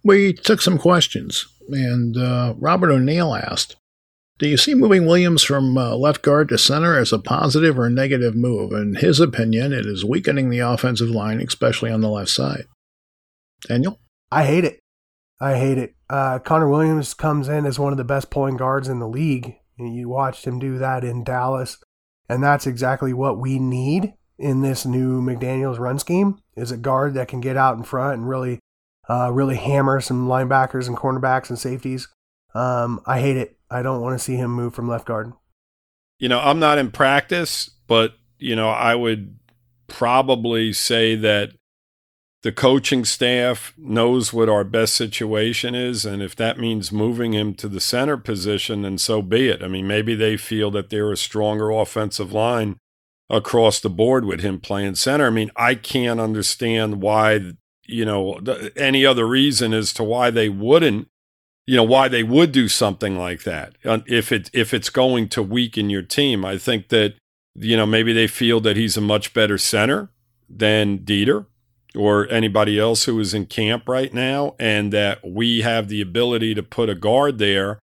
We 0.02 0.32
took 0.32 0.60
some 0.60 0.78
questions, 0.78 1.46
and 1.70 2.16
uh, 2.16 2.54
Robert 2.58 2.90
O'Neill 2.90 3.34
asked, 3.34 3.76
"Do 4.38 4.48
you 4.48 4.56
see 4.56 4.74
moving 4.74 5.06
Williams 5.06 5.42
from 5.42 5.78
uh, 5.78 5.96
left 5.96 6.22
guard 6.22 6.48
to 6.50 6.58
center 6.58 6.98
as 6.98 7.12
a 7.12 7.18
positive 7.18 7.78
or 7.78 7.88
negative 7.88 8.34
move? 8.34 8.72
In 8.72 8.96
his 8.96 9.20
opinion, 9.20 9.72
it 9.72 9.86
is 9.86 10.04
weakening 10.04 10.50
the 10.50 10.58
offensive 10.58 11.08
line, 11.08 11.40
especially 11.40 11.90
on 11.90 12.00
the 12.00 12.10
left 12.10 12.30
side." 12.30 12.66
Daniel, 13.66 13.98
I 14.30 14.44
hate 14.44 14.64
it. 14.64 14.80
I 15.40 15.56
hate 15.56 15.78
it. 15.78 15.94
Uh, 16.14 16.38
Connor 16.38 16.68
Williams 16.68 17.12
comes 17.12 17.48
in 17.48 17.66
as 17.66 17.76
one 17.76 17.92
of 17.92 17.96
the 17.96 18.04
best 18.04 18.30
pulling 18.30 18.56
guards 18.56 18.86
in 18.86 19.00
the 19.00 19.08
league. 19.08 19.56
You 19.76 20.08
watched 20.08 20.44
him 20.44 20.60
do 20.60 20.78
that 20.78 21.02
in 21.02 21.24
Dallas, 21.24 21.78
and 22.28 22.40
that's 22.40 22.68
exactly 22.68 23.12
what 23.12 23.40
we 23.40 23.58
need 23.58 24.14
in 24.38 24.62
this 24.62 24.86
new 24.86 25.20
McDaniel's 25.20 25.80
run 25.80 25.98
scheme. 25.98 26.38
Is 26.56 26.70
a 26.70 26.76
guard 26.76 27.14
that 27.14 27.26
can 27.26 27.40
get 27.40 27.56
out 27.56 27.76
in 27.76 27.82
front 27.82 28.14
and 28.14 28.28
really, 28.28 28.60
uh, 29.08 29.32
really 29.32 29.56
hammer 29.56 30.00
some 30.00 30.28
linebackers 30.28 30.86
and 30.86 30.96
cornerbacks 30.96 31.50
and 31.50 31.58
safeties. 31.58 32.06
Um, 32.54 33.00
I 33.04 33.18
hate 33.18 33.36
it. 33.36 33.58
I 33.68 33.82
don't 33.82 34.00
want 34.00 34.16
to 34.16 34.24
see 34.24 34.36
him 34.36 34.52
move 34.52 34.72
from 34.72 34.86
left 34.86 35.06
guard. 35.06 35.32
You 36.20 36.28
know, 36.28 36.38
I'm 36.38 36.60
not 36.60 36.78
in 36.78 36.92
practice, 36.92 37.70
but 37.88 38.14
you 38.38 38.54
know, 38.54 38.68
I 38.68 38.94
would 38.94 39.36
probably 39.88 40.72
say 40.74 41.16
that 41.16 41.54
the 42.44 42.52
coaching 42.52 43.06
staff 43.06 43.72
knows 43.78 44.30
what 44.30 44.50
our 44.50 44.64
best 44.64 44.92
situation 44.92 45.74
is, 45.74 46.04
and 46.04 46.22
if 46.22 46.36
that 46.36 46.58
means 46.58 46.92
moving 46.92 47.32
him 47.32 47.54
to 47.54 47.68
the 47.68 47.80
center 47.80 48.18
position, 48.18 48.82
then 48.82 48.98
so 48.98 49.22
be 49.22 49.48
it. 49.48 49.62
I 49.62 49.68
mean, 49.68 49.86
maybe 49.86 50.14
they 50.14 50.36
feel 50.36 50.70
that 50.72 50.90
they're 50.90 51.10
a 51.10 51.16
stronger 51.16 51.70
offensive 51.70 52.34
line 52.34 52.76
across 53.30 53.80
the 53.80 53.88
board 53.88 54.26
with 54.26 54.40
him 54.40 54.60
playing 54.60 54.96
center. 54.96 55.28
I 55.28 55.30
mean, 55.30 55.52
I 55.56 55.74
can't 55.74 56.20
understand 56.20 57.00
why, 57.00 57.52
you 57.86 58.04
know, 58.04 58.38
any 58.76 59.06
other 59.06 59.26
reason 59.26 59.72
as 59.72 59.94
to 59.94 60.04
why 60.04 60.30
they 60.30 60.50
wouldn't 60.50 61.08
you 61.66 61.76
know 61.76 61.82
why 61.82 62.08
they 62.08 62.22
would 62.22 62.52
do 62.52 62.68
something 62.68 63.16
like 63.16 63.44
that 63.44 63.74
if 64.06 64.30
it 64.30 64.50
if 64.52 64.74
it's 64.74 64.90
going 64.90 65.30
to 65.30 65.42
weaken 65.42 65.88
your 65.88 66.02
team. 66.02 66.44
I 66.44 66.58
think 66.58 66.90
that 66.90 67.14
you 67.54 67.74
know 67.74 67.86
maybe 67.86 68.12
they 68.12 68.26
feel 68.26 68.60
that 68.60 68.76
he's 68.76 68.98
a 68.98 69.00
much 69.00 69.32
better 69.32 69.56
center 69.56 70.10
than 70.46 70.98
Deiter 70.98 71.46
or 71.94 72.28
anybody 72.28 72.78
else 72.78 73.04
who 73.04 73.18
is 73.20 73.34
in 73.34 73.46
camp 73.46 73.88
right 73.88 74.12
now, 74.12 74.54
and 74.58 74.92
that 74.92 75.20
we 75.28 75.62
have 75.62 75.88
the 75.88 76.00
ability 76.00 76.54
to 76.54 76.62
put 76.62 76.88
a 76.88 76.94
guard 76.94 77.38
there 77.38 77.78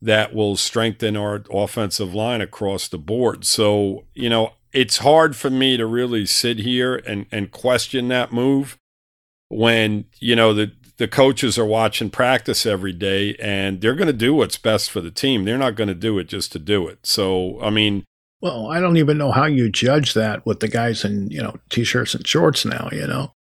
that 0.00 0.34
will 0.34 0.56
strengthen 0.56 1.16
our 1.16 1.44
offensive 1.52 2.12
line 2.12 2.40
across 2.40 2.88
the 2.88 2.98
board. 2.98 3.44
So 3.44 4.04
you 4.14 4.28
know 4.28 4.52
it's 4.72 4.98
hard 4.98 5.36
for 5.36 5.50
me 5.50 5.76
to 5.76 5.86
really 5.86 6.26
sit 6.26 6.58
here 6.58 6.96
and 7.06 7.26
and 7.30 7.50
question 7.50 8.08
that 8.08 8.32
move 8.32 8.78
when 9.48 10.06
you 10.18 10.34
know 10.34 10.54
the 10.54 10.72
the 10.98 11.08
coaches 11.08 11.58
are 11.58 11.66
watching 11.66 12.10
practice 12.10 12.64
every 12.64 12.92
day 12.92 13.34
and 13.40 13.80
they're 13.80 13.94
going 13.94 14.06
to 14.06 14.12
do 14.12 14.34
what's 14.34 14.56
best 14.56 14.88
for 14.88 15.00
the 15.00 15.10
team. 15.10 15.44
They're 15.44 15.58
not 15.58 15.74
going 15.74 15.88
to 15.88 15.94
do 15.94 16.18
it 16.18 16.28
just 16.28 16.52
to 16.52 16.60
do 16.60 16.86
it. 16.86 17.00
So, 17.02 17.60
I 17.60 17.70
mean, 17.70 18.04
well, 18.40 18.68
I 18.68 18.78
don't 18.78 18.96
even 18.96 19.18
know 19.18 19.32
how 19.32 19.46
you 19.46 19.68
judge 19.68 20.14
that 20.14 20.46
with 20.46 20.60
the 20.60 20.68
guys 20.68 21.04
in 21.04 21.30
you 21.30 21.42
know 21.42 21.56
t-shirts 21.70 22.14
and 22.14 22.26
shorts 22.26 22.64
now. 22.64 22.88
You 22.92 23.06
know, 23.06 23.32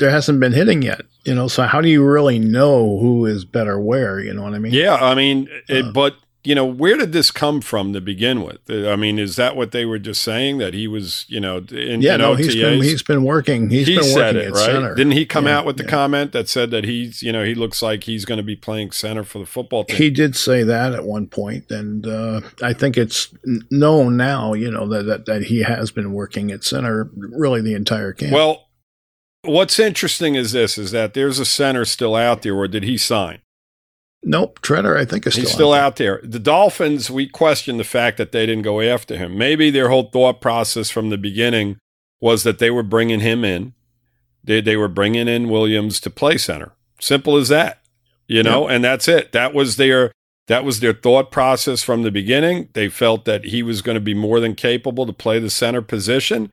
there 0.00 0.10
hasn't 0.10 0.40
been 0.40 0.52
hitting 0.52 0.82
yet. 0.82 1.02
You 1.24 1.34
know, 1.34 1.46
so 1.48 1.62
how 1.62 1.80
do 1.80 1.88
you 1.88 2.04
really 2.04 2.38
know 2.40 2.98
who 2.98 3.26
is 3.26 3.44
better 3.44 3.78
where? 3.78 4.18
You 4.18 4.34
know 4.34 4.42
what 4.42 4.54
I 4.54 4.58
mean? 4.58 4.72
yeah, 4.72 4.94
I 4.96 5.14
mean, 5.14 5.48
it, 5.68 5.84
Uh. 5.84 5.92
but 5.92 6.16
you 6.42 6.54
know, 6.54 6.64
where 6.64 6.96
did 6.96 7.12
this 7.12 7.30
come 7.30 7.60
from 7.60 7.92
to 7.92 8.00
begin 8.00 8.40
with? 8.42 8.60
I 8.70 8.96
mean, 8.96 9.18
is 9.18 9.36
that 9.36 9.56
what 9.56 9.72
they 9.72 9.84
were 9.84 9.98
just 9.98 10.22
saying 10.22 10.56
that 10.56 10.72
he 10.72 10.88
was, 10.88 11.26
you 11.28 11.38
know, 11.38 11.58
in, 11.70 12.00
yeah. 12.00 12.14
in 12.14 12.20
No, 12.22 12.34
OTAs? 12.34 12.38
he's 12.38 12.54
been 12.54 12.82
he's 12.82 13.02
been 13.02 13.24
working. 13.24 13.68
He's 13.68 13.86
he 13.86 13.96
been 13.96 14.04
said 14.04 14.36
working 14.36 14.48
it, 14.48 14.54
right? 14.54 14.64
center. 14.64 14.94
Didn't 14.94 15.12
he 15.12 15.26
come 15.26 15.44
Yeah, 15.44 15.58
out 15.58 15.66
with 15.66 15.76
the 15.76 15.82
yeah. 15.84 15.90
comment 15.90 16.32
that 16.32 16.48
said 16.48 16.70
that 16.70 16.84
he's, 16.84 17.22
you 17.22 17.30
know, 17.30 17.44
he 17.44 17.54
looks 17.54 17.82
like 17.82 18.04
he's 18.04 18.24
going 18.24 18.38
to 18.38 18.42
be 18.42 18.56
playing 18.56 18.92
center 18.92 19.22
for 19.22 19.38
the 19.38 19.44
football 19.44 19.84
team? 19.84 19.98
He 19.98 20.08
did 20.08 20.34
say 20.34 20.62
that 20.62 20.94
at 20.94 21.04
one 21.04 21.26
point, 21.26 21.70
and 21.70 22.06
uh, 22.06 22.40
I 22.62 22.72
think 22.72 22.96
it's 22.96 23.28
known 23.70 24.16
now, 24.16 24.54
you 24.54 24.70
know, 24.70 24.88
that, 24.88 25.04
that 25.04 25.26
that 25.26 25.42
he 25.44 25.60
has 25.62 25.90
been 25.90 26.14
working 26.14 26.50
at 26.52 26.64
center 26.64 27.10
really 27.16 27.60
the 27.60 27.74
entire 27.74 28.14
camp. 28.14 28.32
Well, 28.32 28.66
what's 29.42 29.78
interesting 29.78 30.34
is 30.34 30.52
this: 30.52 30.78
is 30.78 30.90
that 30.92 31.14
there's 31.14 31.38
a 31.38 31.44
center 31.44 31.84
still 31.84 32.14
out 32.16 32.42
there, 32.42 32.54
or 32.54 32.68
did 32.68 32.82
he 32.84 32.96
sign? 32.96 33.40
nope, 34.22 34.60
Tretter, 34.60 34.96
I 34.98 35.04
think 35.04 35.26
is 35.26 35.34
still 35.34 35.44
He's 35.44 35.52
still 35.52 35.72
out. 35.72 35.82
out 35.82 35.96
there. 35.96 36.20
The 36.22 36.38
Dolphins, 36.38 37.10
we 37.10 37.26
question 37.26 37.78
the 37.78 37.84
fact 37.84 38.18
that 38.18 38.32
they 38.32 38.46
didn't 38.46 38.64
go 38.64 38.80
after 38.80 39.16
him. 39.16 39.38
Maybe 39.38 39.70
their 39.70 39.88
whole 39.88 40.10
thought 40.10 40.40
process 40.40 40.90
from 40.90 41.10
the 41.10 41.18
beginning 41.18 41.78
was 42.20 42.42
that 42.42 42.58
they 42.58 42.70
were 42.70 42.82
bringing 42.82 43.20
him 43.20 43.44
in. 43.44 43.72
They, 44.44 44.60
they 44.60 44.76
were 44.76 44.88
bringing 44.88 45.28
in 45.28 45.48
Williams 45.48 46.00
to 46.00 46.10
play 46.10 46.36
center. 46.36 46.72
Simple 47.00 47.36
as 47.36 47.48
that, 47.48 47.80
you 48.28 48.42
know, 48.42 48.68
and 48.68 48.84
that's 48.84 49.08
it. 49.08 49.32
That 49.32 49.54
was 49.54 49.76
their 49.76 50.12
that 50.48 50.64
was 50.64 50.80
their 50.80 50.92
thought 50.92 51.30
process 51.30 51.82
from 51.82 52.02
the 52.02 52.10
beginning. 52.10 52.68
They 52.74 52.88
felt 52.88 53.24
that 53.24 53.46
he 53.46 53.62
was 53.62 53.80
going 53.82 53.94
to 53.94 54.00
be 54.00 54.14
more 54.14 54.40
than 54.40 54.54
capable 54.54 55.06
to 55.06 55.12
play 55.12 55.38
the 55.38 55.48
center 55.48 55.80
position, 55.80 56.50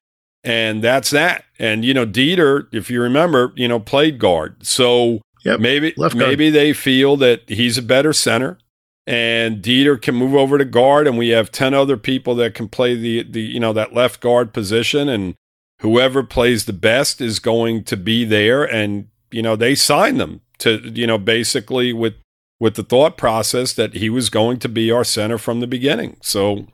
and 0.47 0.81
that's 0.81 1.09
that. 1.09 1.43
And 1.59 1.83
you 1.83 1.93
know, 1.93 2.05
Deiter, 2.05 2.67
if 2.73 2.89
you 2.89 3.01
remember, 3.01 3.53
you 3.55 3.67
know, 3.67 3.79
played 3.79 4.17
guard. 4.17 4.65
So 4.65 5.21
Yep, 5.43 5.59
maybe 5.59 5.93
maybe 6.15 6.49
they 6.49 6.73
feel 6.73 7.15
that 7.17 7.47
he's 7.47 7.77
a 7.77 7.81
better 7.81 8.11
center 8.11 8.57
and 9.05 9.63
Deiter 9.63 9.99
can 10.01 10.13
move 10.15 10.35
over 10.35 10.57
to 10.57 10.65
guard 10.65 11.07
and 11.07 11.17
we 11.17 11.29
have 11.29 11.51
10 11.51 11.73
other 11.73 11.95
people 11.95 12.35
that 12.35 12.53
can 12.53 12.67
play 12.67 12.95
the 12.95 13.23
the 13.23 13.41
you 13.41 13.59
know 13.59 13.71
that 13.71 13.93
left 13.93 14.19
guard 14.19 14.53
position 14.53 15.07
and 15.07 15.35
whoever 15.79 16.21
plays 16.23 16.65
the 16.65 16.73
best 16.73 17.21
is 17.21 17.39
going 17.39 17.83
to 17.85 17.95
be 17.95 18.25
there 18.25 18.63
and 18.63 19.07
you 19.31 19.41
know 19.41 19.55
they 19.55 19.73
signed 19.73 20.19
them 20.19 20.41
to 20.57 20.79
you 20.93 21.07
know 21.07 21.17
basically 21.17 21.93
with 21.93 22.15
with 22.59 22.75
the 22.75 22.83
thought 22.83 23.15
process 23.15 23.71
that 23.73 23.93
he 23.93 24.09
was 24.09 24.29
going 24.29 24.59
to 24.59 24.67
be 24.67 24.91
our 24.91 25.05
center 25.05 25.37
from 25.37 25.61
the 25.61 25.67
beginning 25.67 26.17
so 26.21 26.67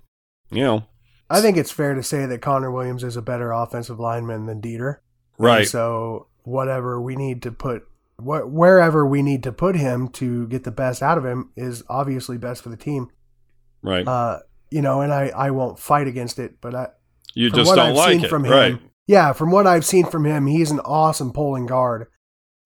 you 0.50 0.64
know 0.64 0.86
I 1.30 1.42
think 1.42 1.58
it's 1.58 1.72
fair 1.72 1.94
to 1.96 2.04
say 2.04 2.26
that 2.26 2.42
Connor 2.42 2.72
Williams 2.72 3.04
is 3.04 3.18
a 3.18 3.22
better 3.22 3.52
offensive 3.52 4.00
lineman 4.00 4.46
than 4.46 4.62
Deiter. 4.62 4.98
right 5.38 5.60
And 5.62 5.68
so 5.68 6.28
whatever 6.44 7.02
we 7.02 7.16
need 7.16 7.42
to 7.44 7.52
put, 7.52 7.84
wh- 8.18 8.46
wherever 8.46 9.06
we 9.06 9.22
need 9.24 9.44
to 9.44 9.52
put 9.52 9.76
him 9.76 10.10
to 10.10 10.48
get 10.48 10.64
the 10.64 10.72
best 10.72 11.02
out 11.02 11.18
of 11.18 11.26
him 11.26 11.52
is 11.56 11.84
obviously 11.90 12.38
best 12.38 12.62
for 12.62 12.70
the 12.70 12.78
team. 12.78 13.10
Right. 13.82 14.08
Uh, 14.08 14.40
you 14.70 14.82
know, 14.82 15.02
and 15.02 15.14
I, 15.14 15.28
I 15.30 15.52
won't 15.52 15.80
fight 15.80 16.08
against 16.08 16.40
it, 16.40 16.56
but 16.62 16.76
I, 16.76 16.88
you 17.34 17.50
from 17.50 17.58
just 17.60 17.68
what 17.70 17.76
don't 17.78 17.90
I've 17.90 17.96
like 17.96 18.12
seen 18.14 18.26
it. 18.26 18.30
from 18.30 18.46
him, 18.46 18.52
right. 18.52 18.80
yeah, 19.08 19.34
from 19.34 19.52
what 19.52 19.66
I've 19.68 19.86
seen 19.86 20.06
from 20.06 20.26
him, 20.26 20.46
he's 20.48 20.72
an 20.72 20.80
awesome 20.82 21.32
pulling 21.32 21.66
guard. 21.66 22.08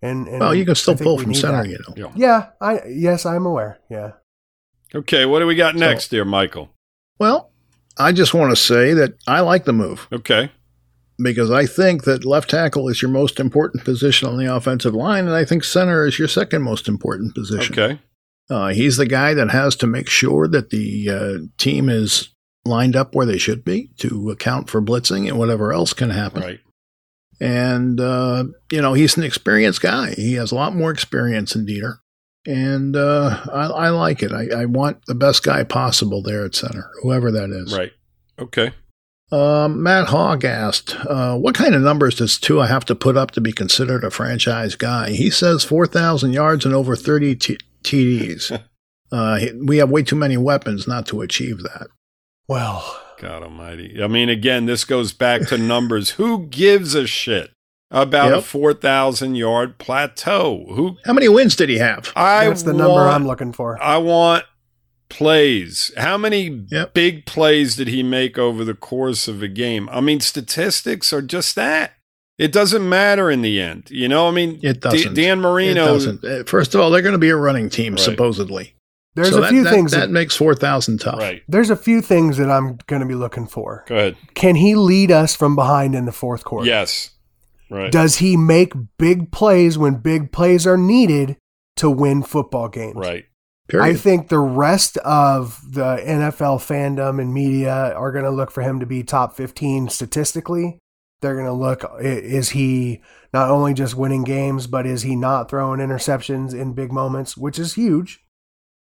And, 0.01 0.27
and 0.27 0.39
Well, 0.39 0.53
you 0.55 0.63
can 0.65 0.75
still 0.75 0.95
pull 0.95 1.17
from 1.17 1.33
center, 1.33 1.63
that. 1.63 1.69
you 1.69 1.79
know. 1.97 2.11
Yeah, 2.15 2.49
I 2.61 2.81
yes, 2.87 3.25
I'm 3.25 3.45
aware. 3.45 3.79
Yeah. 3.89 4.11
Okay. 4.93 5.25
What 5.25 5.39
do 5.39 5.47
we 5.47 5.55
got 5.55 5.75
next 5.75 6.11
here, 6.11 6.23
Michael? 6.25 6.69
Well, 7.19 7.51
I 7.99 8.11
just 8.11 8.33
want 8.33 8.51
to 8.51 8.55
say 8.55 8.93
that 8.93 9.13
I 9.27 9.39
like 9.41 9.65
the 9.65 9.73
move 9.73 10.07
Okay. 10.11 10.51
because 11.21 11.49
I 11.51 11.65
think 11.65 12.03
that 12.03 12.25
left 12.25 12.49
tackle 12.49 12.87
is 12.89 13.01
your 13.01 13.11
most 13.11 13.39
important 13.39 13.83
position 13.83 14.27
on 14.27 14.37
the 14.37 14.53
offensive 14.53 14.93
line, 14.93 15.25
and 15.25 15.35
I 15.35 15.45
think 15.45 15.63
center 15.63 16.05
is 16.05 16.19
your 16.19 16.27
second 16.27 16.61
most 16.61 16.87
important 16.87 17.33
position. 17.35 17.77
Okay. 17.77 17.99
Uh, 18.49 18.69
he's 18.69 18.97
the 18.97 19.05
guy 19.05 19.33
that 19.33 19.49
has 19.51 19.75
to 19.77 19.87
make 19.87 20.09
sure 20.09 20.47
that 20.47 20.69
the 20.69 21.09
uh, 21.09 21.37
team 21.57 21.89
is 21.89 22.29
lined 22.65 22.95
up 22.95 23.13
where 23.15 23.25
they 23.25 23.37
should 23.37 23.63
be 23.65 23.89
to 23.97 24.29
account 24.29 24.69
for 24.69 24.81
blitzing 24.81 25.27
and 25.27 25.37
whatever 25.37 25.73
else 25.73 25.93
can 25.93 26.09
happen. 26.11 26.43
Right. 26.43 26.59
And, 27.39 27.99
uh, 27.99 28.45
you 28.71 28.81
know, 28.81 28.93
he's 28.93 29.15
an 29.17 29.23
experienced 29.23 29.81
guy. 29.81 30.13
He 30.15 30.33
has 30.33 30.51
a 30.51 30.55
lot 30.55 30.75
more 30.75 30.91
experience 30.91 31.53
than 31.53 31.65
Deiter. 31.67 31.97
And 32.47 32.95
uh, 32.95 33.41
I, 33.51 33.65
I 33.65 33.89
like 33.89 34.23
it. 34.23 34.31
I, 34.31 34.61
I 34.61 34.65
want 34.65 35.05
the 35.05 35.15
best 35.15 35.43
guy 35.43 35.65
possible 35.65 36.21
there 36.21 36.45
at 36.45 36.55
center, 36.55 36.89
whoever 37.01 37.29
that 37.29 37.49
is. 37.49 37.77
Right. 37.77 37.91
Okay. 38.39 38.71
Um, 39.33 39.83
Matt 39.83 40.07
Hogg 40.07 40.45
asked, 40.45 40.95
uh, 40.95 41.35
"What 41.35 41.55
kind 41.55 41.75
of 41.75 41.81
numbers 41.81 42.15
does 42.15 42.37
Tua 42.37 42.67
have 42.67 42.85
to 42.85 42.95
put 42.95 43.17
up 43.17 43.31
to 43.31 43.41
be 43.41 43.51
considered 43.51 44.05
a 44.05 44.09
franchise 44.09 44.75
guy?" 44.75 45.09
He 45.09 45.29
says 45.29 45.65
four 45.65 45.85
thousand 45.85 46.31
yards 46.31 46.63
and 46.63 46.73
over 46.73 46.95
thirty 46.95 47.35
t- 47.35 47.57
TDs. 47.83 48.63
uh, 49.11 49.39
we 49.65 49.77
have 49.79 49.89
way 49.89 50.03
too 50.03 50.15
many 50.15 50.37
weapons 50.37 50.87
not 50.87 51.05
to 51.07 51.19
achieve 51.19 51.63
that. 51.63 51.87
Well, 52.47 52.97
God 53.19 53.43
Almighty. 53.43 54.01
I 54.01 54.07
mean, 54.07 54.29
again, 54.29 54.67
this 54.67 54.85
goes 54.85 55.11
back 55.11 55.41
to 55.49 55.57
numbers. 55.57 56.11
Who 56.11 56.47
gives 56.47 56.95
a 56.95 57.05
shit 57.05 57.51
about 57.91 58.33
a 58.33 58.41
four 58.41 58.73
thousand 58.73 59.35
yard 59.35 59.77
plateau? 59.77 60.65
Who? 60.69 60.97
How 61.05 61.13
many 61.13 61.29
wins 61.29 61.55
did 61.55 61.69
he 61.69 61.77
have? 61.77 62.11
I 62.15 62.47
that's 62.47 62.63
the 62.63 62.73
number 62.73 62.99
I'm 63.07 63.25
looking 63.27 63.53
for. 63.53 63.81
I 63.81 63.97
want 63.97 64.45
plays. 65.09 65.91
How 65.97 66.17
many 66.17 66.65
Yep. 66.69 66.93
big 66.93 67.25
plays 67.25 67.75
did 67.75 67.87
he 67.87 68.03
make 68.03 68.37
over 68.37 68.63
the 68.65 68.73
course 68.73 69.27
of 69.27 69.41
a 69.41 69.47
game? 69.47 69.87
I 69.91 70.01
mean, 70.01 70.19
statistics 70.19 71.13
are 71.13 71.21
just 71.21 71.55
that. 71.55 71.93
It 72.37 72.51
doesn't 72.51 72.87
matter 72.87 73.31
in 73.31 73.41
the 73.41 73.59
end. 73.59 73.87
You 73.89 74.07
know, 74.07 74.27
I 74.27 74.31
mean, 74.31 74.59
It 74.61 74.79
doesn't. 74.81 75.15
Dan 75.15 75.39
It 75.39 75.41
Marino. 75.41 75.85
doesn't. 75.85 76.23
Uh, 76.23 76.43
First 76.43 76.75
of 76.75 76.81
all, 76.81 76.91
they're 76.91 77.01
going 77.01 77.13
to 77.13 77.17
be 77.19 77.29
a 77.29 77.35
running 77.35 77.69
team 77.69 77.93
Right. 77.93 77.99
supposedly. 77.99 78.75
There's 79.15 79.29
So 79.31 79.37
a 79.39 79.41
that- 79.41 79.49
few 79.49 79.63
that, 79.63 79.71
things 79.73 79.91
that 79.93 80.01
that, 80.01 80.09
makes 80.11 80.35
four 80.35 80.53
thousand 80.53 80.99
tough. 80.99 81.17
Right. 81.19 81.41
there's 81.47 81.71
a 81.71 81.75
few 81.75 82.01
things 82.01 82.37
that 82.37 82.51
I'm 82.51 82.77
going 82.85 82.99
to 82.99 83.07
be 83.07 83.15
looking 83.15 83.47
for. 83.47 83.83
Go 83.87 83.95
ahead. 83.95 84.17
Can 84.35 84.53
he 84.55 84.75
lead 84.75 85.09
us 85.11 85.35
from 85.35 85.55
behind 85.55 85.95
in 85.95 86.05
the 86.05 86.11
fourth 86.11 86.43
quarter? 86.43 86.67
Yes. 86.67 87.09
Right. 87.69 87.91
Does 87.91 88.17
he 88.17 88.37
make 88.37 88.73
big 88.97 89.31
plays 89.31 89.77
when 89.77 89.95
big 89.95 90.31
plays 90.31 90.65
are 90.65 90.77
needed 90.77 91.37
to 91.77 91.89
win 91.89 92.23
football 92.23 92.69
games? 92.69 92.95
right. 92.95 93.25
Period. 93.67 93.85
I 93.85 93.93
think 93.95 94.29
the 94.29 94.39
rest 94.39 94.95
of 94.99 95.59
the 95.69 95.97
NFL 95.97 96.59
fandom 96.59 97.19
and 97.21 97.33
media 97.33 97.93
are 97.95 98.13
going 98.13 98.23
to 98.23 98.31
look 98.31 98.49
for 98.49 98.61
him 98.61 98.79
to 98.79 98.85
be 98.85 99.03
top 99.03 99.35
15 99.35 99.89
statistically. 99.89 100.79
They're 101.19 101.33
going 101.35 101.47
to 101.47 101.51
look, 101.51 101.83
is 101.99 102.51
he 102.51 103.01
not 103.33 103.49
only 103.49 103.73
just 103.73 103.93
winning 103.93 104.23
games, 104.23 104.67
but 104.67 104.85
is 104.85 105.01
he 105.01 105.17
not 105.17 105.49
throwing 105.49 105.81
interceptions 105.81 106.53
in 106.53 106.75
big 106.75 106.93
moments, 106.93 107.35
which 107.35 107.59
is 107.59 107.73
huge. 107.73 108.23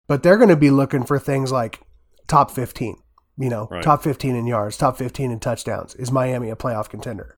But 0.08 0.22
they're 0.22 0.38
going 0.38 0.48
to 0.48 0.56
be 0.56 0.70
looking 0.70 1.04
for 1.04 1.18
things 1.18 1.52
like 1.52 1.80
top 2.26 2.50
15, 2.50 2.96
you 3.36 3.50
know, 3.50 3.68
Right. 3.70 3.82
top 3.82 4.02
15 4.02 4.34
in 4.34 4.46
yards, 4.46 4.78
top 4.78 4.96
15 4.96 5.30
in 5.30 5.40
touchdowns. 5.40 5.94
Is 5.96 6.10
Miami 6.10 6.48
a 6.48 6.56
playoff 6.56 6.88
contender? 6.88 7.36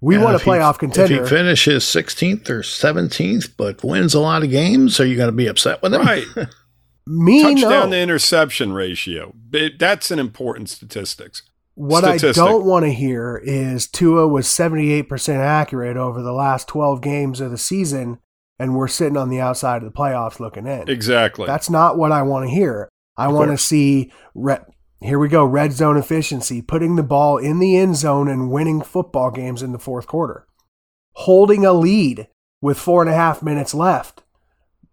We 0.00 0.16
And 0.16 0.24
want 0.24 0.34
a 0.34 0.36
if 0.36 0.42
he- 0.42 0.50
playoff 0.50 0.78
contender. 0.78 1.14
If 1.22 1.28
he 1.30 1.34
finishes 1.36 1.84
16th 1.84 2.48
or 2.50 2.60
17th, 2.60 3.54
but 3.56 3.82
wins 3.82 4.14
a 4.14 4.20
lot 4.20 4.42
of 4.42 4.50
games, 4.50 5.00
are 5.00 5.06
you 5.06 5.16
going 5.16 5.28
to 5.28 5.32
be 5.32 5.46
upset 5.46 5.82
with 5.82 5.94
him? 5.94 6.02
Right. 6.02 6.24
Me, 7.06 7.40
Touchdown 7.42 7.90
no. 7.90 7.96
to 7.96 7.98
interception 8.02 8.72
ratio. 8.72 9.32
But 9.34 9.72
That's 9.78 10.10
an 10.10 10.18
important 10.18 10.68
statistics. 10.68 11.42
What 11.76 12.04
statistic. 12.04 12.42
I 12.42 12.48
don't 12.48 12.64
want 12.64 12.84
to 12.84 12.92
hear 12.92 13.40
is 13.44 13.86
Tua 13.86 14.26
was 14.26 14.46
78% 14.46 15.36
accurate 15.36 15.96
over 15.96 16.20
the 16.22 16.32
last 16.32 16.66
12 16.68 17.00
games 17.02 17.40
of 17.40 17.50
the 17.50 17.58
season, 17.58 18.18
and 18.58 18.74
we're 18.74 18.88
sitting 18.88 19.16
on 19.16 19.28
the 19.28 19.40
outside 19.40 19.82
of 19.82 19.92
the 19.92 19.96
playoffs 19.96 20.40
looking 20.40 20.66
in. 20.66 20.88
Exactly. 20.88 21.46
That's 21.46 21.70
not 21.70 21.96
what 21.98 22.12
I 22.12 22.22
want 22.22 22.46
to 22.46 22.50
hear. 22.50 22.88
I 23.16 23.28
want 23.28 23.50
to 23.50 23.58
see, 23.58 24.10
re- 24.34 24.58
here 25.00 25.18
we 25.18 25.28
go, 25.28 25.44
red 25.44 25.72
zone 25.72 25.96
efficiency, 25.96 26.62
putting 26.62 26.96
the 26.96 27.02
ball 27.02 27.36
in 27.36 27.58
the 27.58 27.76
end 27.76 27.96
zone 27.96 28.28
and 28.28 28.50
winning 28.50 28.80
football 28.80 29.30
games 29.30 29.62
in 29.62 29.72
the 29.72 29.78
fourth 29.78 30.06
quarter, 30.06 30.46
holding 31.12 31.64
a 31.64 31.72
lead 31.72 32.28
with 32.62 32.78
four 32.78 33.02
and 33.02 33.10
a 33.10 33.14
half 33.14 33.42
minutes 33.42 33.74
left, 33.74 34.22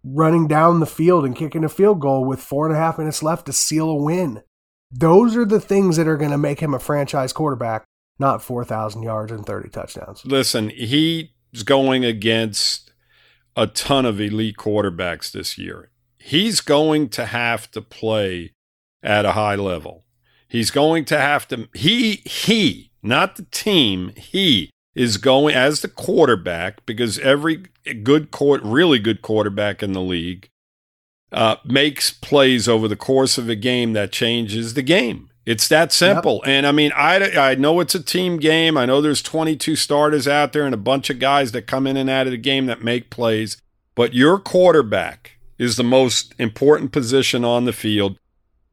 running 0.04 0.46
down 0.46 0.80
the 0.80 0.86
field 0.86 1.24
and 1.24 1.34
kicking 1.34 1.64
a 1.64 1.68
field 1.68 2.00
goal 2.00 2.24
with 2.24 2.40
four 2.40 2.66
and 2.66 2.76
a 2.76 2.78
half 2.78 2.98
minutes 2.98 3.22
left 3.22 3.46
to 3.46 3.52
seal 3.52 3.88
a 3.88 3.94
win. 3.94 4.42
Those 4.90 5.36
are 5.36 5.46
the 5.46 5.60
things 5.60 5.96
that 5.96 6.06
are 6.06 6.18
going 6.18 6.30
to 6.30 6.38
make 6.38 6.60
him 6.60 6.74
a 6.74 6.78
franchise 6.78 7.32
quarterback, 7.32 7.84
not 8.18 8.42
4,000 8.42 9.02
yards 9.02 9.32
and 9.32 9.44
30 9.44 9.70
touchdowns. 9.70 10.24
Listen, 10.24 10.68
he's 10.68 11.62
going 11.64 12.04
against 12.04 12.92
a 13.56 13.66
ton 13.66 14.04
of 14.04 14.20
elite 14.20 14.56
quarterbacks 14.56 15.32
this 15.32 15.56
year. 15.56 15.90
He's 16.18 16.60
going 16.60 17.08
to 17.10 17.26
have 17.26 17.70
to 17.72 17.80
play 17.80 18.52
at 19.04 19.24
a 19.24 19.32
high 19.32 19.54
level. 19.54 20.04
He's 20.48 20.70
going 20.70 21.04
to 21.06 21.18
have 21.18 21.46
to 21.48 21.68
he 21.74 22.22
he, 22.24 22.90
not 23.02 23.36
the 23.36 23.44
team, 23.44 24.12
he 24.16 24.70
is 24.94 25.16
going 25.16 25.54
as 25.54 25.80
the 25.80 25.88
quarterback 25.88 26.84
because 26.86 27.18
every 27.18 27.64
good 28.02 28.30
court 28.30 28.62
really 28.64 28.98
good 28.98 29.22
quarterback 29.22 29.82
in 29.82 29.92
the 29.92 30.00
league 30.00 30.48
uh, 31.32 31.56
makes 31.64 32.10
plays 32.10 32.68
over 32.68 32.86
the 32.88 32.96
course 32.96 33.36
of 33.36 33.48
a 33.48 33.56
game 33.56 33.92
that 33.92 34.12
changes 34.12 34.74
the 34.74 34.82
game. 34.82 35.30
It's 35.44 35.68
that 35.68 35.92
simple. 35.92 36.42
And 36.46 36.66
I 36.66 36.72
mean, 36.72 36.90
I, 36.96 37.50
I 37.50 37.54
know 37.56 37.80
it's 37.80 37.94
a 37.94 38.02
team 38.02 38.38
game. 38.38 38.78
I 38.78 38.86
know 38.86 39.02
there's 39.02 39.20
22 39.20 39.76
starters 39.76 40.26
out 40.26 40.52
there 40.52 40.64
and 40.64 40.74
a 40.74 40.78
bunch 40.78 41.10
of 41.10 41.18
guys 41.18 41.52
that 41.52 41.66
come 41.66 41.86
in 41.86 41.96
and 41.98 42.08
out 42.08 42.26
of 42.26 42.30
the 42.30 42.38
game 42.38 42.66
that 42.66 42.82
make 42.82 43.10
plays. 43.10 43.58
But 43.94 44.14
your 44.14 44.38
quarterback 44.38 45.32
is 45.58 45.76
the 45.76 45.84
most 45.84 46.34
important 46.38 46.92
position 46.92 47.44
on 47.44 47.64
the 47.64 47.72
field. 47.72 48.16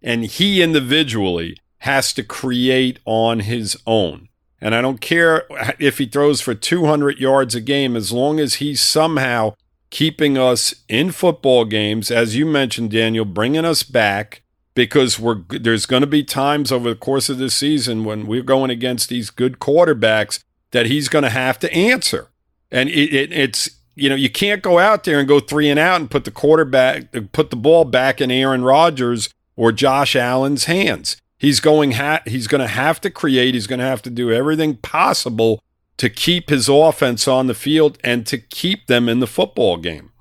And 0.01 0.25
he 0.25 0.61
individually 0.61 1.57
has 1.79 2.13
to 2.13 2.23
create 2.23 2.99
on 3.05 3.41
his 3.41 3.77
own. 3.85 4.29
And 4.59 4.75
I 4.75 4.81
don't 4.81 5.01
care 5.01 5.45
if 5.79 5.97
he 5.97 6.05
throws 6.05 6.41
for 6.41 6.53
200 6.53 7.19
yards 7.19 7.55
a 7.55 7.61
game, 7.61 7.95
as 7.95 8.11
long 8.11 8.39
as 8.39 8.55
he's 8.55 8.81
somehow 8.81 9.55
keeping 9.89 10.37
us 10.37 10.75
in 10.87 11.11
football 11.11 11.65
games, 11.65 12.11
as 12.11 12.35
you 12.35 12.45
mentioned, 12.45 12.91
Daniel, 12.91 13.25
bringing 13.25 13.65
us 13.65 13.83
back 13.83 14.41
because 14.73 15.19
we're 15.19 15.41
there's 15.49 15.85
going 15.85 16.01
to 16.01 16.07
be 16.07 16.23
times 16.23 16.71
over 16.71 16.89
the 16.89 16.95
course 16.95 17.29
of 17.29 17.37
this 17.37 17.53
season 17.53 18.03
when 18.03 18.25
we're 18.25 18.41
going 18.41 18.71
against 18.71 19.09
these 19.09 19.29
good 19.29 19.59
quarterbacks 19.59 20.39
that 20.71 20.85
he's 20.85 21.09
going 21.09 21.23
to 21.23 21.29
have 21.29 21.59
to 21.59 21.73
answer, 21.73 22.29
and 22.71 22.89
it, 22.89 23.13
it, 23.13 23.33
it's 23.33 23.69
you 23.95 24.09
know 24.09 24.15
you 24.15 24.29
can't 24.29 24.61
go 24.61 24.79
out 24.79 25.03
there 25.03 25.19
and 25.19 25.27
go 25.27 25.39
three 25.39 25.69
and 25.69 25.79
out 25.79 25.99
and 25.99 26.09
put 26.09 26.23
the 26.23 26.31
quarterback 26.31 27.11
put 27.33 27.49
the 27.49 27.55
ball 27.55 27.83
back 27.83 28.21
in 28.21 28.31
Aaron 28.31 28.63
Rodgers 28.63 29.29
or 29.61 29.71
Josh 29.71 30.15
Allen's 30.15 30.63
hands. 30.63 31.17
He's 31.37 31.59
going 31.59 31.91
ha- 31.91 32.23
he's 32.25 32.47
going 32.47 32.61
to 32.61 32.67
have 32.67 32.99
to 33.01 33.11
create. 33.11 33.53
He's 33.53 33.67
going 33.67 33.77
to 33.77 33.85
have 33.85 34.01
to 34.01 34.09
do 34.09 34.31
everything 34.31 34.77
possible 34.77 35.61
to 35.97 36.09
keep 36.09 36.49
his 36.49 36.67
offense 36.67 37.27
on 37.27 37.45
the 37.45 37.53
field 37.53 37.99
and 38.03 38.25
to 38.25 38.39
keep 38.39 38.87
them 38.87 39.07
in 39.07 39.19
the 39.19 39.27
football 39.27 39.77
game. 39.77 40.11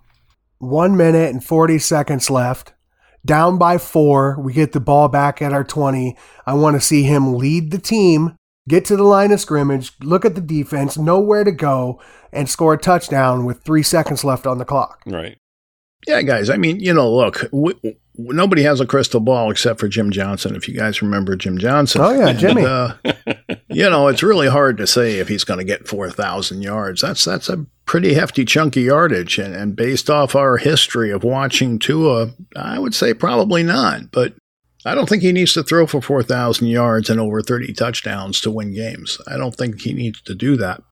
One 0.58 0.94
minute 0.94 1.30
and 1.30 1.42
40 1.42 1.78
seconds 1.78 2.28
left. 2.28 2.74
Down 3.24 3.56
by 3.56 3.78
four. 3.78 4.38
We 4.38 4.52
get 4.52 4.72
the 4.72 4.80
ball 4.80 5.08
back 5.08 5.40
at 5.40 5.54
our 5.54 5.64
20. 5.64 6.18
I 6.44 6.52
want 6.52 6.76
to 6.76 6.80
see 6.82 7.04
him 7.04 7.32
lead 7.32 7.70
the 7.70 7.78
team, 7.78 8.36
get 8.68 8.84
to 8.86 8.96
the 8.96 9.04
line 9.04 9.32
of 9.32 9.40
scrimmage, 9.40 9.92
look 10.02 10.26
at 10.26 10.34
the 10.34 10.42
defense, 10.42 10.98
know 10.98 11.18
where 11.18 11.44
to 11.44 11.52
go, 11.52 11.98
and 12.30 12.46
score 12.46 12.74
a 12.74 12.78
touchdown 12.78 13.46
with 13.46 13.62
three 13.62 13.82
seconds 13.82 14.22
left 14.22 14.46
on 14.46 14.58
the 14.58 14.66
clock. 14.66 15.00
Right. 15.06 15.38
Yeah, 16.06 16.20
guys. 16.20 16.50
I 16.50 16.58
mean, 16.58 16.80
you 16.80 16.92
know, 16.92 17.10
look, 17.10 17.40
w- 17.52 17.74
w- 17.76 17.96
nobody 18.28 18.62
has 18.62 18.80
a 18.80 18.86
crystal 18.86 19.20
ball 19.20 19.50
except 19.50 19.80
for 19.80 19.88
Jim 19.88 20.10
Johnson. 20.10 20.54
If 20.54 20.68
you 20.68 20.74
guys 20.74 21.02
remember 21.02 21.36
Jim 21.36 21.58
Johnson. 21.58 22.00
Oh, 22.00 22.10
yeah, 22.10 22.32
Jimmy. 22.32 22.64
And, 22.64 22.70
uh, 22.70 22.94
you 23.68 23.88
know, 23.88 24.08
it's 24.08 24.22
really 24.22 24.48
hard 24.48 24.76
to 24.78 24.86
say 24.86 25.18
if 25.18 25.28
he's 25.28 25.44
going 25.44 25.58
to 25.58 25.64
get 25.64 25.88
four 25.88 26.10
thousand 26.10 26.62
yards. 26.62 27.00
That's 27.02 27.24
that's 27.24 27.48
a 27.48 27.66
pretty 27.86 28.14
hefty 28.14 28.44
chunk 28.44 28.76
of 28.76 28.82
yardage, 28.82 29.38
and, 29.38 29.54
and 29.54 29.74
based 29.74 30.08
off 30.08 30.34
our 30.34 30.56
history 30.56 31.10
of 31.10 31.24
watching 31.24 31.78
Tua, 31.78 32.32
I 32.54 32.78
would 32.78 32.94
say 32.94 33.14
probably 33.14 33.62
not. 33.62 34.10
But 34.10 34.34
I 34.84 34.94
don't 34.94 35.08
think 35.08 35.22
he 35.22 35.32
needs 35.32 35.52
to 35.54 35.62
throw 35.62 35.86
for 35.86 36.00
four 36.00 36.22
thousand 36.22 36.68
yards 36.68 37.10
and 37.10 37.20
over 37.20 37.42
thirty 37.42 37.72
touchdowns 37.72 38.40
to 38.42 38.50
win 38.50 38.74
games. 38.74 39.18
I 39.26 39.36
don't 39.36 39.54
think 39.54 39.80
he 39.80 39.92
needs 39.92 40.22
to 40.22 40.34
do 40.34 40.56
that. 40.56 40.82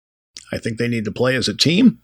I 0.53 0.59
think 0.59 0.79
they 0.79 0.89
need 0.89 1.05
to 1.05 1.13
play 1.13 1.37
as 1.37 1.49
a 1.49 1.57
team, 1.57 2.01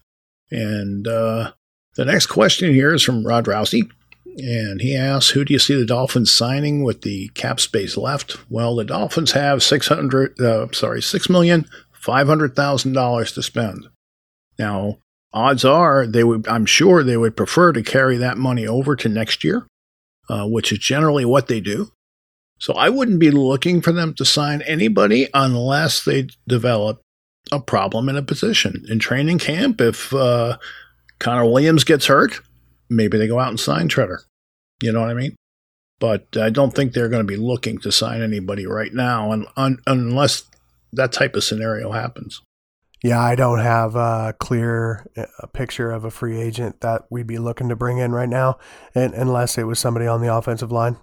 and. 0.51 1.07
uh 1.09 1.53
the 1.97 2.05
next 2.05 2.27
question 2.27 2.75
here 2.75 2.93
is 2.93 3.05
from 3.05 3.25
Rod 3.25 3.45
Rousey. 3.45 3.89
And 4.37 4.81
he 4.81 4.97
asks, 4.97 5.31
"Who 5.31 5.45
do 5.45 5.53
you 5.53 5.59
see 5.59 5.75
the 5.75 5.87
Dolphins 5.87 6.33
signing 6.33 6.83
with 6.83 7.03
the 7.03 7.29
cap 7.35 7.61
space 7.61 7.97
left?" 7.97 8.39
Well, 8.51 8.77
the 8.77 8.85
Dolphins 8.85 9.33
have 9.33 9.63
six 9.63 9.89
hundred, 9.89 10.41
uh, 10.41 10.69
sorry, 10.73 11.03
six 11.03 11.29
million 11.29 11.67
five 11.93 12.27
hundred 12.27 12.55
thousand 12.57 12.93
dollars 12.93 13.33
to 13.33 13.43
spend. 13.43 13.89
Now, 14.59 14.99
odds 15.33 15.65
are 15.65 16.07
they 16.07 16.25
would. 16.25 16.47
I'm 16.49 16.67
sure 16.67 17.03
they 17.03 17.17
would 17.17 17.37
prefer 17.37 17.73
to 17.73 17.83
carry 17.83 18.17
that 18.19 18.39
money 18.39 18.67
over 18.67 18.97
to 18.97 19.09
next 19.09 19.45
year, 19.45 19.67
uh, 20.29 20.47
which 20.47 20.73
is 20.73 20.79
generally 20.79 21.25
what 21.25 21.49
they 21.49 21.61
do. 21.61 21.91
So 22.59 22.75
I 22.75 22.89
wouldn't 22.89 23.21
be 23.21 23.31
looking 23.31 23.81
for 23.81 23.93
them 23.93 24.15
to 24.15 24.25
sign 24.25 24.63
anybody 24.63 25.29
unless 25.35 26.05
they 26.05 26.29
develop 26.47 27.01
a 27.53 27.61
problem 27.61 28.09
in 28.09 28.17
a 28.17 28.23
position 28.23 28.85
in 28.89 28.99
training 28.99 29.39
camp. 29.39 29.81
If 29.81 30.15
uh, 30.15 30.57
Connor 31.19 31.47
Williams 31.47 31.85
gets 31.85 32.07
hurt, 32.07 32.41
maybe 32.89 33.19
they 33.19 33.27
go 33.27 33.41
out 33.41 33.51
and 33.51 33.61
sign 33.61 33.89
Tretter. 33.89 34.19
You 34.83 34.93
know 34.93 35.01
what 35.01 35.11
I 35.11 35.15
mean? 35.15 35.37
But 36.01 36.37
I 36.37 36.51
don't 36.51 36.75
think 36.75 36.93
they're 36.93 37.09
going 37.09 37.27
to 37.27 37.33
be 37.33 37.37
looking 37.37 37.79
to 37.79 37.93
sign 37.93 38.21
anybody 38.23 38.67
right 38.67 38.93
now, 38.93 39.31
un- 39.33 39.47
un- 39.57 39.79
unless 39.87 40.45
that 40.93 41.13
type 41.13 41.37
of 41.37 41.45
scenario 41.45 41.93
happens. 41.93 42.43
Yeah, 43.03 43.21
I 43.21 43.35
don't 43.35 43.61
have 43.61 43.97
a 43.97 44.35
clear 44.39 45.07
uh, 45.17 45.47
picture 45.49 45.93
of 45.93 46.05
a 46.05 46.11
free 46.11 46.41
agent 46.41 46.81
that 46.81 47.03
we'd 47.11 47.27
be 47.27 47.39
looking 47.39 47.69
to 47.69 47.77
bring 47.77 47.99
in 47.99 48.13
right 48.13 48.29
now, 48.29 48.59
and, 48.95 49.13
unless 49.13 49.59
it 49.59 49.65
was 49.65 49.79
somebody 49.79 50.07
on 50.07 50.23
the 50.23 50.35
offensive 50.35 50.73
line. 50.73 50.97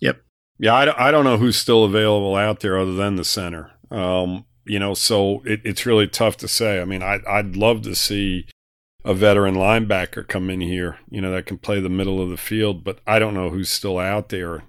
Yep. 0.00 0.22
Yeah, 0.58 0.74
I, 0.74 1.08
I 1.08 1.10
don't 1.10 1.24
know 1.24 1.38
who's 1.38 1.56
still 1.56 1.84
available 1.84 2.36
out 2.36 2.60
there 2.60 2.78
other 2.78 2.94
than 2.94 3.16
the 3.16 3.24
center. 3.24 3.72
Um, 3.90 4.46
you 4.64 4.78
know, 4.78 4.94
so 4.94 5.42
it, 5.44 5.60
it's 5.64 5.86
really 5.86 6.06
tough 6.06 6.36
to 6.38 6.48
say. 6.48 6.80
I 6.80 6.84
mean, 6.84 7.02
I, 7.02 7.18
I'd 7.28 7.56
love 7.56 7.82
to 7.82 7.96
see 7.96 8.46
a 9.04 9.14
veteran 9.14 9.54
linebacker 9.54 10.26
come 10.28 10.50
in 10.50 10.60
here, 10.60 10.98
you 11.10 11.20
know, 11.20 11.30
that 11.32 11.46
can 11.46 11.58
play 11.58 11.80
the 11.80 11.88
middle 11.88 12.20
of 12.20 12.28
the 12.30 12.36
field, 12.36 12.84
but 12.84 12.98
I 13.06 13.18
don't 13.18 13.34
know 13.34 13.48
who's 13.50 13.70
still 13.70 13.98
out 13.98 14.28
there. 14.28 14.62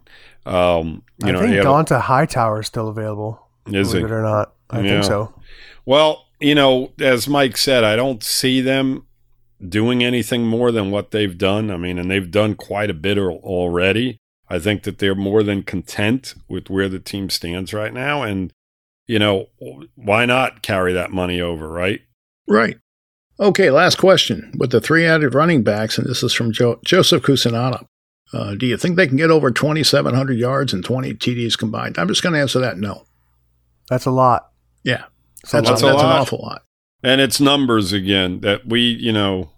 Um, 0.46 1.04
you 1.22 1.28
I 1.28 1.32
know, 1.32 1.40
think 1.40 1.52
you 1.52 1.58
have- 1.58 1.66
Dont'a 1.66 2.02
Hightower 2.02 2.62
is 2.62 2.68
still 2.68 2.88
available. 2.88 3.48
Is 3.68 3.90
believe 3.90 4.08
he? 4.08 4.12
it 4.14 4.16
or 4.16 4.22
not? 4.22 4.54
I 4.70 4.80
Yeah. 4.82 4.90
think 4.94 5.04
so. 5.06 5.34
Well, 5.86 6.26
you 6.40 6.56
know, 6.56 6.92
as 7.00 7.28
Mike 7.28 7.58
said, 7.58 7.84
I 7.84 7.96
don't 7.96 8.24
see 8.24 8.62
them 8.62 9.06
doing 9.68 10.04
anything 10.04 10.46
more 10.48 10.72
than 10.72 10.90
what 10.90 11.12
they've 11.12 11.38
done. 11.38 11.70
I 11.70 11.78
mean, 11.78 12.00
and 12.00 12.10
they've 12.10 12.32
done 12.32 12.56
quite 12.56 12.90
a 12.90 12.96
bit 12.96 13.18
already. 13.20 14.18
I 14.50 14.58
think 14.60 14.84
that 14.84 14.98
they're 14.98 15.14
more 15.16 15.44
than 15.44 15.62
content 15.64 16.34
with 16.50 16.70
where 16.70 16.90
the 16.90 17.00
team 17.00 17.30
stands 17.30 17.74
right 17.74 17.94
now. 17.94 18.24
And, 18.24 18.52
you 19.08 19.20
know, 19.20 19.48
why 19.96 20.26
not 20.26 20.62
carry 20.64 20.94
that 20.94 21.12
money 21.12 21.40
over, 21.40 21.70
right? 21.70 22.02
Right. 22.48 22.78
Okay, 23.42 23.72
last 23.72 23.98
question. 23.98 24.54
With 24.58 24.70
the 24.72 24.80
three 24.80 25.06
added 25.06 25.34
running 25.34 25.64
backs, 25.64 25.98
and 25.98 26.08
this 26.08 26.22
is 26.22 26.32
from 26.34 26.52
jo- 26.52 26.80
Joseph 26.86 27.24
Cusinata, 27.24 27.86
uh, 28.34 28.54
do 28.56 28.66
you 28.68 28.78
think 28.78 28.96
they 28.96 29.08
can 29.08 29.18
get 29.18 29.32
over 29.32 29.50
2,700 29.52 30.38
yards 30.38 30.74
and 30.74 30.86
20 30.86 31.16
TDs 31.16 31.58
combined? 31.58 31.98
I'm 31.98 32.08
just 32.08 32.22
going 32.24 32.34
to 32.34 32.40
answer 32.40 32.60
that 32.60 32.78
no. 32.78 33.04
That's 33.90 34.06
a 34.06 34.12
lot. 34.12 34.52
Yeah, 34.84 35.06
It's 35.44 35.52
that's, 35.52 35.68
That's 35.68 35.82
a 35.82 35.86
that's 35.88 36.02
an 36.02 36.08
lot. 36.08 36.22
awful 36.22 36.40
lot. 36.42 36.64
And 37.04 37.20
it's 37.20 37.42
numbers 37.42 37.92
again 37.94 38.42
that 38.42 38.68
we, 38.68 38.82
you 38.82 39.12
know, 39.12 39.50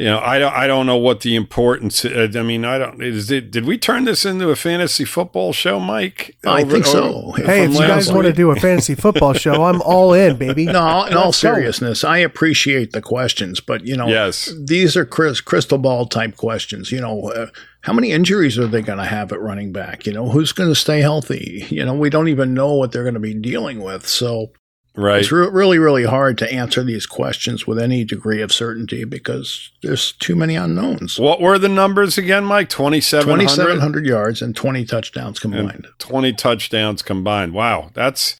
you 0.00 0.06
know, 0.06 0.18
I 0.18 0.38
don't, 0.38 0.52
I 0.54 0.66
don't 0.66 0.86
know 0.86 0.96
what 0.96 1.20
the 1.20 1.36
importance. 1.36 2.06
I 2.06 2.26
mean, 2.42 2.64
I 2.64 2.78
don't. 2.78 3.02
Is 3.02 3.30
it? 3.30 3.50
Did 3.50 3.66
we 3.66 3.76
turn 3.76 4.04
this 4.06 4.24
into 4.24 4.48
a 4.48 4.56
fantasy 4.56 5.04
football 5.04 5.52
show, 5.52 5.78
Mike? 5.78 6.34
I 6.46 6.62
Over- 6.62 6.70
think 6.70 6.86
so. 6.86 7.02
over- 7.26 7.42
Hey, 7.44 7.64
if 7.64 7.72
you 7.72 7.78
guys 7.80 8.08
last 8.08 8.12
want 8.14 8.26
to 8.26 8.32
do 8.32 8.50
a 8.50 8.56
fantasy 8.56 8.94
football 8.94 9.34
show, 9.34 9.62
I'm 9.64 9.82
all 9.94 10.14
in, 10.14 10.36
baby. 10.38 10.64
No, 10.64 11.04
in 11.04 11.14
all 11.14 11.32
seriousness, 11.32 12.02
I 12.02 12.16
appreciate 12.18 12.92
the 12.92 13.02
questions, 13.02 13.60
but 13.60 13.86
you 13.86 13.94
know, 13.96 14.08
Yes. 14.08 14.50
these 14.64 14.96
are 14.96 15.04
Chris, 15.04 15.42
crystal 15.42 15.76
ball 15.78 16.06
type 16.06 16.36
questions. 16.36 16.90
You 16.90 17.02
know, 17.02 17.28
uh, 17.36 17.46
how 17.82 17.92
many 17.92 18.10
injuries 18.10 18.58
are 18.58 18.66
they 18.66 18.80
going 18.82 18.98
to 18.98 19.04
have 19.04 19.32
at 19.32 19.40
running 19.40 19.70
back? 19.70 20.06
You 20.06 20.12
know, 20.14 20.30
who's 20.30 20.52
going 20.52 20.70
to 20.70 20.74
stay 20.74 21.00
healthy? 21.02 21.66
You 21.68 21.84
know, 21.84 21.94
we 21.94 22.08
don't 22.10 22.28
even 22.28 22.54
know 22.54 22.74
what 22.74 22.92
they're 22.92 23.04
going 23.04 23.14
to 23.14 23.20
be 23.20 23.34
dealing 23.34 23.82
with. 23.82 24.06
So 24.08 24.52
right? 25.00 25.20
it's 25.20 25.32
re- 25.32 25.48
really, 25.50 25.78
really 25.78 26.04
hard 26.04 26.38
to 26.38 26.52
answer 26.52 26.82
these 26.84 27.06
questions 27.06 27.66
with 27.66 27.78
any 27.78 28.04
degree 28.04 28.42
of 28.42 28.52
certainty 28.52 29.04
because 29.04 29.70
there's 29.82 30.12
too 30.12 30.36
many 30.36 30.56
unknowns. 30.56 31.18
What 31.18 31.40
were 31.40 31.58
the 31.58 31.68
numbers 31.68 32.18
again, 32.18 32.44
Mike? 32.44 32.68
Twenty 32.68 33.00
seven 33.00 33.38
2,700 33.38 34.06
yards 34.06 34.42
and 34.42 34.54
20 34.54 34.84
touchdowns 34.84 35.38
combined. 35.38 35.84
And 35.86 35.98
twenty 35.98 36.32
touchdowns 36.32 37.02
combined. 37.02 37.52
Wow, 37.52 37.90
that's 37.94 38.36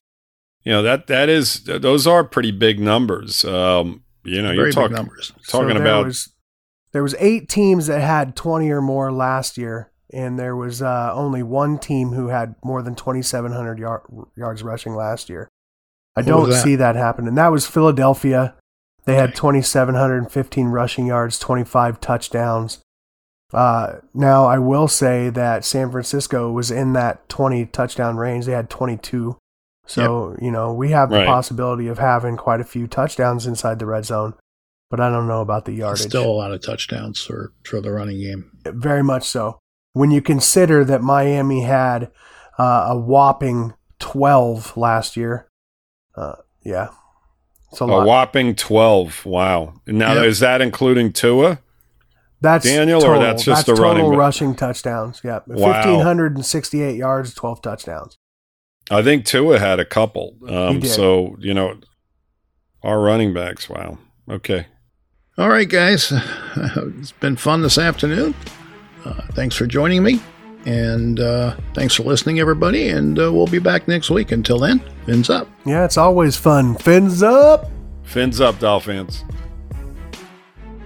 you 0.63 0.71
know 0.71 0.83
that 0.83 1.07
that 1.07 1.29
is 1.29 1.63
those 1.63 2.05
are 2.07 2.23
pretty 2.23 2.51
big 2.51 2.79
numbers. 2.79 3.43
Um, 3.43 4.03
you 4.23 4.41
know, 4.41 4.49
Very 4.49 4.57
you're 4.57 4.65
big 4.67 4.73
talking 4.75 4.95
numbers. 4.95 5.33
talking 5.47 5.69
there 5.69 5.81
about 5.81 6.05
was, 6.05 6.29
there 6.91 7.03
was 7.03 7.15
eight 7.19 7.49
teams 7.49 7.87
that 7.87 8.01
had 8.01 8.35
20 8.35 8.69
or 8.69 8.81
more 8.81 9.11
last 9.11 9.57
year, 9.57 9.91
and 10.13 10.37
there 10.37 10.55
was 10.55 10.81
uh, 10.81 11.11
only 11.13 11.41
one 11.41 11.79
team 11.79 12.09
who 12.09 12.27
had 12.27 12.55
more 12.63 12.81
than 12.83 12.95
2,700 12.95 13.79
yard, 13.79 14.01
yards 14.35 14.61
rushing 14.61 14.93
last 14.93 15.29
year. 15.29 15.49
I 16.15 16.21
don't 16.21 16.49
that? 16.49 16.61
see 16.63 16.75
that 16.75 16.95
happen, 16.95 17.27
and 17.27 17.37
that 17.37 17.51
was 17.51 17.65
Philadelphia. 17.67 18.55
They 19.05 19.15
had 19.15 19.29
Okay. 19.29 19.37
2,715 19.37 20.67
rushing 20.67 21.07
yards, 21.07 21.39
25 21.39 21.99
touchdowns. 22.01 22.79
Uh, 23.53 23.95
now, 24.13 24.45
I 24.45 24.59
will 24.59 24.87
say 24.87 25.29
that 25.29 25.65
San 25.65 25.91
Francisco 25.91 26.51
was 26.51 26.71
in 26.71 26.93
that 26.93 27.27
20 27.27 27.65
touchdown 27.65 28.17
range. 28.17 28.45
They 28.45 28.51
had 28.53 28.69
22. 28.69 29.37
So, 29.87 30.37
you 30.41 30.51
know, 30.51 30.71
we 30.73 30.91
have 30.91 31.09
the 31.09 31.17
Right. 31.17 31.25
possibility 31.27 31.87
of 31.87 31.97
having 31.97 32.37
quite 32.37 32.61
a 32.61 32.65
few 32.65 32.87
touchdowns 32.87 33.45
inside 33.47 33.79
the 33.79 33.85
red 33.87 34.05
zone, 34.05 34.35
but 34.89 34.99
I 35.01 35.09
don't 35.09 35.27
know 35.27 35.41
about 35.41 35.65
the 35.65 35.73
yardage. 35.73 36.05
Still 36.07 36.29
a 36.29 36.31
lot 36.31 36.51
of 36.53 36.61
touchdowns 36.61 37.21
for, 37.21 37.51
for 37.65 37.81
the 37.81 37.91
running 37.91 38.19
game. 38.19 38.51
Very 38.65 39.03
much 39.03 39.23
so. 39.23 39.59
When 39.93 40.11
you 40.11 40.21
consider 40.21 40.85
that 40.85 41.01
Miami 41.01 41.63
had 41.63 42.09
uh, 42.57 42.85
a 42.89 42.97
whopping 42.97 43.73
12 43.99 44.77
last 44.77 45.17
year, 45.17 45.47
uh, 46.15 46.35
yeah, 46.63 46.89
it's 47.71 47.81
a 47.81 47.83
a 47.83 47.85
lot. 47.85 48.05
whopping 48.07 48.55
twelve. 48.55 49.25
Wow. 49.25 49.75
Now 49.87 50.13
Yep. 50.13 50.25
is 50.25 50.39
that 50.39 50.61
including 50.61 51.13
Tua? 51.13 51.59
that's 52.41 52.65
Daniel, 52.65 53.03
or 53.05 53.19
that's 53.19 53.43
just 53.43 53.67
the 53.67 53.73
total 53.75 53.91
running 53.93 54.09
rushing 54.17 54.55
touchdowns. 54.55 55.21
Yeah, 55.23 55.39
Wow. 55.45 55.67
1,568 55.67 56.95
yards, 56.95 57.33
12 57.35 57.61
touchdowns. 57.61 58.17
I 58.89 59.03
think 59.03 59.25
Tua 59.25 59.59
had 59.59 59.79
a 59.79 59.85
couple. 59.85 60.35
He 60.47 60.53
Um, 60.55 60.79
did. 60.79 60.89
so 60.89 61.35
you 61.39 61.53
know, 61.53 61.75
our 62.83 62.99
running 62.99 63.33
backs. 63.33 63.69
Wow. 63.69 63.99
Okay. 64.29 64.65
All 65.37 65.49
right, 65.49 65.69
guys. 65.69 66.11
It's 66.99 67.11
been 67.13 67.35
fun 67.37 67.61
this 67.61 67.77
afternoon. 67.77 68.33
Uh, 69.05 69.21
thanks 69.33 69.55
for 69.55 69.65
joining 69.65 70.03
me. 70.03 70.19
And 70.65 71.19
uh, 71.19 71.55
thanks 71.73 71.95
for 71.95 72.03
listening, 72.03 72.39
everybody. 72.39 72.89
And 72.89 73.17
uh, 73.17 73.31
we'll 73.33 73.47
be 73.47 73.59
back 73.59 73.87
next 73.87 74.09
week. 74.09 74.31
Until 74.31 74.59
then, 74.59 74.79
fins 75.05 75.29
up. 75.29 75.47
Yeah, 75.65 75.85
it's 75.85 75.97
always 75.97 76.35
fun. 76.35 76.75
Fins 76.75 77.23
up. 77.23 77.69
Fins 78.03 78.41
up, 78.41 78.59
Dolphins. 78.59 79.23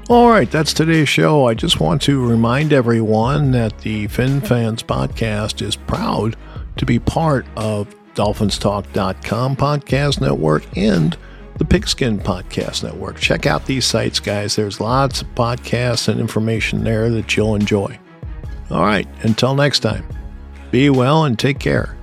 All 0.07 0.30
right, 0.30 0.49
that's 0.49 0.71
today's 0.71 1.09
show. 1.09 1.47
I 1.47 1.55
just 1.55 1.80
want 1.80 1.99
to 2.03 2.23
remind 2.23 2.71
everyone 2.71 3.49
that 3.51 3.80
the 3.80 4.05
Fin 4.07 4.39
Fans 4.39 4.84
podcast 4.84 5.63
is 5.63 5.76
proud 5.76 6.36
to 6.78 6.86
be 6.86 6.99
part 6.99 7.45
of 7.57 7.95
DolphinsTalk.com 8.13 9.55
podcast 9.55 10.21
network 10.21 10.78
and 10.78 11.17
the 11.57 11.65
Pigskin 11.65 12.19
Podcast 12.19 12.84
Network. 12.84 13.17
Check 13.17 13.45
out 13.45 13.65
these 13.65 13.86
sites, 13.86 14.19
guys. 14.19 14.55
There's 14.55 14.80
lots 14.80 15.21
of 15.21 15.34
podcasts 15.36 16.07
and 16.07 16.19
information 16.19 16.84
there 16.84 17.09
that 17.09 17.36
you'll 17.36 17.55
enjoy. 17.55 17.97
All 18.72 18.82
right, 18.82 19.07
until 19.22 19.55
next 19.55 19.80
time, 19.80 20.05
be 20.72 20.89
well 20.89 21.26
and 21.26 21.38
take 21.38 21.59
care. 21.59 21.94